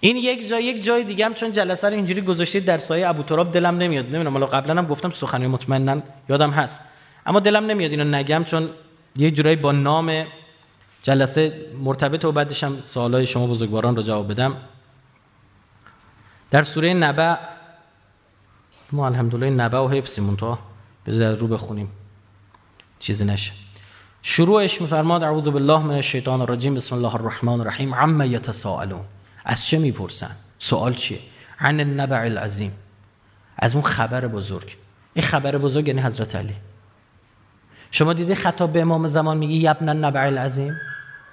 [0.00, 3.22] این یک جای یک جای دیگه هم چون جلسه رو اینجوری گذاشتید در سایه ابو
[3.22, 4.04] تراب دلم نمیاد.
[4.04, 6.80] نمی‌دونم حالا قبلا هم گفتم سخنی مطمئنا یادم هست.
[7.26, 8.70] اما دلم نمیاد اینو نگم چون
[9.16, 10.26] یه جورایی با نام
[11.02, 14.56] جلسه مرتبط و بعدش هم سوالای شما بزرگواران رو جواب بدم.
[16.50, 17.36] در سوره نبع
[18.92, 20.58] ما الحمدلله نبع و حفظیمون تا
[21.06, 21.88] بذار رو بخونیم.
[22.98, 23.52] چیزی نشه.
[24.22, 29.04] شروعش میفرماد اعوذ بالله من الشیطان الرجیم بسم الله الرحمن الرحیم عما یتساءلون.
[29.44, 31.18] از چه می‌پرسن؟ سوال چیه؟
[31.58, 32.72] عن النبع العظیم.
[33.58, 34.76] از اون خبر بزرگ.
[35.14, 36.54] این خبر بزرگ یعنی حضرت علی.
[37.96, 40.80] شما دیدی خطاب به امام زمان میگی یبن النبع العظیم؟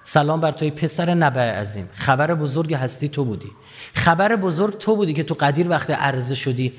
[0.04, 1.90] سلام بر توی پسر نبع عظیم.
[1.94, 3.52] خبر بزرگ هستی تو بودی.
[3.94, 6.74] خبر بزرگ تو بودی که تو قدیر وقت عرضه شدی.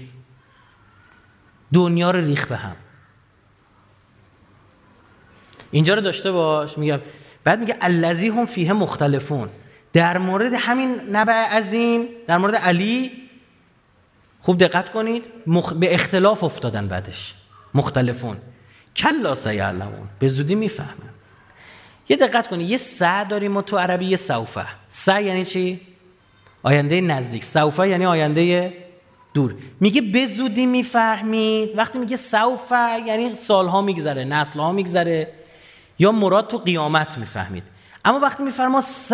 [1.73, 2.77] دنیا رو ریخ به هم.
[5.71, 6.79] اینجا رو داشته باش.
[6.79, 7.01] میگم.
[7.45, 9.49] بعد میگه الذی هم فیه مختلفون.
[9.93, 13.13] در مورد همین نبع عظیم در مورد علی
[14.41, 15.25] خوب دقت کنید
[15.81, 17.35] به اختلاف افتادن بعدش.
[17.75, 18.37] مختلفون.
[18.97, 20.09] کلا سیعلمون.
[20.19, 21.11] به زودی می‌فهمن
[22.09, 24.67] یه دقت کنید یه سع داریم ما تو عربی یه سوفه.
[24.89, 25.81] سع یعنی چی؟
[26.63, 27.45] آینده نزدیک.
[27.45, 28.73] سوفه یعنی آینده
[29.35, 29.55] دور.
[29.81, 31.79] میگه به زودی می‌فهمید.
[31.79, 35.29] وقتی میگه سوفه یعنی سالها میگذره نسلها میگذره.
[35.99, 37.63] یا مراد تو قیامت می‌فهمید.
[38.05, 39.13] اما وقتی میفرما س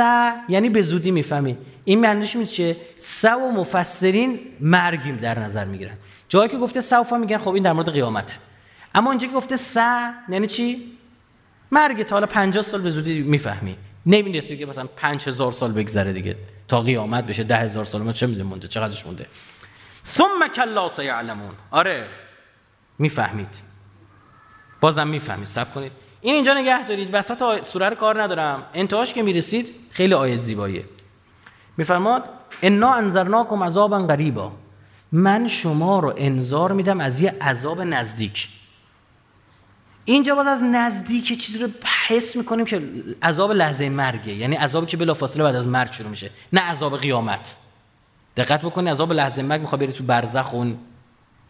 [0.49, 5.95] یعنی به زودی می‌فهمید این معنیش می چیه؟ س و مفسرین مرگیم در نظر می‌گیرن.
[6.29, 8.39] جایی که گفته سوفا میگن خب این در مورد قیامت.
[8.95, 9.77] اما اینجا که گفته س
[10.29, 10.93] یعنی چی؟
[11.71, 13.77] مرگ تا حالا 50 سال به زودی می‌فهمی.
[14.07, 16.37] نمی‌رسی که مثلا 5000 سال بگذره دیگه.
[16.69, 19.27] تا قیامت بشه 10000 سال ما چه می‌دونم مونده چقدرش مونده.
[20.07, 21.53] ثم کلا سیعلمون.
[21.71, 22.07] آره
[22.99, 23.49] می‌فهمید.
[24.81, 25.47] بازم می‌فهمید.
[25.47, 25.93] سب کنید.
[26.21, 27.09] این اینجا نگه دارید.
[27.13, 28.63] وسط سوره رو کار ندارم.
[28.75, 30.85] انتهاش که می‌رسید خیلی آیت زیباییه.
[31.77, 32.25] میفرماد
[32.63, 34.53] انا انذرناکم عذابا غریبا.
[35.13, 38.49] من شما رو انذار میدم از یه عذاب نزدیک.
[40.05, 41.69] اینجا باز از نزدیک چیزی رو
[42.09, 42.83] حس می‌کنیم که
[43.23, 44.33] عذاب لحظه مرگه.
[44.35, 46.31] یعنی عذابی که بلافاصله بعد از مرگ شروع میشه.
[46.53, 47.57] نه عذاب قیامت.
[48.37, 50.79] دقت بکنی عذاب لحظه مرگ می‌خواد بری تو برزخ اون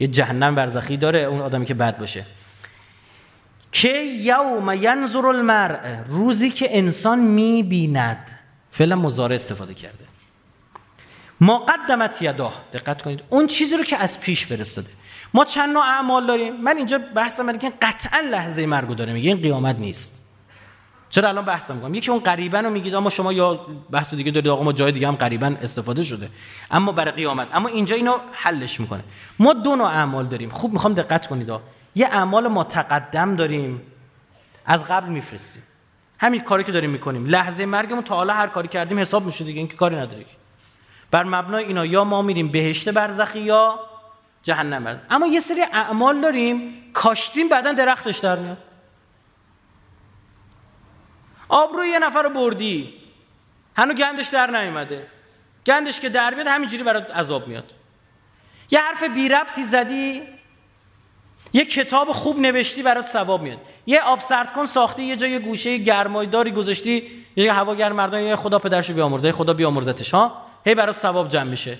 [0.01, 2.27] یه جهنم برزخی داره اون آدمی که بد باشه.
[3.72, 8.39] که یوم ینظر المرء؟ روزی که انسان می‌بیند.
[8.70, 10.05] فعلا مزاره استفاده کرده.
[11.40, 12.60] ما قدمت یداه.
[12.72, 13.20] دقت کنید.
[13.28, 14.89] اون چیزی رو که از پیش فرستاده.
[15.35, 19.43] ما چند نوع اعمال داریم؟ من اینجا بحثم که قطعا لحظه مرگو داره میگه این
[19.43, 20.27] قیامت نیست.
[21.11, 24.51] چرا الان بحثم می‌کنم؟ یکی اون قریبا رو میگید اما شما یا بحث دیگه دارید
[24.51, 26.28] آقا ما جای دیگه هم قریبا استفاده شده.
[26.70, 27.48] اما برای قیامت.
[27.52, 29.05] اما اینجا اینو حلش می‌کنه.
[29.39, 30.51] ما دو نوع اعمال داریم.
[30.51, 31.52] خوب می‌خوام دقت کنید
[31.94, 33.82] یه اعمال متقدم داریم.
[34.66, 35.62] از قبل میفرستیم.
[36.19, 37.27] همین کاری که داریم می‌کنیم.
[37.27, 40.24] لحظه مرگمون تا حالا هر کاری کردیم حساب میشه دیگه اینکه کاری نداره
[41.11, 43.78] بر مبنای اینا یا ما میریم بهشت برزخی یا
[44.42, 48.58] جهنم برزخی اما یه سری اعمال داریم کاشتیم بعدا درختش در میاد.
[51.48, 52.94] آبروی یه نفر رو بردی
[53.76, 55.06] هنو گندش در نیومده.
[55.66, 57.70] گندش که در بیاد همینجوری برات عذاب میاد.
[58.70, 60.22] یه حرف بی ربطی زدی
[61.52, 63.58] یه کتاب خوب نوشتی برات ثواب میاد.
[63.86, 67.24] یه آب سرد کن ساختی یه جای گوشه گرمایداری گذاشتی.
[67.36, 71.50] یه هوا گرم مردان یه خدا پدرشو بیامرزه خدا بیامرزتش ها؟ هی برات ثواب جمع
[71.50, 71.78] میشه.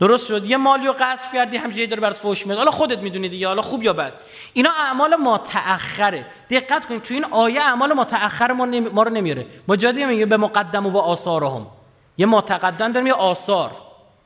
[0.00, 3.28] درست شد؟ یه مالی رو غصب کردی همینجوری داره برات فوش میاد حالا خودت می‌دونی
[3.28, 3.48] دیگه.
[3.48, 4.12] حالا خوب یا بد؟
[4.52, 6.26] اینا اعمال متأخره.
[6.50, 8.88] دقت کنید تو این آیه اعمال متأخر ما, نمی...
[8.88, 9.46] ما رو نمیاره.
[9.68, 11.66] ما جادی میگه به مقدم و آثارهم.
[12.18, 13.70] یه متقدم داریم یه آثار.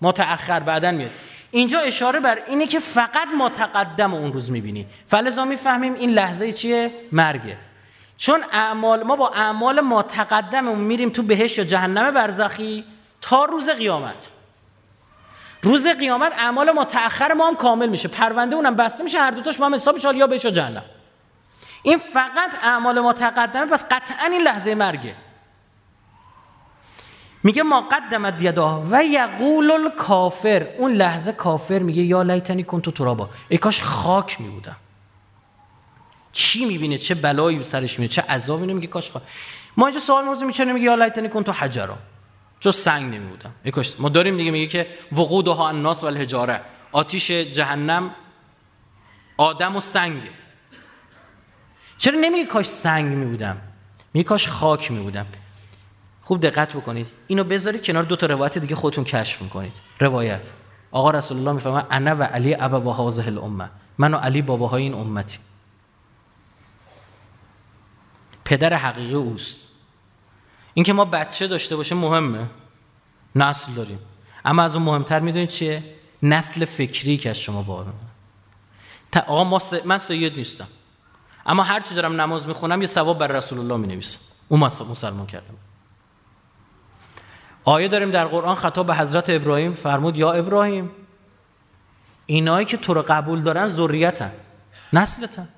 [0.00, 1.10] متأخر بعدن میاد.
[1.50, 4.86] اینجا اشاره بر اینه که فقط متقدم اون روز می‌بینی.
[5.06, 7.56] فلزا می‌فهمیم این لحظه چیه؟ مرگه.
[8.16, 12.84] چون اعمال ما با اعمال متقدممون میریم تو بهش یا جهنم برزخی
[13.20, 14.30] تا روز قیامت.
[15.62, 18.08] روز قیامت اعمال متأخر ما هم کامل میشه.
[18.08, 20.82] پرونده اونم بسته میشه هر دوتاش ما هم حساب میشه یا بهش جهنم.
[21.82, 25.14] این فقط اعمال متقدمه پس قطعا این لحظه مرگه.
[27.42, 33.28] میگه ما قدمت یدا و یقول الکافر اون لحظه کافر میگه یا لیتنی کنتو ترابا.
[33.48, 34.76] ای کاش خاک میبودم.
[36.32, 39.24] چی می‌بینه؟ چه بلایی سرش میاد چه عذابی میگه کاش خواه.
[39.76, 41.96] ما اینجا سوال موضوع میچنه میگه یا لیتنی کن تو حجرا؟
[42.60, 43.52] چون سنگ نمیبودم
[43.98, 46.60] ما داریم دیگه میگه که وقودها الناس و الحجاره
[46.92, 48.14] آتیش جهنم
[49.36, 50.30] آدم و سنگه.
[51.98, 53.56] چرا نمیگه کاش سنگ میبودم؟
[54.14, 55.26] میگه کاش خاک میبودم.
[56.22, 57.06] خوب دقت بکنید.
[57.26, 59.72] اینو بذارید کنار دو تا روایت دیگه خودتون کشف می‌کنید.
[60.00, 60.50] روایت.
[60.90, 63.70] آقا رسول الله می‌فهمه انا و علی ابا و هذه الامه.
[63.98, 65.38] من و علی باباهای این امتی
[68.44, 69.69] پدر حقیقی اوست.
[70.74, 72.46] اینکه ما بچه داشته باشه مهمه.
[73.36, 73.98] نسل داریم.
[74.44, 75.84] اما از اون مهمتر می‌دونید چیه؟
[76.22, 77.92] نسل فکری که از شما بارون
[79.26, 79.74] آقا ما س...
[79.84, 80.68] من سید نیستم.
[81.46, 84.20] اما هر چی دارم نماز می‌خونم یه ثواب بر رسول الله می‌نویسم.
[84.48, 85.54] اون مسلمان کردم.
[87.64, 90.90] آیه داریم در قرآن خطاب به حضرت ابراهیم فرمود یا ابراهیم
[92.26, 94.32] اینایی که تو رو قبول دارن ذریتن
[94.92, 95.48] نسلتن.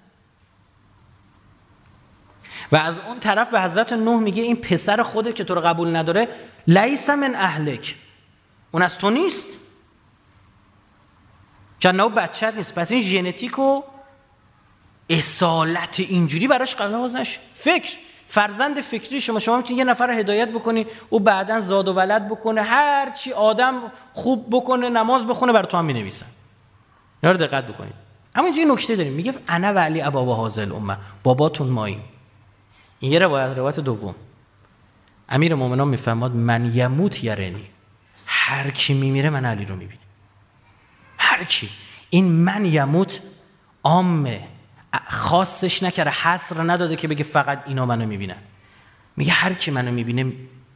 [2.73, 5.97] و از اون طرف به حضرت نوح میگه این پسر خوده که تو رو قبول
[5.97, 6.28] نداره
[6.66, 7.94] لیس من اهلک.
[8.73, 9.47] اون از تو نیست.
[11.78, 12.74] چون بچه نیست.
[12.74, 13.82] پس این ژنتیک و
[15.11, 17.40] اصالت اینجوری براش قلاز نشه.
[17.55, 17.97] فکر.
[18.28, 19.39] فرزند فکری شما.
[19.39, 23.74] شما می‌تونید یه نفر هدایت بکنی او بعدا زاد و ولد بکنه هر چی آدم
[24.12, 26.27] خوب بکنه نماز بخونه بر تو هم می‌نویسن.
[27.23, 27.94] اینا رو دقت بکنید.
[28.35, 29.12] اما اینجا یه نکته داریم.
[29.12, 32.01] میگه انا و علی ابا و حاضر امه باباتون مایی
[33.03, 34.15] این یه روایت روایت دوم.
[35.29, 37.66] امیر مومنان میفهماد من یموت یرنی.
[38.27, 40.01] هر کی میمیره من علی رو می‌بینم.
[41.19, 41.69] هر کی.
[42.11, 43.20] این من یموت
[43.85, 44.45] عامه.
[45.09, 48.37] خاصش نکرده حصر نداده که بگه فقط اینا منو می‌بینن.
[49.16, 50.33] میگه هر کی منو می‌بینه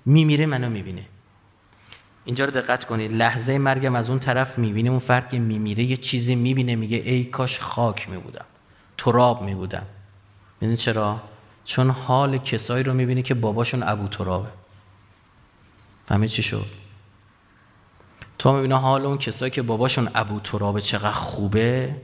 [0.06, 1.02] میمیره منو می‌بینه.
[2.24, 3.12] اینجا رو دقت کنید.
[3.12, 7.24] لحظه مرگم از اون طرف می‌بینه اون فرد که میمیره یه چیزی می‌بینه میگه ای
[7.24, 8.44] کاش خاک میبودم.
[8.98, 9.86] تراب میبودم.
[10.60, 11.22] می‌دونی چرا؟
[11.66, 14.48] چون حال کسایی رو می‌بینه که باباشون ابو ترابه.
[16.08, 16.66] فهمید چی شد؟
[18.38, 21.96] تو می‌بینه حال اون کسایی که باباشون ابو ترابه چقدر خوبه؟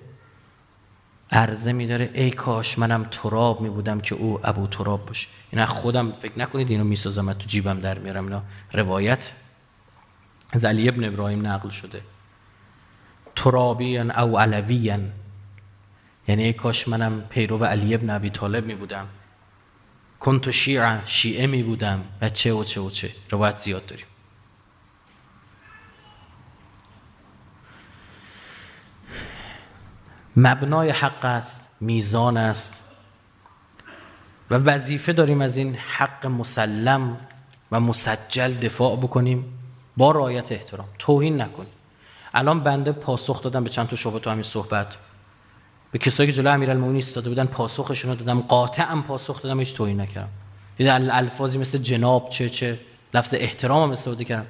[1.31, 5.29] عرضه میداره ای کاش منم تراب میبودم که او ابو تراب باشه.
[5.51, 8.25] اینا خودم فکر نکنید اینو می‌سازم تو جیبم در میارم.
[8.25, 9.33] اینا روایت.
[10.51, 12.01] از علی ابن ابراهیم نقل شده.
[13.37, 15.13] ترابیان او علویان
[16.29, 19.07] یعنی ای کاش منم پیرو علی ابن ابی طالب می بودم
[20.23, 23.11] کنت شیعه شیعه می بودم و چه و چه و چه.
[23.31, 24.07] روایت زیاد داریم.
[30.37, 32.81] مبنای حق است میزان است.
[34.51, 37.17] و وظیفه داریم از این حق مسلم
[37.73, 39.59] و مسجل دفاع بکنیم
[39.97, 40.89] با رعایت احترام.
[40.99, 41.73] توهین نکنیم
[42.35, 44.97] الان بنده پاسخ دادم به چند تا شبهه تو همین صحبت.
[45.93, 48.41] به کسایی که جلو امیرالمومنین ایستاده بودن پاسخشون رو دادم.
[48.41, 50.29] قاطعا پاسخ دادم هیچ توهین نکردم.
[50.77, 52.79] دیدن الفاظی مثل جناب چه چه
[53.15, 54.47] لفظ احترام هم استفاده کردم.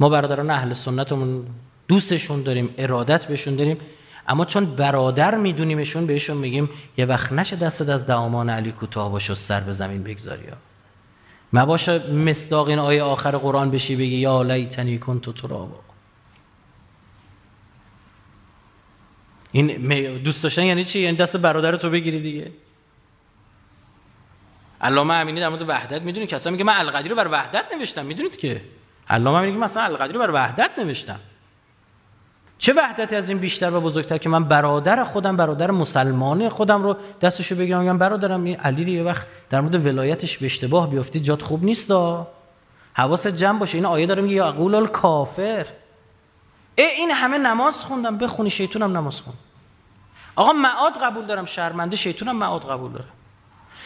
[0.00, 1.46] ما برادران اهل سنتمون
[1.88, 3.76] دوستشون داریم ارادت بهشون داریم
[4.28, 9.32] اما چون برادر میدونیمشون بهشون میگیم یه وقت نشه دستت از دامان علی کوتاه باشه
[9.32, 10.42] و سر به زمین بگذاری
[11.52, 15.80] مباشه مصداق این آیه آخر قرآن بشی بگی یا لیتنی کنت ترابا.
[19.52, 19.76] این
[20.24, 22.50] دوست داشتن یعنی چی؟ یعنی دست برادر تو بگیری دیگه.
[24.80, 28.06] علامه امینی در مورد وحدت می‌دونید که اصلا میگه من القدیر رو بر وحدت نوشتم.
[28.06, 28.60] می‌دونید که؟
[29.08, 31.20] علامه امینی میگه مثلا القدیر رو بر وحدت نوشتم.
[32.58, 36.96] چه وحدتی از این بیشتر و بزرگتر که من برادر خودم برادر مسلمانه خودم رو
[37.20, 41.42] دستشو بگیرم؟ میگم برادرم این علی یه وقت در مورد ولایتش به اشتباه بیافتی جات
[41.42, 42.28] خوب نیست دا
[42.94, 43.78] حواست جمع باشه.
[43.78, 45.66] این آیه داره میگه یقول الکافر.
[46.74, 49.34] ای این همه نماز خوندم بخونی شیطونم نماز خون.
[50.36, 53.04] آقا معاد قبول دارم شرمنده شیطونم معاد قبول داره.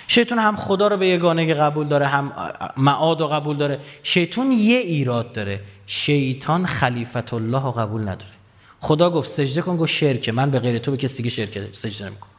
[0.09, 2.33] شیطون هم خدا رو به یگانه قبول داره هم
[2.77, 3.81] معاد رو قبول داره.
[4.03, 8.33] شیطون یه ایراد داره شیطان خلیفت الله رو قبول نداره.
[8.81, 10.33] خدا گفت سجده کن گفت شرکه.
[10.33, 12.31] من به غیر تو به کسی دیگه شرکه سجده نمی‌کنم.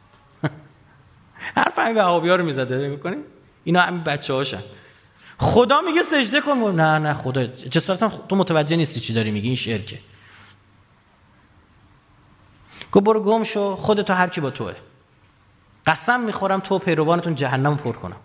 [1.56, 3.18] حرف همین وهابی‌ها رو می‌زده می‌کنیم
[3.64, 4.62] اینا همین بچه هاشن
[5.38, 9.56] خدا میگه سجده کن نه نه خدا جسارتا تو متوجه نیستی چی داری میگی این
[9.56, 9.98] شرکه.
[12.92, 14.74] گفت برو گم شو خودتو هر کی با توه.
[15.86, 18.16] قسم می‌خورم تو پیروانتون جهنم پر کنم.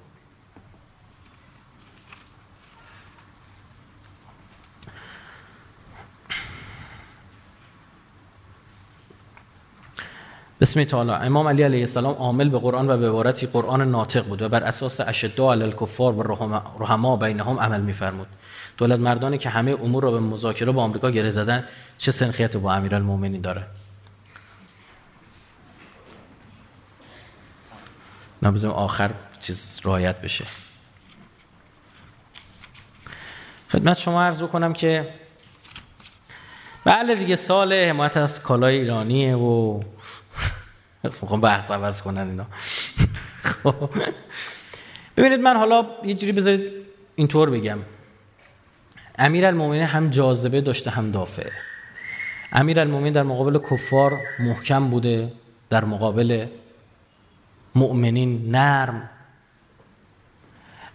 [10.62, 11.12] بسم تعالی.
[11.12, 14.64] امام علی علیه السلام عامل به قرآن و به عبارتی قرآن ناطق بود و بر
[14.64, 16.22] اساس اشداء علی الکفار و
[16.80, 18.28] رحما بینهم عمل میفرمود.
[18.78, 21.64] دولت مردانی که همه امور را به مذاکره با آمریکا گره زدن
[21.98, 23.64] چه سنخیت با امیرالمومنین داره؟
[28.44, 30.46] نه آخر چیز رایت بشه.
[33.72, 35.14] خدمت شما عرض بکنم که
[36.86, 39.84] بله دیگه سال حمایت از کالای ایرانیه و
[41.22, 42.46] می‌خوام بحث عوض کنن اینا.
[43.64, 43.90] خب.
[45.18, 46.72] ببینید من حالا یه جوری بذارید
[47.16, 47.80] اینطور بگم.
[49.18, 51.52] امیر هم جاذبه داشته هم دافعه
[52.52, 55.32] امیر در مقابل کفار محکم بوده
[55.70, 56.48] در مقابل
[57.76, 59.10] مؤمنین نرم.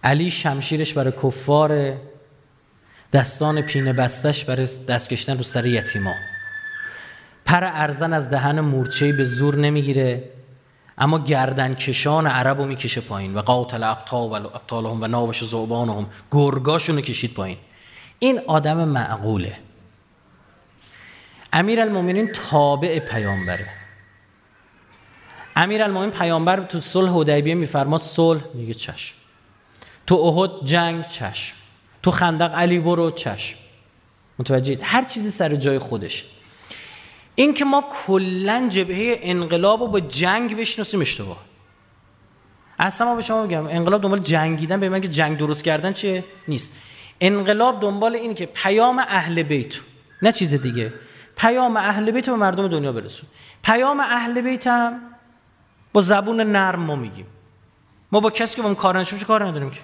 [0.03, 1.97] علی شمشیرش برای کفار
[3.13, 6.13] دستان پینه بستش برای دست کشتن رو سر یتیما.
[7.45, 10.23] پر ارزن از دهن مورچه به زور نمی‌گیره
[10.97, 16.05] اما گردن کشان عرب رو می‌کشه پایین و قاتل ابطال و ابطالهم و ناوش زعبانهم
[16.31, 17.57] گرگاشون رو کشید پایین.
[18.19, 19.57] این آدم معقوله.
[21.53, 23.78] امیر المومنین تابع پیامبره.
[25.55, 29.15] امیر المومنین پیامبر تو صلح حدیبیه میفرماد صلح میگه چشم.
[30.07, 31.55] تو احد جنگ چشم.
[32.03, 33.57] تو خندق علی برو چشم.
[34.39, 36.25] متوجهید؟ هر چیزی سر جای خودش.
[37.35, 41.37] این که ما کلا جبهه انقلاب رو با جنگ بشناسیم اشتباه.
[42.79, 46.23] اصلا ما به شما بگم انقلاب دنبال جنگیدن به من که جنگ درست کردن چیه
[46.47, 46.71] نیست.
[47.21, 49.75] انقلاب دنبال اینه که پیام اهل بیت
[50.21, 50.93] نه چیز دیگه.
[51.37, 53.29] پیام اهل بیت به مردم دنیا برسون.
[53.63, 55.01] پیام اهل بیت هم
[55.93, 57.25] با زبون نرم ما میگیم.
[58.11, 59.79] ما با کسی که با اون کار چه کار نداریم که؟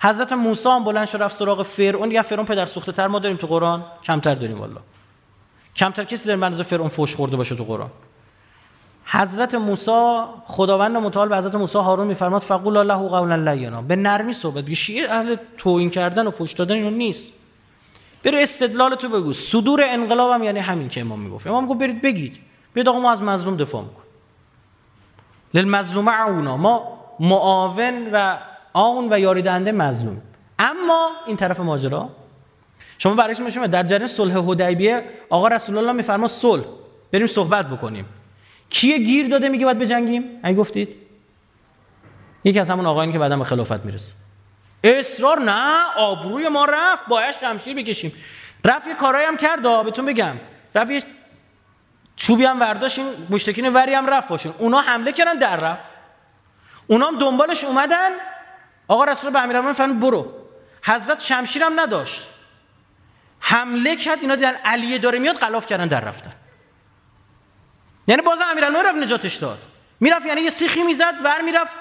[0.00, 2.08] حضرت موسی هم بلند شد رفت سراغ فرعون.
[2.08, 3.84] دیگه فرعون پدر سوخته تر ما داریم تو قرآن.
[4.04, 4.80] کمتر داریم والله.
[5.76, 7.90] کمتر کسی در منظور فرعون فوش خورده باشه تو قرآن.
[9.04, 13.82] حضرت موسی خداوند متعال به حضرت موسی هارون میفرماد فقول الله قولا لینا.
[13.82, 17.32] به نرمی صحبت بگی شیعه اهل توهین کردن و فوش دادن اینو نیست.
[18.24, 19.32] برو استدلال تو بگو.
[19.32, 21.46] صدور انقلاب هم یعنی همین که امام می‌گفت.
[21.46, 22.38] امام گفت برید بگید.
[22.74, 24.07] بیاد آقا ما از مظلوم دفاع می‌کنیم.
[25.54, 26.56] للمظلوم عونا.
[26.56, 28.36] ما معاون و
[28.72, 30.22] آن و یاری دهنده مظلوم.
[30.58, 32.08] اما این طرف ماجرا
[32.98, 36.64] شما برایش میشم در جریان صلح حدیبیه آقا رسول الله میفرما صلح.
[37.12, 38.04] بریم صحبت بکنیم.
[38.70, 40.88] کیه گیر داده میگه باید بجنگیم؟ ای گفتید.
[42.44, 44.14] یکی از همون آقایانی که بعدا به خلافت می‌رسه.
[44.84, 48.12] اصرار نه آبروی ما رفت باید شمشیر بکشیم.
[48.64, 50.36] رفت یه کارایی هم کرد بهتون بگم.
[50.74, 51.02] رفت یه
[52.18, 55.94] چوبی هم ورداشت این مشتکین وری هم رفت باشون اونا حمله کردن در رفت.
[56.86, 58.10] اونا هم دنبالش اومدن.
[58.88, 60.32] آقا رسول به امیرالمومنین فرمود برو.
[60.82, 62.22] حضرت شمشیر هم نداشت.
[63.40, 66.32] حمله کرد اینا دیدن علیه داره میاد غلاف کردن در رفتن.
[68.06, 69.58] یعنی باز امیرالمومنین رفت نجاتش داد.
[70.00, 71.76] می‌رفت یعنی یه سیخی می‌زد ور می‌رفت.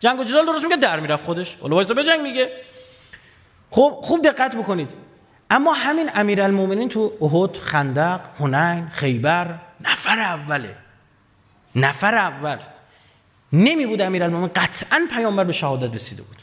[0.00, 1.56] جنگ و جدال درست میگه در می‌رفت خودش.
[1.62, 2.52] ولی وایسا به جنگ میگه.
[3.70, 4.88] خب خوب دقت بکنید.
[5.50, 9.54] اما همین امیرالمومنین تو احد خندق هنین خیبر
[9.84, 10.76] نفر اوله.
[11.74, 12.58] نفر اول.
[13.52, 16.36] نمی بود امیرالمومنین قطعا پیامبر به شهادت رسیده بود.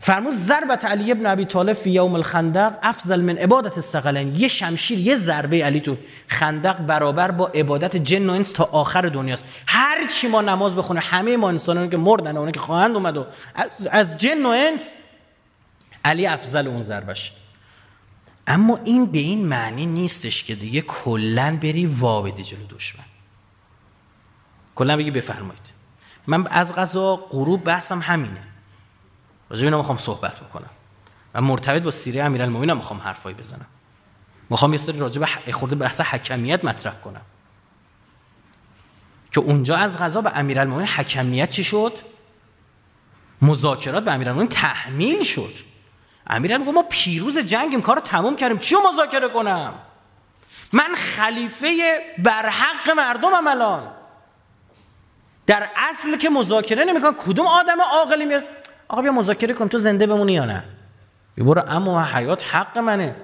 [0.00, 4.34] فرمود ضربت علی ابن ابی طالب فی یوم الخندق افضل من عبادت الثقلین.
[4.34, 5.96] یه شمشیر یه ضربه علی تو
[6.28, 9.44] خندق برابر با عبادت جن و انس تا آخر دنیاست.
[9.66, 13.26] هر چی ما نماز بخونه همه ما انسانانی که مردن اونایی که خواهند اومد و
[13.90, 14.94] از جن و انس
[16.04, 17.32] علی افضل اون ضربش.
[18.46, 23.04] اما این به این معنی نیستش که دیگه کلا بری وابدی جلو دشمن.
[24.74, 25.72] کلا بگی بفرمایید.
[26.26, 28.42] من از غذا غروب بحثم همینه.
[29.50, 30.70] راجع اینا می‌خوام صحبت بکنم.
[31.34, 33.66] و مرتبط با سیره امیرالمومنین می‌خوام حرفایی بزنم.
[34.50, 37.20] می‌خوام یه سری راجع به خورده بحث حکمیت مطرح کنم.
[39.32, 41.92] که اونجا از غذا به امیرالمومنین حکمیت چی شد؟
[43.42, 45.54] مذاکرات به امیرالمومنین تحمیل شد.
[46.26, 48.58] امیرالمومنین ما پیروز جنگیم کارو تموم کردیم.
[48.58, 49.74] چی مذاکره کنم؟
[50.72, 53.90] من خلیفه برحق مردمم الان.
[55.46, 58.44] در اصل که مذاکره نمی‌کنم کدوم آدم عاقلی میاد
[58.88, 60.64] آقا بیا مذاکره کن تو زنده بمونی یا نه؟
[61.34, 63.16] بیا برو اما حیات حق منه.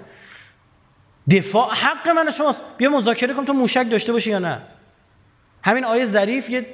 [1.30, 2.30] دفاع حق منه.
[2.30, 4.60] شماست بیا مذاکره کن تو موشک داشته باشی یا نه؟
[5.64, 6.66] همین آیه ظریف یه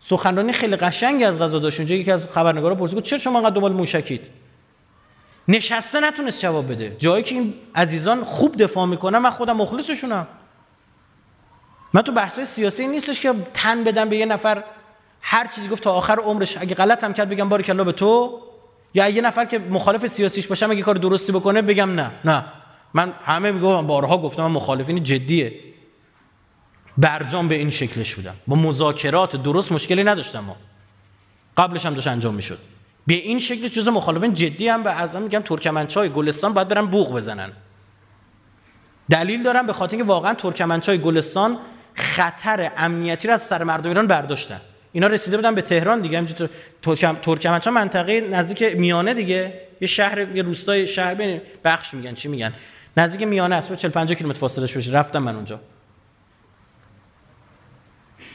[0.00, 1.80] سخنرانی خیلی قشنگی از غذا داشت.
[1.80, 4.22] اونجا یکی از خبرنگارا پرسید چرا شما انقدر دنبال موشکید؟
[5.48, 6.96] نشسته نتونست جواب بده.
[6.98, 10.26] جایی که این عزیزان خوب دفاع می‌کنن من خودم مخلصشونم.
[11.92, 14.64] من تو بحثای سیاسی نیستش که تن بدم به یه نفر
[15.20, 16.56] هر چیزی گفت تا آخر عمرش.
[16.56, 18.40] اگه غلط هم کرد بگم باری کلا به تو.
[18.94, 22.10] یا یه نفر که مخالف سیاسیش باشم اگه کار درستی بکنه بگم نه.
[22.24, 22.44] نه.
[22.94, 25.54] من همه میگم بارها گفتم من مخالفین جدیه.
[26.98, 28.34] برجام به این شکلش بودم.
[28.46, 30.40] با مذاکرات درست مشکلی نداشتم.
[30.40, 30.56] ما
[31.56, 32.58] قبلش هم داشت انجام می‌شد.
[33.06, 37.14] به این شکل جز مخالفین جدی هم به اعظم میگم ترکمنچای گلستان باید برن بوق
[37.14, 37.52] بزنن.
[39.10, 41.58] دلیل دارم به خاطر اینکه واقعا ترکمنچای گلستان
[41.94, 44.60] خطر امنیتی را از سر مردم ایران برداشتن.
[44.92, 46.50] اینا رسیده بودن به تهران دیگه همینجوری
[46.82, 49.60] ترکم ترکمنچا منطقه نزدیک میانه دیگه.
[49.80, 52.52] یه شهر یه روستای شهر بین بخش میگن چی میگن؟
[52.96, 55.60] نزدیک میانه است 40 50 کیلومتر فاصله شوشه رفتم من اونجا.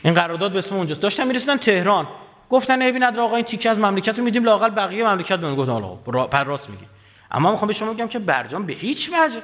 [0.03, 1.01] این قرارداد به اسم اونجاست.
[1.01, 2.07] داشتن می‌رسیدن تهران.
[2.49, 5.69] گفتن عیبی نداره آقا این تیکه از مملکت رو میدیم لاقل بقیه مملکت بهمون گفت
[5.69, 6.85] حالا پر راست میگی.
[7.31, 9.41] اما می‌خوام به شما بگم که برجام به هیچ وجه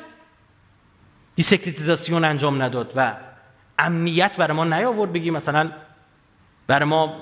[1.35, 3.13] desecuritization انجام نداد و
[3.79, 5.71] امنیت برای ما نیاورد بگی مثلا
[6.67, 7.15] برای ما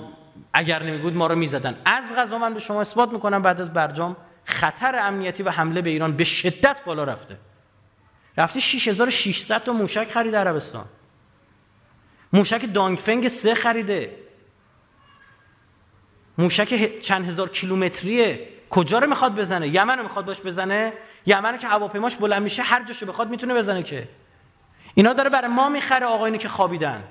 [0.54, 1.76] اگر نمی‌بود ما رو می‌زدن.
[1.84, 5.90] از قضا من به شما اثبات می‌کنم بعد از برجام خطر امنیتی و حمله به
[5.90, 7.36] ایران به شدت بالا رفته.
[8.36, 10.84] رفته 6600 تا موشک خرید عربستان.
[12.32, 14.21] موشک دانگفنگ سه خریده.
[16.38, 18.48] موشک چند هزار کیلومتریه.
[18.70, 20.92] کجا رو می‌خواد بزنه؟ یمن رو می‌خواد باش بزنه؟
[21.26, 24.08] یمن که هواپیماش بلند میشه هر جاشو بخواد می‌تونه بزنه که.
[24.94, 27.04] اینا داره برای ما می‌خره آقایونی که خوابیدن.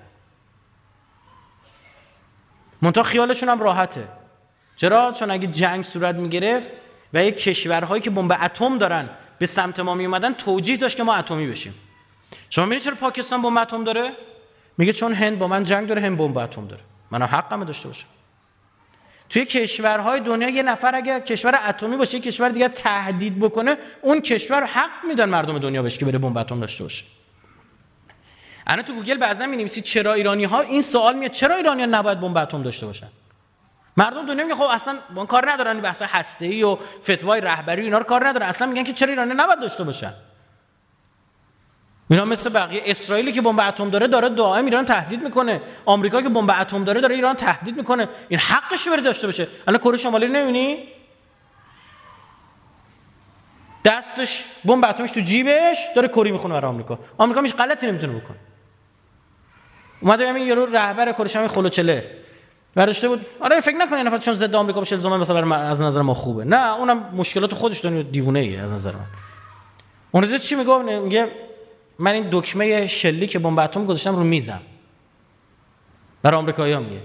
[2.82, 4.08] منتها خیالشون هم راحته.
[4.76, 6.72] چرا؟ چون اگه جنگ صورت می‌گرفت
[7.14, 11.04] و یک کشورهایی که بمب اتم دارن به سمت ما می اومدن توجیه داشت که
[11.04, 11.74] ما اتمی بشیم.
[12.50, 14.12] شما می‌بینید چرا پاکستان بمب اتم داره؟
[14.78, 16.82] میگه چون هند با من جنگ داره هند بمب اتم داره.
[17.12, 18.08] منم حقم داشته باشم.
[19.32, 24.22] توی کشورهای دنیا یه نفر اگر کشور اتمی باشه یه کشور دیگه تهدید بکنه اون
[24.22, 27.04] کشور حق میدن مردم دنیا بهش که بره بمب اتم داشته باشه.
[28.68, 32.20] الان تو گوگل بعضا می‌نویسید چرا ایرانی ها این سوال میاد چرا ایرانی ها نباید
[32.20, 33.08] بمب اتم داشته باشن؟
[33.98, 37.98] مردم دنیا میگه خب اصلا با کار ندارن بحث هسته ای و فتوای رهبری اینا
[37.98, 40.14] رو کار ندارن اصلا میگن که چرا ایرانی نباید داشته باشن؟
[42.12, 45.62] اینا مثل بقیه اسرائیلی که بمب اتم داره داره دائم ایران تهدید می‌کنه.
[45.86, 48.10] آمریکا که بمب اتم داره داره ایران تهدید می‌کنه.
[48.30, 49.48] این حقش بره داشته باشه.
[49.68, 50.84] الان کره شمالی رو نمی‌بینی؟
[53.86, 57.00] دستش بمب اتمش تو جیبش داره کری می‌خونه برای آمریکا.
[57.18, 58.38] آمریکا میش غلطی نمی‌تونه بکنه.
[60.02, 62.12] اومده همین یارو رهبر کره شمالی خلوچله.
[62.76, 63.26] برداشته بود.
[63.40, 66.44] آره فکر نکنی نفر چون ضد آمریکا باشه الزاما مثلا از نظر ما خوبه.
[66.44, 69.06] نه اونم مشکلات خودش داره دیوونه ای از نظر من.
[70.12, 71.32] اون چی میگه میگه
[72.02, 74.62] من این دکمه شلی که بمب اتم گذاشتم رو میزم.
[76.24, 77.02] برای آمریکایی‌ها میگه.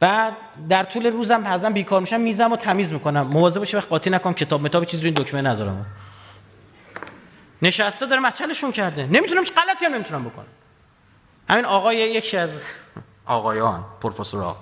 [0.00, 0.36] بعد
[0.68, 3.26] در طول روزم بعضا بیکار میشم میزم و تمیز می‌کنم.
[3.26, 5.86] مواظب باشه وقت قاطی نکنم کتاب متاب چیزی رو این دکمه نذارم.
[7.62, 9.06] نشسته داره مچلشون کرده.
[9.06, 10.46] نمی‌تونم غلطی نمی‌تونم بکنم.
[11.48, 12.62] همین آقای یکی از
[13.26, 14.56] آقایان پروفسورها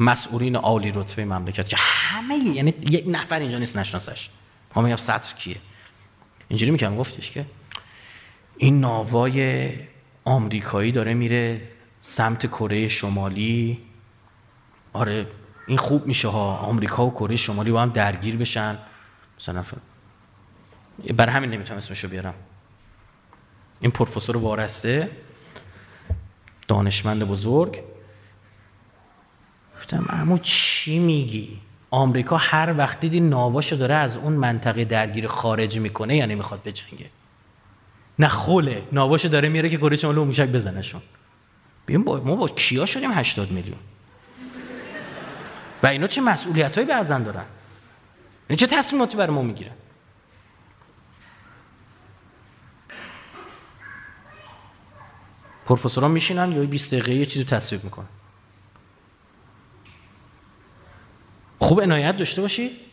[0.00, 4.30] مسئولین عالی رتبه مملکت که همه یعنی یک نفر اینجا نیست نشناسش.
[4.74, 5.56] ما میگم سطر کیه؟
[6.48, 7.44] اینجوری میگم گفتش که
[8.62, 9.70] این ناوای
[10.24, 11.60] آمریکایی داره میره
[12.00, 13.78] سمت کره شمالی.
[14.92, 15.26] آره
[15.66, 16.56] این خوب میشه ها.
[16.56, 18.78] آمریکا و کره شمالی با هم درگیر بشن.
[19.38, 19.64] مثلا
[21.16, 22.34] برای همین نمی‌تونم اسمشو بیارم.
[23.80, 25.10] این پروفسور وارسته
[26.68, 27.82] دانشمند بزرگ.
[29.76, 31.60] گفتم امو چی میگی؟
[31.90, 37.06] آمریکا هر وقت دیدی ناواشو داره از اون منطقه درگیر خارج می‌کنه یعنی می‌خواد بجنگه.
[38.22, 41.02] نه خوله ناواشو داره میره که کره شمالی موشک بزنشون.
[41.88, 43.78] ببین ما با کیا شدیم 80 میلیون؟
[45.82, 47.44] و اینا چه مسئولیت هایی بعضن دارن؟
[48.48, 49.72] این چه تصمیماتی برای ما می‌گیرن؟
[55.66, 58.06] پروفسوران میشینن یا 20 دقیقه یه چیزی تصویب می‌کنن.
[61.58, 62.91] خوب عنایت داشته باشید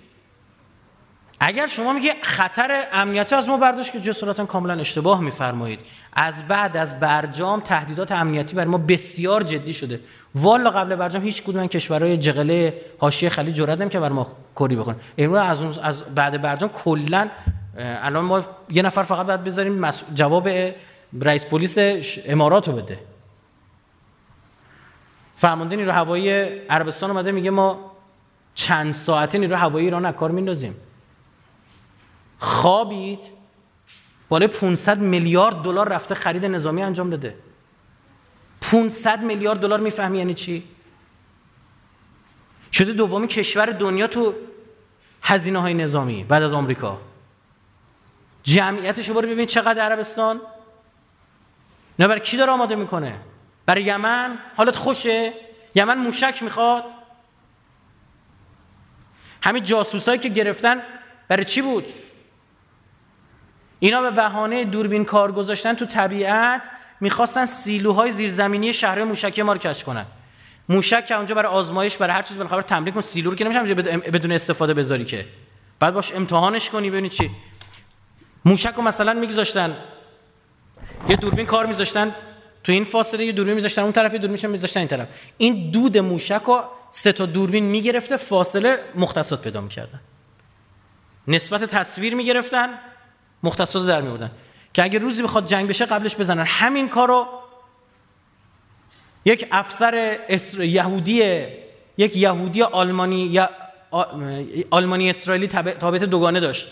[1.40, 5.80] اگر شما میگه خطر امنیتی از ما برداشت که جسارتا کاملا اشتباه میفرمایید.
[6.14, 10.00] از بعد از برجام تهدیدات امنیتی بر ما بسیار جدی شده.
[10.36, 14.96] والا قبل برجام هیچ کدوم کشورهای جغله حاشیه خلیج جرأت که بر ما کری بکنن
[15.18, 17.28] امروز از اون از بعد برجام کلا
[17.78, 20.50] الان ما یه نفر فقط باید بذاریم جواب
[21.22, 21.78] رئیس پلیس
[22.26, 23.00] امارات رو بده.
[25.36, 26.30] فرمانده نیرو هوایی
[26.70, 27.92] عربستان اومده میگه ما
[28.56, 30.76] چند ساعته نیرو هوایی ایران از کار میندازیم.
[32.40, 33.20] خوابید
[34.30, 37.36] بالای 500 میلیارد دلار رفته خرید نظامی انجام داده.
[38.62, 40.64] 500 میلیارد دلار می‌فهمی یعنی چی؟
[42.72, 44.34] شده دومی کشور دنیا تو
[45.22, 46.98] هزینه های نظامی بعد از آمریکا.
[48.44, 50.42] جمعیتش رو ببین چقدر عربستان.
[52.00, 53.16] نه برای کی داره آماده می‌کنه؟
[53.66, 55.34] برای یمن؟ حالت خوشه؟
[55.76, 56.84] یمن موشک می‌خواد؟
[59.44, 60.82] همین جاسوسایی که گرفتن
[61.28, 61.86] برای چی بود؟
[63.80, 66.62] اینا به بهانه دوربین کار گذاشتن تو طبیعت
[67.02, 70.06] می‌خواستن سیلوهای زیرزمینی شهر موشکی ما رو کنن.
[70.70, 73.76] موشک که اونجا برای آزمایش برای هر چیز بالاخره تمرین کن سیلو رو که نمیشه
[73.76, 75.26] بدون استفاده بذاری که.
[75.80, 77.30] بعد باش امتحانش کنی ببینی چی.
[78.46, 79.78] موشک رو مثلا میگذاشتن
[81.10, 82.16] یه دوربین کار میذاشتن
[82.64, 85.08] تو این فاصله یه دوربین میذاشتن اون طرف یه دوربین میذاشتن این طرف.
[85.38, 90.00] این دود موشک رو سه تا دوربین می‌گرفته فاصله مختصات پیدا می‌کردن.
[91.28, 92.70] نسبت تصویر می‌گرفتن.
[93.44, 94.32] مختصات در میوردن
[94.74, 96.46] که اگه روزی بخواد جنگ بشه قبلش بزنن.
[96.48, 97.28] همین کارو
[99.26, 100.20] یک افسر
[100.60, 101.48] یهودی
[101.98, 103.50] یک یهودی آلمانی یا
[104.72, 106.68] آلمانی اسرائیلی تابعیت دوگانه داشت.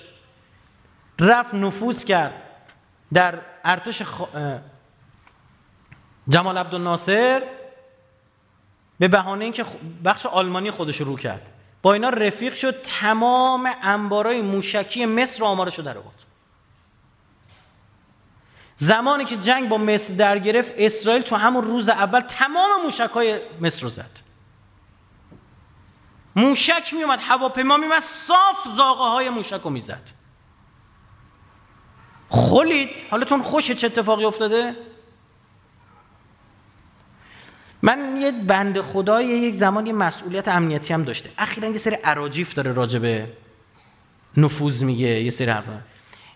[1.20, 2.34] رفت نفوذ کرد.
[3.14, 4.22] در ارتش خ...
[6.30, 7.44] جمال عبدالناصر
[9.00, 9.66] به بهانه اینکه
[10.06, 11.42] بخش آلمانی خودش رو کرد.
[11.82, 16.24] با اینا رفیق شد تمام انبارای موشکی مصر آمارشو در آورد.
[18.80, 23.84] زمانی که جنگ با مصر در گرفت اسرائیل تو همون روز اول تمام موشکای مصر
[23.84, 24.20] رو زد.
[26.36, 30.12] موشک میومد هواپیما میومد صاف زاغه های موشک رو می‌زد.
[32.30, 34.76] خولید حالتون خوشه چه اتفاقی افتاده؟
[37.82, 41.30] من یه بند خدای یک زمانی مسئولیت امنیتی هم داشته.
[41.38, 43.34] اخیرا یه سری عراجیف داره راجبه
[44.38, 45.82] نفوذ میگه یه سری حرفا.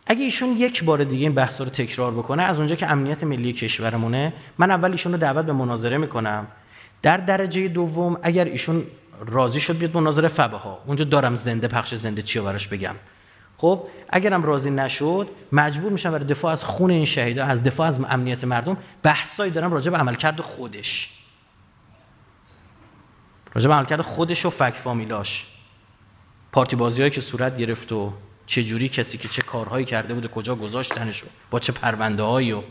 [0.06, 3.53] اگه ایشون یک بار دیگه این بحث رو تکرار بکنه از اونجا که امنیت ملی
[3.53, 6.48] کشورمونه من اول ایشون رو دعوت به مناظره می‌کنم.
[7.02, 8.84] در درجه دوم اگر ایشون
[9.26, 12.95] راضی شد بیاد مناظره فبه ها اونجا دارم زنده پخش زنده چی براش بگم.
[13.57, 17.99] خب اگرم راضی نشد مجبور میشم برای دفاع از خون این شهیدا از دفاع از
[18.10, 21.10] امنیت مردم بحثایی دارم راجع به عملکرد خودش.
[23.53, 25.45] راجع به عملکرد خودش و فک فامیلاش.
[26.52, 28.14] پارتی بازی که صورت گرفت و
[28.52, 32.61] چه جوری کسی که چه کارهایی کرده بوده کجا گذاشتنش با چه پرونده هایی و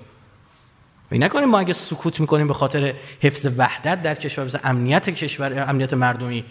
[1.11, 5.69] این نکنیم ما اگه سکوت می‌کنیم به خاطر حفظ وحدت در کشور مثل امنیت کشور
[5.69, 6.44] امنیت مردمی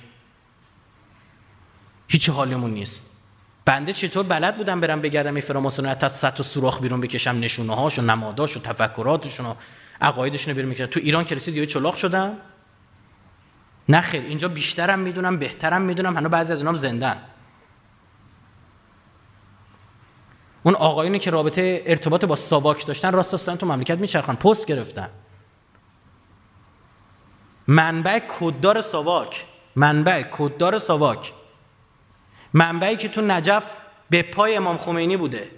[2.08, 3.02] هیچ حالمون نیست.
[3.66, 8.00] بنده چطور بلد بودم برم بگردم این فراماسون از صد سوراخ بیرون بکشم نشونه هاش
[8.00, 9.54] و نماداش و تفکراتشون و
[10.02, 12.38] عقایدشون رو بیرون می‌کردم تو ایران که رسید یه چلاق شدم
[13.90, 17.18] نه خیر اینجا بیشترم می‌دونم بهترم می‌دونم هنوز بعضی از اونام زندن.
[20.64, 25.10] اون آقایونی که رابطه ارتباط با ساواک داشتن راست راستن تو مملکت میچرخن پست گرفتن.
[27.68, 29.46] منبع کددار ساواک
[29.76, 31.34] منبع کددار ساواک.
[32.54, 33.64] منبعی که تو نجف
[34.10, 35.52] به پای امام خمینی بوده.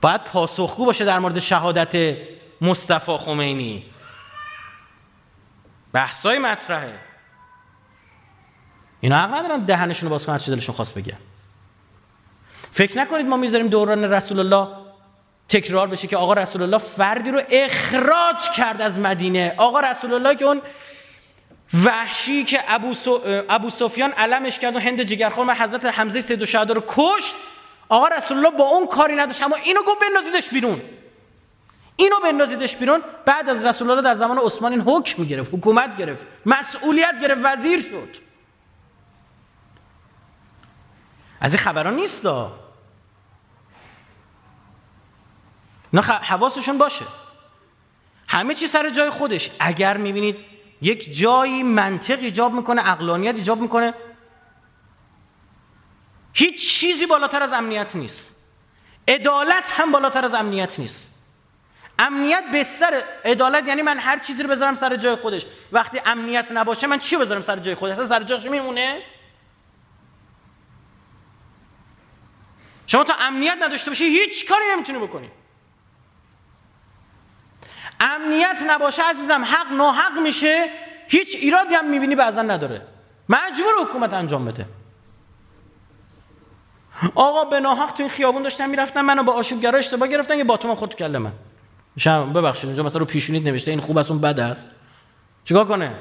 [0.00, 2.16] باید پاسخگو باشه در مورد شهادت
[2.60, 3.84] مصطفی خمینی.
[5.92, 7.11] بحثای مطرحه.
[9.02, 11.18] اینا حق ندارن دهنشون رو باز کنن دلشون خواست بگن
[12.72, 14.68] فکر نکنید ما می‌ذاریم دوران رسول الله
[15.48, 19.54] تکرار بشه که آقا رسول الله فردی رو اخراج کرد از مدینه.
[19.56, 20.62] آقا رسول الله که اون
[21.84, 22.94] وحشی که ابو,
[23.48, 27.34] ابو سفیان علمش کرد و هند جگرخور و حضرت حمزه سید و رو کشت
[27.88, 29.42] آقا رسول الله با اون کاری نداشت.
[29.42, 30.82] اما اینو گفت بندازیدش بیرون.
[31.96, 33.02] اینو بندازیدش بیرون.
[33.24, 37.80] بعد از رسول الله در زمان عثمان این حکم گرفت حکومت گرفت مسئولیت گرفت وزیر
[37.80, 38.31] شد.
[41.42, 42.52] از این خبران نیست دا.
[45.92, 47.04] نه حواسشون باشه.
[48.28, 49.50] همه چی سر جای خودش.
[49.60, 50.36] اگر می‌بینید
[50.80, 53.94] یک جایی منطق ایجاب می‌کنه اقلانیت ایجاب می‌کنه
[56.32, 58.36] هیچ چیزی بالاتر از امنیت نیست.
[59.08, 61.10] عدالت هم بالاتر از امنیت نیست.
[61.98, 65.46] امنیت بستر عدالت یعنی من هر چیزی رو بذارم سر جای خودش.
[65.72, 69.02] وقتی امنیت نباشه من چی بذارم سر جای خودش؟ سر جایش میمونه؟
[72.86, 75.30] شما تا امنیت نداشته باشی هیچ کاری نمی‌تونی بکنی.
[78.00, 80.70] امنیت نباشه عزیزم حق ناحق میشه
[81.08, 82.82] هیچ ایرادی هم می‌بینی بعضا نداره.
[83.28, 84.66] مجبور حکومت انجام بده.
[87.14, 90.74] آقا به ناحق تو این خیابون داشتن می‌رفتن منو با آشوبگرا اشتباه گرفتن یه باتوم
[90.74, 91.32] خود تو کله من.
[91.98, 94.70] شما ببخشید اینجا مثلا رو پیشونیت نوشته این خوب است اون بد است.
[95.44, 95.94] چیکار کنه؟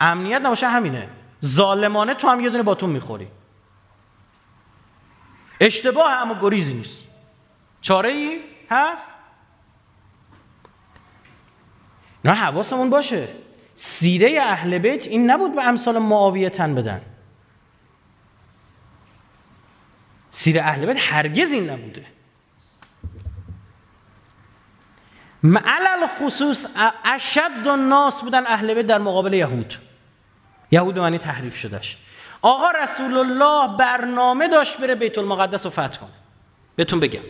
[0.00, 1.08] امنیت نباشه همینه.
[1.44, 3.28] ظالمانه تو هم یه دونه باتوم می‌خوری.
[5.60, 7.04] اشتباه اما گریزی نیست.
[7.80, 8.40] چاره ای
[8.70, 9.12] هست؟
[12.24, 13.28] نه حواسمون باشه.
[13.76, 17.00] سیره اهل بیت این نبود به امثال معاویه تن بدن.
[20.30, 22.06] سیره اهل بیت هرگز این نبوده.
[25.42, 26.66] معلل خصوص
[27.04, 29.74] اشد ناس بودن اهل بیت در مقابل یهود.
[30.70, 31.96] یهود معنی تحریف شدش
[32.42, 36.10] آقا رسول الله برنامه داشت بره بیت المقدس رو فتح کنه.
[36.76, 37.20] بهتون بگم.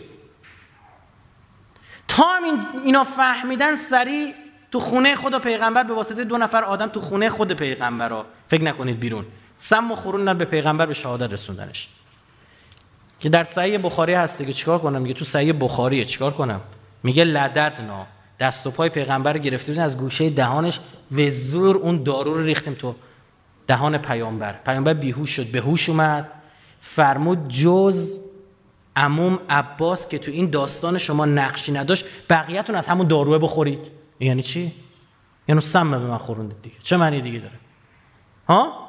[2.09, 4.35] تا هم اینا فهمیدن سریع
[4.73, 8.63] تو خونه خدا پیغمبر به واسطه دو نفر آدم تو خونه خود پیغمبر ها فکر
[8.63, 9.27] نکنید بیرون.
[9.57, 11.89] سم و خورون به پیغمبر به شهادت رسوندنش.
[13.21, 16.05] که در صحیح بخاری هست که چیکار کنم؟ میگه تو صحیح بخاریه.
[16.05, 16.61] چیکار کنم؟
[17.03, 18.07] میگه لددنا
[18.41, 20.81] دست و پای پیغمبر رو گرفته بودن از گوشه دهانش
[21.13, 22.95] و زور اون دارو رو ریختیم تو
[23.69, 24.53] دهان پیامبر.
[24.53, 26.31] پیامبر بیهوش شد به هوش اومد
[26.81, 28.21] فرمود جز
[28.97, 33.81] عموم عباس که تو این داستان شما نقشی نداشت بقیهتون از همون داروه بخورید.
[34.21, 34.73] یعنی چی؟
[35.49, 36.77] یعنی سم به من خوروندید دیگه.
[36.83, 37.55] چه معنی دیگه داره؟
[38.49, 38.89] ها؟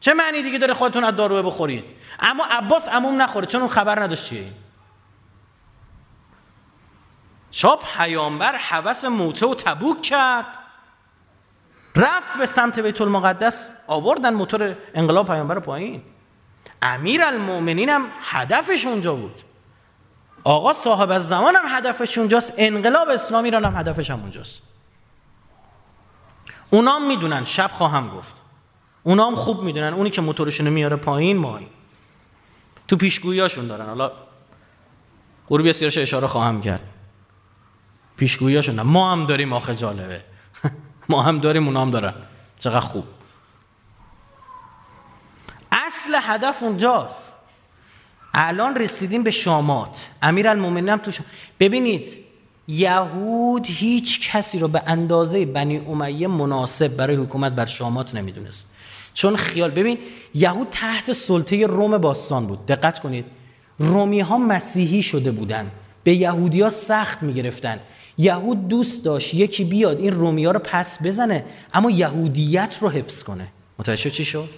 [0.00, 1.84] چه معنی دیگه داره خودتون از داروه بخورید؟
[2.20, 4.46] اما عباس عموم نخوره چون اون خبر نداشت چیه
[7.50, 10.46] شاب پیامبر حوس موته و تبوک کرد.
[11.96, 16.02] رفت به سمت بیت المقدس آوردن موتور انقلاب پیامبر پایین.
[16.82, 19.42] امیر المؤمنین هم هدفش اونجا بود.
[20.44, 24.62] آقا صاحب از زمان هم هدفش اونجاست انقلاب اسلامی را هم هدفش هم اونجاست.
[26.70, 28.34] اونام می‌دونن شب خواهم گفت.
[29.02, 31.68] اونام خوب می‌دونن اونی که موتورشونو میاره پایین مایی
[32.88, 33.86] تو پیشگوییاشون دارن.
[33.86, 34.12] حالا
[35.48, 36.82] غروبی سیرش اشاره خواهم کرد.
[38.16, 40.33] پیشگوییاشون ما هم داریم آخه جالبه.
[41.08, 42.14] ما هم داریم اونا هم دارن.
[42.58, 43.04] چقدر خوب.
[45.72, 47.32] اصل هدف اونجاست.
[48.34, 50.08] الان رسیدیم به شامات.
[50.22, 51.10] امیر هم تو
[51.60, 52.24] ببینید
[52.68, 58.66] یهود هیچ کسی رو به اندازه بنی امیه مناسب برای حکومت بر شامات نمی‌دونست.
[59.14, 59.98] چون خیال ببین
[60.34, 62.66] یهود تحت سلطه روم باستان بود.
[62.66, 63.24] دقت کنید.
[63.78, 65.70] رومی ها مسیحی شده بودن.
[66.04, 67.80] به یهودی ها سخت می‌گرفتن.
[68.18, 73.22] یهود دوست داشت یکی بیاد این رومی ها رو پس بزنه اما یهودیت رو حفظ
[73.22, 74.48] کنه متوجه چی شد؟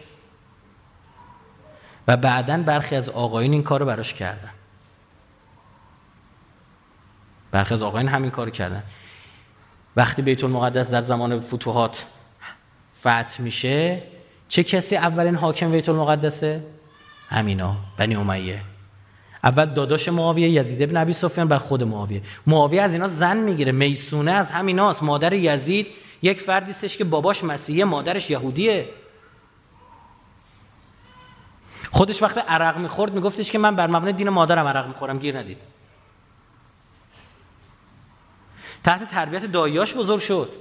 [2.09, 4.51] و بعدا برخی از آقایون این کار رو براش کردن
[7.51, 8.83] برخی از آقایون همین کار کردن
[9.97, 12.07] وقتی بیت المقدس در زمان فتوحات
[13.01, 14.03] فتح میشه
[14.49, 16.65] چه کسی اولین حاکم بیت المقدسه؟
[17.29, 18.61] همینا بنی امیه
[19.47, 22.23] اول داداش معاویه یزید ابن ابی سفیان بعد خود معاویه.
[22.47, 25.87] معاویه از اینا زن می‌گیره میسونه از همیناست مادر یزید
[26.23, 28.89] یک فردی که باباش مسیحیه مادرش یهودیه.
[31.91, 35.59] خودش وقت عرق می‌خورد میگفتش که من بر مبنای دین مادرم عرق می‌خورم گیر ندید.
[38.85, 40.53] تحت تربیت دایاش بزرگ شد.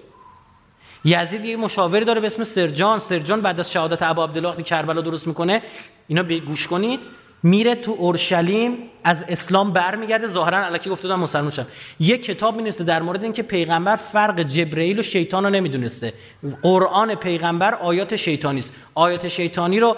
[1.06, 3.00] یزید یه مشاوری داره به اسم سرجان.
[3.00, 5.62] سرجان بعد از شهادت ابا عبدالله وقتی کربلا درست می‌کنه
[6.08, 7.00] اینا گوش کنید.
[7.44, 10.28] میره تو اورشلیم از اسلام برمیگرده.
[10.28, 11.68] ظاهرا الکی گفته بودن مسلمان شد
[12.00, 16.14] یه کتاب می‌نویسه در مورد اینکه پیغمبر فرق جبرئیل و شیطان رو نمی‌دونسته.
[16.62, 18.74] قرآن پیغمبر آیات شیطانی است.
[18.96, 19.98] آیات شیطانی رو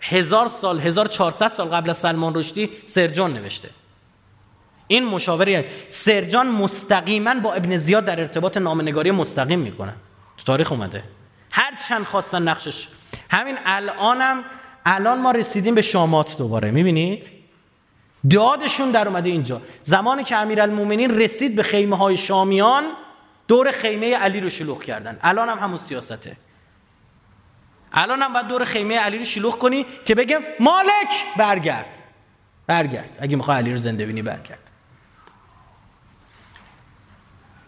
[0.00, 3.68] هزار سال 1400 سال قبل از سلمان رشدی سرجان نوشته.
[4.86, 9.92] این مشاوره سرجان مستقیما با ابن زیاد در ارتباط نامنگاری مستقیم می‌کنه.
[10.36, 11.02] تو تاریخ اومده.
[11.50, 12.88] هر چند خواستن نقشش.
[13.30, 14.44] همین الانم
[14.86, 17.30] الان ما رسیدیم به شامات دوباره می‌بینید؟
[18.30, 19.62] دادشون در اومده اینجا.
[19.82, 22.84] زمانی که امیرالمومنین رسید به خیمه های شامیان
[23.48, 25.18] دور خیمه علی رو شلوغ کردن.
[25.22, 26.36] الان هم همون سیاسته.
[27.92, 31.98] الان هم باید دور خیمه علی رو شلوغ کنی که بگم مالک برگرد.
[32.66, 33.18] برگرد.
[33.20, 34.69] اگه می‌خوای علی رو زنده بینی برگرد.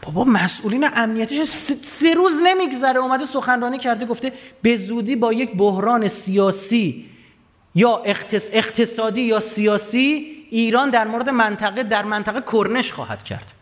[0.02, 1.48] بابا مسئولین امنیتیش
[1.82, 3.00] سه روز نمیگذره.
[3.00, 7.10] اومده سخنرانی کرده گفته به زودی با یک بحران سیاسی
[7.74, 8.02] یا
[8.52, 13.52] اقتصادی یا سیاسی ایران در مورد منطقه در منطقه کرنش خواهد کرد.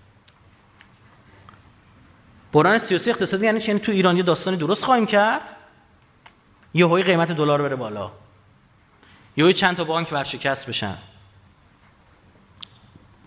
[2.53, 5.57] بحران سیاسی اقتصادی یعنی یعنی تو ایران یه داستانی درست خواهیم کرد؟
[6.75, 8.11] یه هایی قیمت دلار بره بالا.
[9.37, 10.97] یه چند تا بانک ورشکست بشن.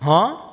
[0.02, 0.43] ها؟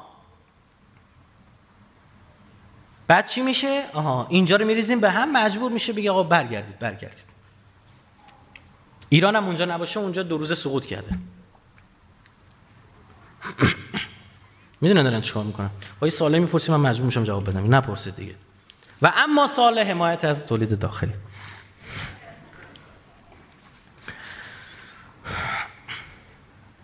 [3.12, 7.26] بعد چی میشه؟ آها اینجا رو میریزیم به هم مجبور میشه بگه آقا برگردید برگردید.
[9.10, 11.10] ایران هم اونجا نباشه اونجا دو روز سقوط کرده.
[14.82, 15.70] می‌دونن دارن چیکار می‌کنن.
[16.00, 17.76] با یه سوالی می‌پرسیم من مجبور میشم جواب بدم.
[17.76, 18.36] نپرسید دیگه.
[19.02, 21.14] و اما سال حمایت از تولید داخلی.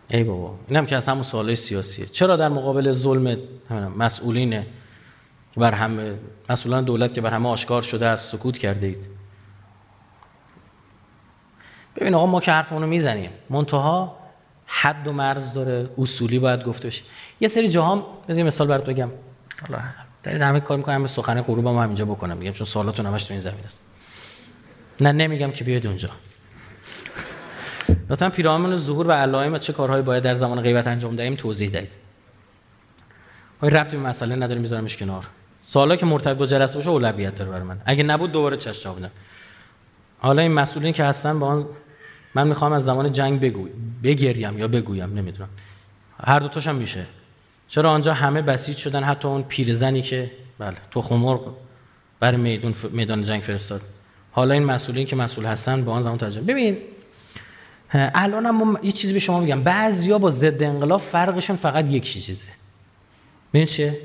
[0.07, 2.05] ای بابا اینم که از همون سوالای سیاسیه.
[2.05, 3.37] چرا در مقابل ظلم
[3.97, 4.63] مسئولین
[5.57, 6.15] بر همه
[6.49, 9.07] مسئولان دولت که بر همه آشکار شده است سکوت کرده اید.
[11.95, 13.29] ببین آقا ما که حرفمونو می‌زنیم.
[13.49, 14.17] منتها
[14.65, 17.03] حد و مرز داره اصولی باید گفته بشه
[17.39, 19.09] یه سری جاها بذار مثال برات بگم.
[19.67, 19.81] حالا
[20.23, 23.33] دارید همه کار می‌کنم به سخن غروب هم همینجا بکنم میگم چون سوالاتون همش تو
[23.33, 23.81] این زمین است.
[25.01, 26.09] نه نمیگم که بیاید اونجا.
[28.09, 31.69] لطفا پیرامون ظهور و علائم و چه کارهایی باید در زمان غیبت انجام دهیم توضیح
[31.69, 31.89] دهید.
[33.61, 35.27] های ربطی به مسئله نداریم میذارمش کنار.
[35.69, 37.79] سوالا که مرتبط با جلسه باشه اولویت داره برای من.
[37.85, 38.99] اگه نبود دوباره چش جواب
[40.19, 41.65] حالا این مسئولین که هستن با آن
[42.35, 43.69] من می‌خوام از زمان جنگ بگوی
[44.03, 45.49] بگریم یا بگویم نمی‌دونم.
[46.23, 47.05] هر دو هم میشه.
[47.67, 51.55] چرا آنجا همه بسیج شدن؟ حتی اون پیرزنی که بله تخم مرغ
[52.19, 53.81] برای میدان میدان جنگ فرستاد.
[54.31, 56.77] حالا این مسئولین که مسئول هستن با آن زمان ترجمه ببین
[57.93, 59.63] الان هم یه چیزی به شما میگم.
[59.63, 62.45] بعضیا با ضد انقلاب فرقشون فقط یک چیزه.
[63.53, 63.97] ببین چه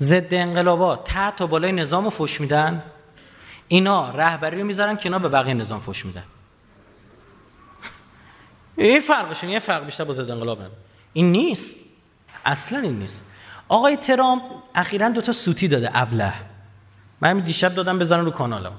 [0.00, 2.82] ضد انقلابا تحت تا بالای نظام فش میدن.
[3.68, 6.24] اینا رهبری رو می‌ذارن که اینا به بقیه نظام فش میدن.
[8.76, 10.58] این فرقشون یه فرق بیشتر با ضد انقلاب
[11.12, 11.76] این نیست.
[12.44, 13.24] اصلا این نیست.
[13.68, 14.42] آقای ترامپ
[14.74, 16.32] اخیرا دوتا سوتی داده ابله.
[17.20, 18.72] من دیشب دادم بزنن رو کانالم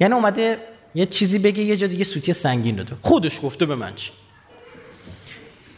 [0.00, 0.58] یعنی اومده
[0.94, 2.96] یه چیزی بگه یه جا دیگه سوتی سنگین داده.
[3.02, 4.12] خودش گفته به من چی.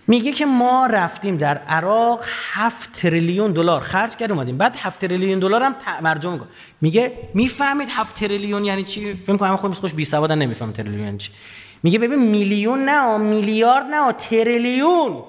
[0.08, 4.58] میگه که ما رفتیم در عراق هفت تریلیون دلار خرج کرد اومدیم.
[4.58, 6.48] بعد هفت تریلیون دلار هم ترجمه می‌کنه.
[6.80, 11.18] میگه می‌فهمید هفت تریلیون یعنی چی؟ فکر کنم خودش خوش بی سوادن نمیفهم تریلیون یعنی
[11.18, 11.30] چی.
[11.82, 15.22] میگه ببین میلیون نه میلیارد نه تریلیون.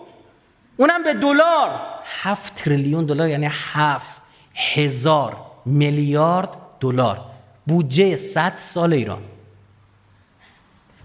[0.78, 1.80] اونم به دلار.
[2.22, 4.22] هفت تریلیون دلار یعنی هفت
[4.56, 6.50] هزار میلیارد
[6.80, 7.22] دلار.
[7.68, 9.22] بودجه 100 سال ایران.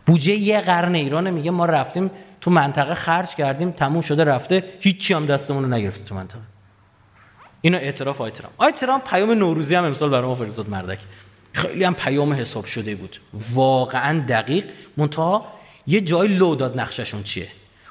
[0.06, 2.10] بودجه یه قرن ایران میگه ما رفتیم
[2.42, 6.40] تو منطقه خرج کردیم تموم شده رفته هیچی هم دستمون رو نگرفته تو منطقه.
[7.60, 8.54] اینو اعتراف آی ترامپ.
[8.58, 10.98] آی ترامپ پیام نوروزی هم امسال برای ما فرستاد مردک.
[11.52, 13.20] خیلی هم پیام حساب شده بود.
[13.54, 14.64] واقعا دقیق.
[14.96, 15.46] منتها
[15.86, 17.48] یه جای لو داد نقششون چیه.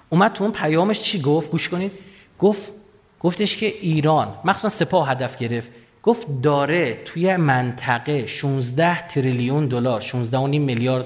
[0.09, 1.91] اومد تو اون پیامش چی گفت؟ گوش کنید.
[2.39, 2.71] گفت
[3.19, 5.69] گفتش که ایران مخصوصا سپاه هدف گرفت.
[6.03, 11.05] گفت داره توی منطقه 16 تریلیون دلار 16 میلیارد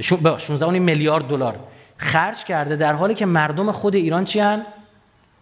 [0.00, 1.58] 16 میلیارد دلار
[2.00, 4.66] خرج کرده در حالی که مردم خود ایران چی هن؟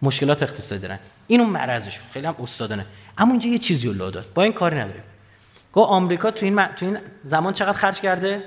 [0.03, 0.99] مشکلات اقتصادی دارن.
[1.27, 2.87] اینو مرزشون خیلی هم استادانه.
[3.19, 4.27] اما اینجا یه چیزی رو داد.
[4.35, 5.03] با این کاری نداریم.
[5.73, 8.45] گو آمریکا تو این, تو این زمان چقدر خرج کرده؟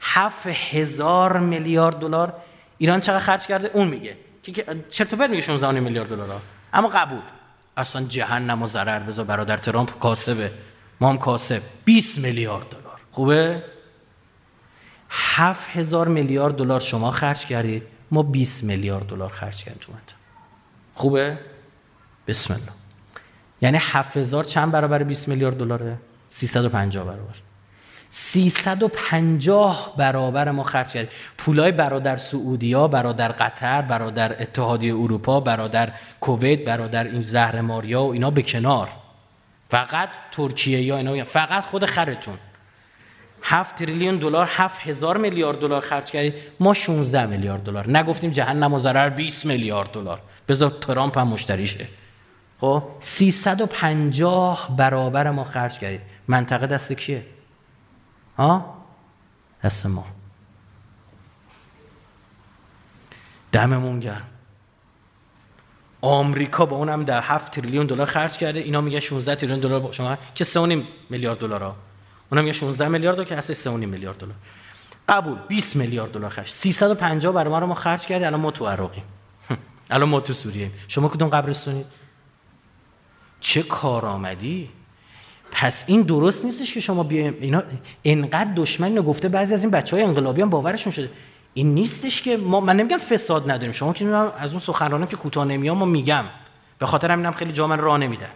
[0.00, 2.32] هفت هزار میلیارد دلار.
[2.78, 4.16] ایران چقدر خرج کرده؟ اون میگه.
[4.42, 6.40] که چطور میگه 16 میلیارد دلار
[6.72, 7.20] اما قبول.
[7.76, 8.98] اصلا جهنم و ضرر.
[8.98, 10.52] بذار برادر ترامپ کاسبه.
[11.00, 11.62] ما هم کاسب.
[11.84, 13.00] 20 میلیارد دلار.
[13.12, 13.62] خوبه؟
[15.16, 17.82] هفت هزار میلیارد دلار شما خرج کردید.
[18.10, 19.92] ما 20 میلیارد دلار خرج کردیم تو
[20.94, 21.38] خوبه؟
[22.28, 22.72] بسم الله.
[23.60, 25.96] یعنی هفت هزار چند برابر 20 میلیارد دلاره؟
[26.28, 27.34] 350 برابر.
[28.10, 31.10] 350 برابر ما خرج کردیم.
[31.38, 38.12] پولای برادر سعودیا برادر قطر برادر اتحادیه اروپا برادر کویت برادر این زهر ماریا و
[38.12, 38.88] اینا به کنار.
[39.68, 41.24] فقط ترکیه یا اینا.
[41.24, 42.38] فقط خود خرتون.
[43.46, 47.90] 7 تریلیون دلار 7 هزار میلیارد دلار خرج کردید ما 16 میلیارد دلار.
[47.90, 50.20] نگفتیم جهنم و ضرر 20 میلیارد دلار.
[50.48, 51.88] بذار ترامپ هم مشتریشه
[52.60, 57.26] خب؟ 350 برابر ما خرج کردید منطقه دست کیه؟
[58.38, 58.74] ها؟
[59.64, 60.06] دست ما.
[63.52, 64.26] دممون گرم.
[66.00, 68.58] آمریکا با اونم در 7 تریلیون دلار خرج کرده.
[68.58, 70.16] اینا میگه 16 تریلیون دلار شما.
[70.34, 71.76] که 3.5 میلیارد دلار ها
[72.32, 74.34] اونم یه 16 میلیارد که اصلا 3.5 میلیارد دلار.
[75.08, 76.48] قبول 20 میلیارد دلار خرج.
[76.48, 79.04] 350 برای ما رو ما خرج کردیم الان ما تو عراقیم
[79.90, 81.86] الان ما تو سوریه شما کدوم قبرستونید
[83.40, 84.68] چه کارآمدی
[85.52, 87.36] پس این درست نیستش که شما بیایم.
[87.40, 87.62] اینا
[88.04, 91.10] انقدر دشمن گفته بعضی از این بچه های انقلابیان باورشون شده.
[91.54, 93.72] این نیستش که ما من نمیگم فساد نداریم.
[93.72, 96.24] شما که از اون سخنرانم که کوتاه نمیام ما میگم.
[96.78, 98.30] به خاطر همینم خیلی جا من راه نمیدن.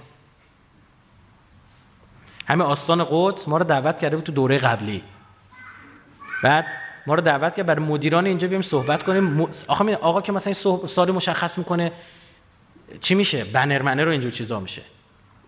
[2.49, 5.03] همه آستان قدس ما رو دعوت کرده بود تو دوره قبلی.
[6.43, 6.66] بعد
[7.07, 9.43] ما رو دعوت کرد برای مدیران اینجا بیایم صحبت کنیم.
[9.69, 10.53] آقا آقا که مثلا
[10.87, 11.93] سالی مشخص می‌کنه
[13.01, 14.83] چی میشه؟ بنر منه رو اینجور چیزا میشه.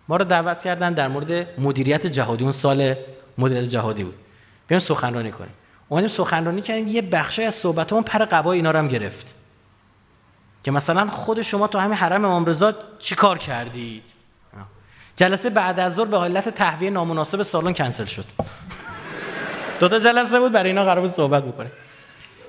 [0.07, 2.43] ما رو دعوت کردن در مورد مدیریت جهادی.
[2.43, 2.95] اون سال
[3.37, 4.15] مدیریت جهادی بود.
[4.67, 5.53] بیایم سخنرانی کنیم.
[5.89, 6.87] اومدیم سخنرانی کردیم.
[6.87, 9.35] یه بخشی از صحبتمون پر قبا اینا رو هم گرفت.
[10.63, 14.03] که مثلا خود شما تو همین حرم امام رضا چیکار کردید؟
[15.15, 18.25] جلسه بعد از ظهر به حالت تهویه نامناسب سالن کنسل شد.
[19.79, 21.71] دو تا جلسه بود برای اینا قرار بود صحبت بکنه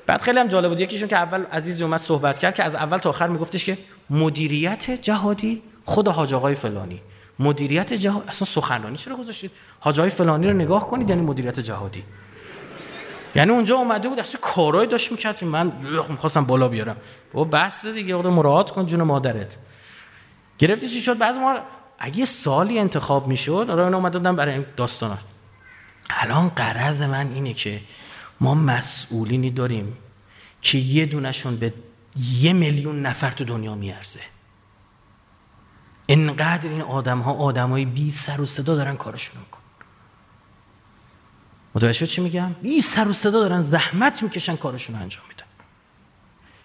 [0.06, 0.80] بعد خیلی هم جالب بود.
[0.80, 3.78] یکیشون که اول عزیزی اومد صحبت کرد که از اول تا آخر میگفتش که
[4.10, 7.00] مدیریت جهادی خود حاج آقای فلانی.
[7.38, 12.04] مدیریت جهاد اصلا سخنرانی چرا گذاشتید؟ حاج آقای فلانی رو نگاه کنید یعنی مدیریت جهادی.
[13.34, 15.72] یعنی اونجا اومده بود اصلا کارهای داشت می‌کرد من
[16.08, 16.96] می‌خواستم بالا بیارم.
[17.32, 19.56] بابا بس دیگه خود مراعات کن جون مادرت.
[20.58, 21.58] گرفتی چی شد؟ بعض ما
[22.04, 25.18] اگه سالی انتخاب می‌شد آره اون اومده بودم برای داستانا.
[26.10, 27.80] الان قرض من اینه که
[28.40, 29.96] ما مسئولینی داریم
[30.62, 31.72] که یه دونشون به
[32.16, 34.20] یه میلیون نفر تو دنیا میارزه.
[36.08, 39.58] انقدر این آدم ها آدم های بی سر و صدا دارن کارشون میکن
[41.74, 45.46] متوجه چی میگم؟ بی سر و صدا دارن زحمت می‌کشن کارشون انجام میدن.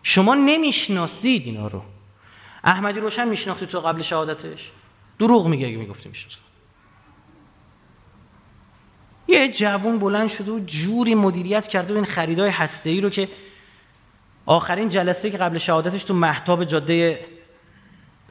[0.03, 1.83] شما نمی‌شناسید اینا رو.
[2.63, 4.71] احمدی روشن میشناختی تو قبل شهادتش؟
[5.19, 6.39] دروغ میگه اگه می‌گفتی می‌شناسم
[9.27, 13.29] یه جوون بلند شده و جوری مدیریت کرده و این خریدای هسته ای رو که
[14.45, 17.25] آخرین جلسه که قبل شهادتش تو محتاب جاده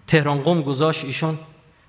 [0.07, 1.39] تهران قم گذاشت ایشون.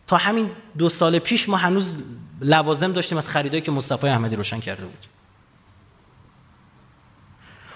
[0.07, 1.95] تا همین دو سال پیش ما هنوز
[2.41, 5.05] لوازم داشتیم از خریدایی که مصطفی احمدی روشن کرده بود.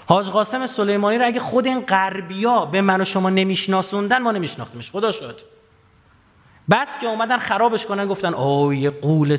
[0.07, 4.91] حاج قاسم سلیمانی رو اگه خود این غربیا به من و شما نمیشناسوندن ما نمیشناختیمش.
[4.91, 5.41] خدا شد
[6.71, 9.37] بس که اومدن خرابش کنن گفتن اوه یه قول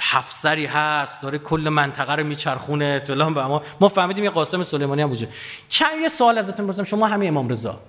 [0.00, 5.02] هفسری هست داره کل منطقه رو میچرخونه فلان به ما ما فهمیدیم یه قاسم سلیمانی
[5.02, 5.28] هم بوده
[5.68, 7.80] چند یه سوال ازتون پرسیدم شما همه امام رضا.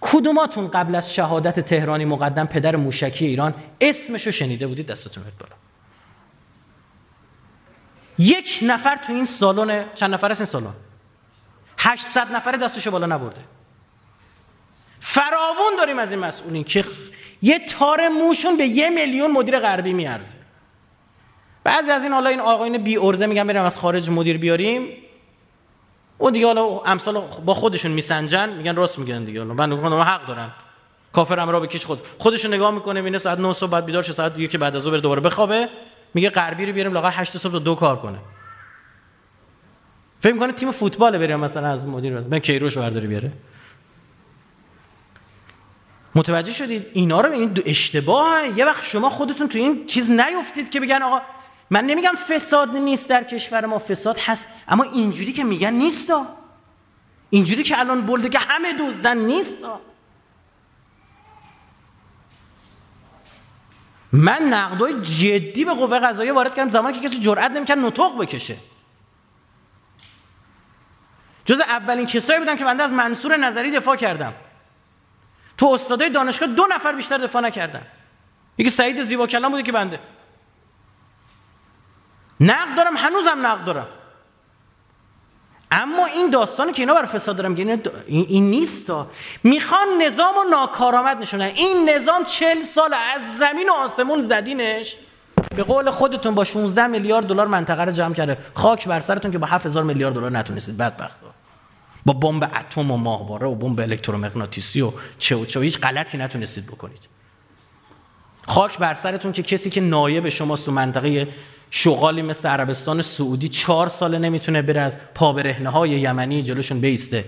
[0.00, 5.52] کدوماتون قبل از شهادت تهرانی مقدم پدر موشکی ایران اسمشو شنیده بودید؟ دستتون بالا.
[8.18, 10.74] یک نفر تو این سالن چند نفر است این سالن؟
[11.78, 13.40] 800 نفر دستشو بالا نبرده.
[15.04, 16.84] فراوون داریم از این مسئولین که
[17.42, 20.34] یه تار موشون به یه میلیون مدیر غربی میارزه.
[21.64, 24.88] بعضی از این حالا این آقایون بی ارزه میگن بریم از خارج مدیر بیاریم.
[26.20, 29.40] و دیگه حالا امثال با خودشون میسنجن میگن راست میگن دیگه.
[29.40, 30.50] حالا بنده خدا حق دارن.
[31.12, 32.00] کافر هم را بکش خود.
[32.18, 34.82] خودشون نگاه می‌کنه می‌بینه ساعت 9 صبح بعد بیدار شه ساعت 2 که بعد از
[34.82, 35.68] ظهر دوباره بخوابه.
[36.14, 38.18] میگه غربی رو بیاریم لاغر 8 صبح تا دو کار کنه.
[40.20, 43.32] فکر می‌کنه تیم فوتبال بریم مثلا از مدیر من کیروش برداری بیاره.
[46.14, 50.80] متوجه شدید؟ اینا رو این اشتباه یه وقت شما خودتون تو این چیز نیفتید که
[50.80, 51.22] بگن آقا
[51.70, 56.26] من نمیگم فساد نیست در کشور ما فساد هست اما اینجوری که میگن نیستا.
[57.30, 59.80] اینجوری که الان بلده که همه دوزدن نیستا.
[64.12, 68.56] من نقدای جدی به قوه قضاییه وارد کردم زمانی که کسی جرئت نمی‌کرد نطق بکشه.
[71.44, 74.34] جز اولین کسایی بودم که بنده از منصور نظری دفاع کردم.
[75.58, 77.82] تو استادای دانشگاه دو نفر بیشتر دفاع نکردن.
[78.58, 80.00] یکی سعید زیبا کلام بوده که بنده.
[82.40, 83.86] نقد دارم هنوزم نقد دارم.
[85.70, 88.92] اما این داستانی که اینا بر فساد دارم این, این نیست
[89.42, 94.96] می‌خوان نظام و ناکارآمد نشونن این نظام چل سال از زمین و آسمون زدینش.
[95.56, 98.38] به قول خودتون با 16 میلیارد دلار منطقه رو جمع کرده.
[98.54, 100.76] خاک بر سرتون که با 7000 میلیارد دلار نتونستید.
[100.76, 101.21] بدبخت.
[102.06, 106.18] با بمب اتم و ماهواره و بمب الکترومغناطیسی و چه و چه و هیچ غلطی
[106.18, 107.08] نتونستید بکنید.
[108.46, 111.28] خاک بر سرتون که کسی که نایب شماست تو منطقه
[111.70, 117.24] شغالی مثل عربستان سعودی چهار ساله نمی‌تونه بره از پابرهنه های یمنی جلوشون بیسته.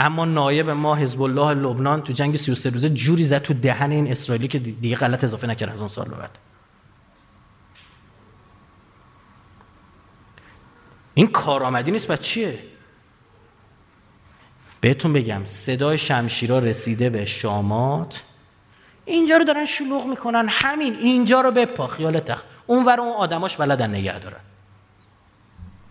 [0.00, 4.10] اما نایب ما حزب الله لبنان تو جنگ 33 روزه جوری زد تو دهن این
[4.10, 6.38] اسرائیلی که دیگه غلط اضافه نکرد از اون سال بعد.
[11.14, 12.58] این کارآمدی نیست بعد چیه؟
[14.86, 18.22] بهتون بگم صدای شمشیرا رسیده به شامات.
[19.04, 23.56] اینجا رو دارن شلوغ می‌کنن همین اینجا رو بپا خیال تخت اون ور اون آدماش
[23.56, 24.40] بلدن نگه دارن.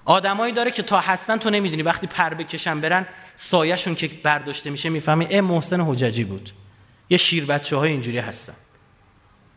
[0.06, 3.06] آدمایی داره که تا هستن تو نمی‌دونی وقتی پر بکشن برن
[3.36, 6.52] سایهشون که برداشته میشه می‌فهمی ای محسن حججی بود.
[7.10, 8.54] یه شیر بچه های اینجوری هستن.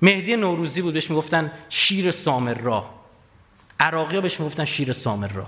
[0.02, 2.90] مهدی نوروزی بود بهش می‌گفتن شیر سامر را
[3.80, 5.46] عراقی ها بهش می‌گفتن شیر سامر را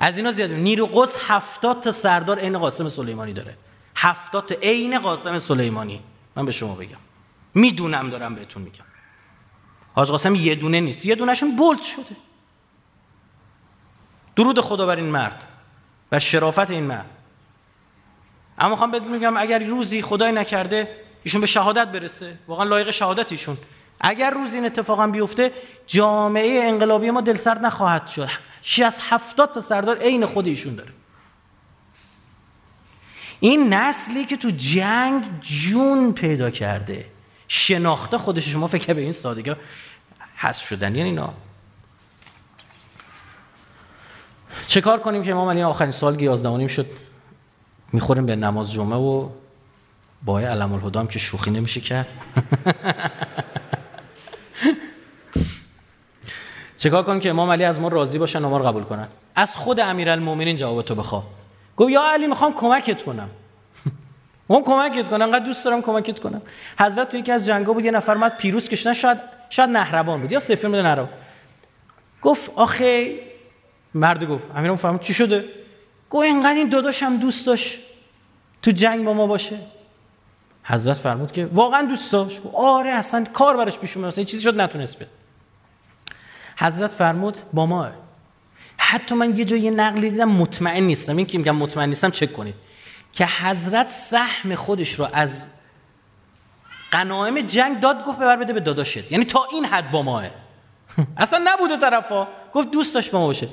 [0.00, 3.56] از اینا زیاد نیرو قدس هفتاد تا سردار عین قاسم سلیمانی داره.
[3.96, 6.00] هفتاد تا عین قاسم سلیمانی.
[6.36, 6.98] من به شما بگم.
[7.54, 8.84] می‌دونم دارم بهتون میگم.
[9.94, 11.06] حاج قاسم یه دونه نیست.
[11.06, 12.16] یه دونهشون بولد شده.
[14.36, 15.42] درود خدا بر این مرد
[16.12, 17.10] و شرافت این مرد.
[18.58, 22.38] اما خواهم بهت میگم اگر روزی خدای نکرده ایشون به شهادت برسه.
[22.48, 23.58] واقعا لایق شهادت ایشون.
[24.00, 25.52] اگر روزی این اتفاقا بیفته
[25.86, 28.28] جامعه انقلابی ما دلسرد نخواهد شد.
[28.62, 30.92] شی از هفتاد تا سردار عین خود ایشون داره.
[33.40, 37.06] این نسلی که تو جنگ جون پیدا کرده
[37.48, 39.54] شناخته خودش شما فکر به این سادگی
[40.36, 40.94] حذف شدن.
[40.94, 41.34] یعنی اینا.
[44.66, 46.86] چه کار کنیم که امام علی آخرین سال 11 شد؟
[47.92, 49.28] می‌خوریم به نماز جمعه و
[50.22, 52.08] با علم الهدام که شوخی نمیشه کرد.
[56.76, 59.56] چکار کنیم که امام علی از ما راضی باشن و ما رو قبول کنن؟ از
[59.56, 61.22] خود امیرالمومنین جواب تو بخوا.
[61.76, 63.30] گفت یا علی می‌خوام کمکت کنم.
[64.48, 66.42] من کمکت کنم انقدر دوست دارم کمکت کنم.
[66.78, 69.18] حضرت تو یکی از جنگا بود یه نفر مد پیروز کشیدن شاید
[69.50, 70.32] شاید نهربان بود.
[70.32, 71.08] یا سفیر بود نهربان
[72.22, 73.18] گفت آخه
[73.94, 75.44] مرد گفت امیرم فرمود چی شده؟
[76.10, 77.78] گفت اینقدر این داداشم دوست داشت
[78.62, 79.56] تو جنگ با ما باشه.
[80.64, 84.60] حضرت فرمود که واقعا دوست داشت آره اصلا کار براش پیش اومد اصلا چیزی شد
[84.60, 85.08] نتونست بده.
[86.56, 87.88] حضرت فرمود با ما.
[88.76, 91.16] حتی من یه جای نقلی دیدم مطمئن نیستم.
[91.16, 92.54] این که میگم مطمئن نیستم چک کنید.
[93.12, 95.48] که حضرت سهم خودش رو از
[96.90, 99.12] قنایم جنگ داد گفت ببر بده به داداشت.
[99.12, 100.24] یعنی تا این حد با ماه.
[101.16, 102.28] اصلا نبوده طرفا.
[102.54, 103.48] گفت دوست داشت با ما باشه.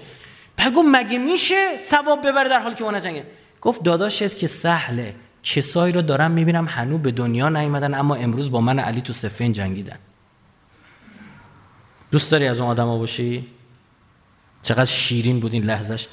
[0.57, 3.25] بعد گفت مگه میشه ثواب ببره در حالی که اون جنگه
[3.61, 5.15] گفت داداشت که سهله.
[5.55, 9.53] کسایی رو دارم می‌بینم هنوز به دنیا نیومدن اما امروز با من علی تو سفین
[9.53, 9.97] جنگیدن.
[12.11, 13.47] دوست داری از اون آدما باشی؟
[14.61, 16.07] چقدر شیرین بود این لحظش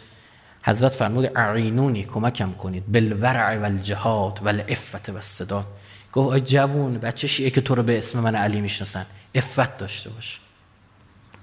[0.62, 2.92] حضرت فرمود اعینونی کمکم کنید.
[2.92, 5.66] بالورع و الجهاد و الافت و الصداد
[6.12, 9.06] گفت آی جوون بچه شیعه که تو رو به اسم من علی می‌شناسن.
[9.34, 10.40] افت داشته باش.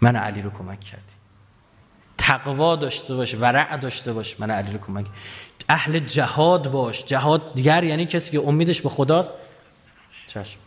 [0.01, 1.03] من علی رو کمک کردی
[2.17, 5.05] تقوا داشته باش ورع داشته باش من علی رو کمک
[5.71, 7.05] اهل جهاد باش.
[7.05, 9.31] جهاد دیگر یعنی کسی که امیدش به خداست.
[10.27, 10.59] چشم.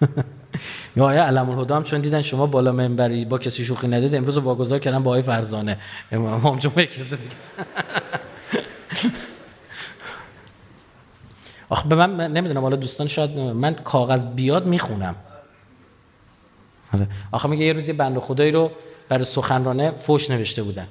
[0.96, 4.36] یا آیا علم الهدا هم چون دیدن شما بالا منبری با کسی شوخی ندید امروز
[4.36, 5.78] واگذار کردن با آقای فرزانه.
[6.12, 7.34] امام جمعه کسی دیگه.
[11.68, 15.14] آخه به من نمی‌دونم حالا دوستان شاید من کاغذ بیاد می‌خونم.
[16.94, 17.06] آره.
[17.32, 18.70] آخه میگه یه روزی بند خدایی رو
[19.08, 20.86] برای سخنرانه فوش نوشته بودن.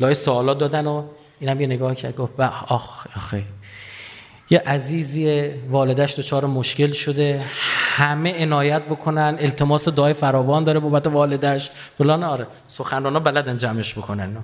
[0.00, 1.04] لای سوالات دادن و
[1.40, 3.42] اینم یه نگاه کرد گفت آخ آخه.
[4.50, 7.44] یه عزیزی والدش دچار مشکل شده
[7.96, 11.70] همه عنایت بکنن التماس دعای فراوان داره بابت والدش.
[11.98, 14.36] فلان آره سخنرانا بلدن جمعش بکنن.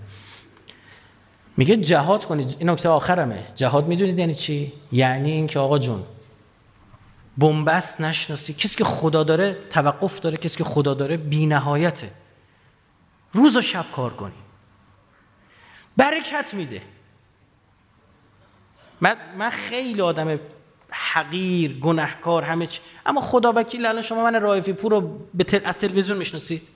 [1.57, 3.39] میگه جهاد کنید این نکته آخرمه.
[3.57, 6.03] جهاد می‌دونید یعنی چی؟ یعنی اینکه آقا جون
[7.39, 8.55] بنبست نشناسی.
[8.55, 12.11] کسی که خدا داره توقف داره کسی که خدا داره بی نهایته
[13.33, 14.33] روز و شب کار کنی.
[15.97, 16.83] برکت میده.
[19.01, 20.39] من, من خیلی آدم
[20.91, 22.81] حقیر گناهکار همه چی.
[23.07, 25.61] اما خدا وکیل الان شما من رایفی پور رو به تل...
[25.65, 26.69] از تلویزیون می‌شناسید؟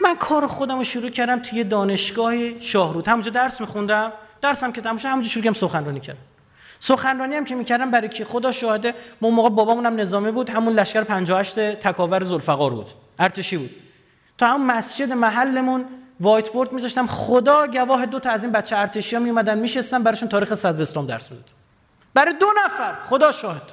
[0.00, 3.08] من کار خودم رو شروع کردم توی دانشگاه شاهرود.
[3.08, 4.12] همونجا درس میخوندم.
[4.42, 6.20] درسم که تماشا همونجا شروع کردم سخنرانی کردم.
[6.80, 10.50] سخنرانی هم که می‌کردم برای کی؟ خدا شاهده ما موقع بابامون نظامی بود.
[10.50, 12.86] همون لشکر 58 تکاور ذوالفقار بود.
[13.18, 13.70] ارتشی بود.
[14.40, 15.84] تا هم مسجد محلمون
[16.20, 17.06] وایت بورد میذاشتم.
[17.06, 21.06] خدا گواه دو تا از این بچه ارتشی ها میومدن میشستن براشون تاریخ صدر اسلام
[21.06, 21.52] درس می‌دادم
[22.14, 22.94] برای دو نفر.
[23.08, 23.72] خدا شاهد.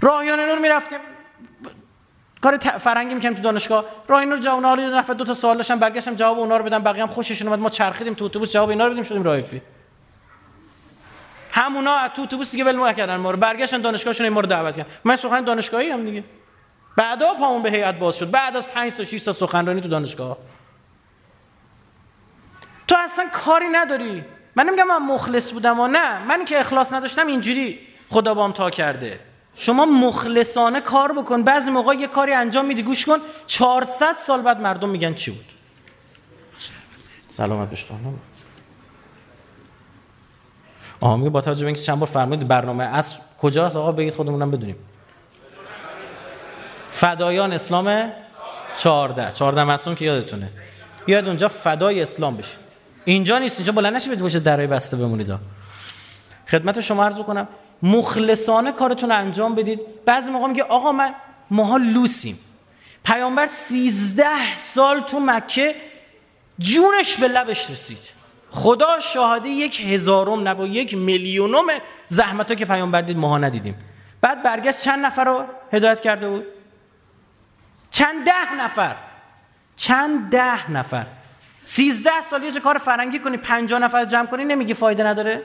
[0.00, 0.98] راهیان نور می‌رفتیم.
[2.40, 3.84] کار فرنگی می‌کنم تو دانشگاه.
[4.08, 6.82] راه نور جوان ها دو نفر دو تا سوال داشتم برگشتم جواب اونا رو بدم
[6.82, 7.60] بقیه هم خوششون اومد.
[7.60, 9.62] ما چرخیدیم تو اتوبوس جواب اینا رو بدیم شدیم رایفی.
[11.52, 13.36] همونا تو اتوبوس دیگه ول کردن ما رو.
[13.36, 14.90] برگشتن دانشگاهشون ما رو دعوت کردن.
[15.04, 16.24] من سخن دانشگاهی هم دیگه.
[16.96, 18.30] بعدا پامون به هیئت باز شد.
[18.30, 20.38] بعد از 5 تا 6 تا سخنرانی تو دانشگاه.
[22.88, 24.24] تو اصلا کاری نداری.
[24.56, 26.24] من نمیگم من مخلص بودم و نه.
[26.24, 27.78] من که اخلاص نداشتم اینجوری
[28.10, 29.20] خدا بام تا کرده.
[29.54, 31.42] شما مخلصانه کار بکن.
[31.42, 32.82] بعضی موقع یه کاری انجام میدی.
[32.82, 33.18] گوش کن.
[33.46, 35.44] 400 سال بعد مردم میگن چی بود.
[37.28, 38.18] سلامت بشتان
[41.00, 44.50] آها میگه با توجه به اینکه چند بار فرمودید برنامه اصر کجاست؟ آقا بگید خودمونم
[44.50, 44.76] بدونیم.
[46.96, 48.12] فدایان اسلام
[48.76, 50.48] 14 14 مصوم که یادتونه.
[51.06, 52.54] بیاد اونجا فدای اسلام بشه.
[53.04, 53.58] اینجا نیست.
[53.58, 55.34] اینجا بلند نشه باشه درای بسته بمونید.
[56.48, 57.48] خدمت شما عرض کنم
[57.82, 59.80] مخلصانه کارتون انجام بدید.
[60.04, 61.14] بعضی موقع میگه آقا من
[61.50, 62.38] ماها لوسیم.
[63.04, 65.74] پیامبر 13 سال تو مکه
[66.58, 67.98] جونش به لبش رسید.
[68.50, 71.64] خدا شاهده یک هزارم نه یک میلیونم
[72.06, 73.74] زحمت ها که پیامبر دید ماها ندیدیم.
[74.20, 76.55] بعد برگشت چند نفر رو هدایت کرده بود؟
[77.96, 78.96] چند ده نفر؟
[79.76, 81.06] چند ده نفر؟
[81.64, 85.42] سیزده سال یه کار فرنگی کنی پنجاه نفر جمع کنی نمیگی فایده نداره؟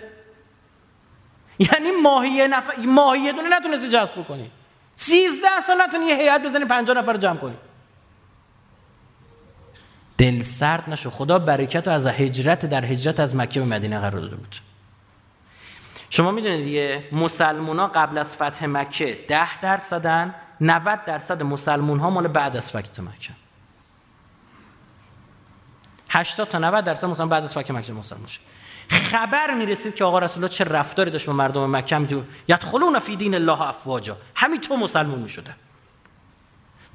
[1.60, 4.52] یعنی ماهی نفر ماهی دونه نتونستی جذب کنی
[4.96, 7.56] سیزده سال نتونی یه هیئت بزنی پنجاه نفر جمع کنی.
[10.18, 11.10] دل سرد نشو.
[11.10, 14.56] خدا برکت از هجرت در هجرت از مکه به مدینه قرار داده بود.
[16.14, 22.28] شما می‌دونید دیگه مسلمونا قبل از فتح مکه ده درصدن 90 درصد مسلمون ها مال
[22.28, 23.32] بعد از فتح مکه.
[26.10, 28.40] 80 تا 90 درصد مسلمان بعد از فتح مکه مسلمان شد
[28.90, 33.16] خبر می‌رسید که آقا رسول الله چه رفتاری داشت با مردم مکه؟ هم یدخلون فی
[33.16, 34.18] دین الله افواجا.
[34.36, 35.56] همین تو مسلمان می‌شده.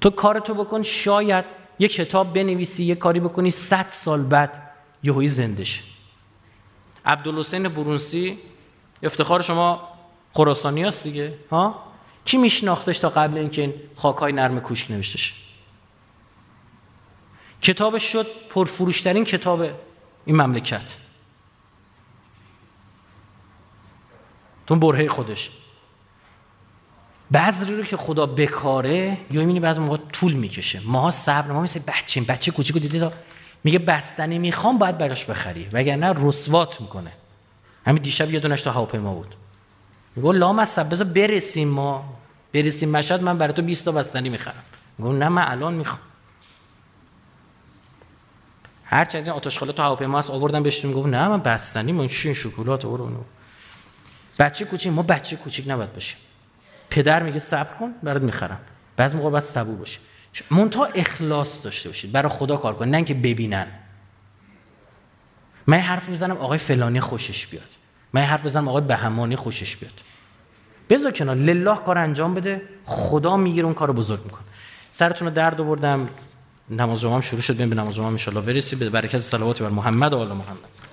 [0.01, 1.45] تو کارتو بکن شاید
[1.79, 4.71] یک کتاب بنویسی یک کاری بکنی 100 سال بعد
[5.03, 5.83] یهویی زنده شه.
[7.05, 8.39] عبدالحسین برونسی
[9.03, 9.89] افتخار شما
[10.33, 11.83] خراسانی هست دیگه ها؟
[12.25, 15.35] کی میشناختش تا قبل اینکه این خاکای نرم کوشک نوشته شه؟
[17.63, 19.63] کتابش شد پرفروشترین کتاب
[20.25, 20.97] این مملکت.
[24.67, 25.51] تو برهه خودش.
[27.33, 30.81] بذری رو که خدا بکاره یا می‌بینی بعضی موقع طول می‌کشه.
[30.85, 33.13] ماها صبر ما مثل بچه بچه کوچیکو دیدی تا
[33.65, 35.69] میگه بستنی می‌خوام باید براش بخری.
[35.73, 37.13] وگرنه رسوات می‌کنه.
[37.87, 39.35] همین دیشب یه دونش تو هواپیما بود.
[40.17, 42.19] میگه لام از بذار برسیم ما.
[42.55, 44.63] برسیم مشهد من برای تو 20 تا بستنی می‌خرم.
[44.99, 46.01] میگه نه من الان می‌خوام.
[48.85, 50.85] هر چیزی این آتشخاله تو هواپیما هست آوردن بهش.
[50.85, 53.25] می‌گفت نه من بستنی من چی شکلات آوردم
[54.39, 56.19] بچه کوچیک ما بچه کوچیک نباید باشیم.
[56.91, 58.61] پدر میگه صبر کن برات می‌خرم.
[58.97, 59.99] بعض موقع باید صبور باشی.
[60.51, 62.13] منتها اخلاص داشته باشید.
[62.13, 63.67] برای خدا کار کن نه اینکه ببینن.
[65.67, 67.76] من حرف می‌زنم آقای فلانی خوشش بیاد.
[68.17, 69.93] من حرف بزنم آقای بهمانی خوشش بیاد.
[70.91, 74.43] بذار کنار لله کار انجام بده خدا می‌گیره اون کارو بزرگ می‌کنه.
[74.93, 76.09] سرتون رو درد آوردم
[76.71, 80.13] نماز جمعه شروع شد ببین به نماز جمعه ان برسی به برکت صلوات بر محمد
[80.13, 80.86] و آل محمد.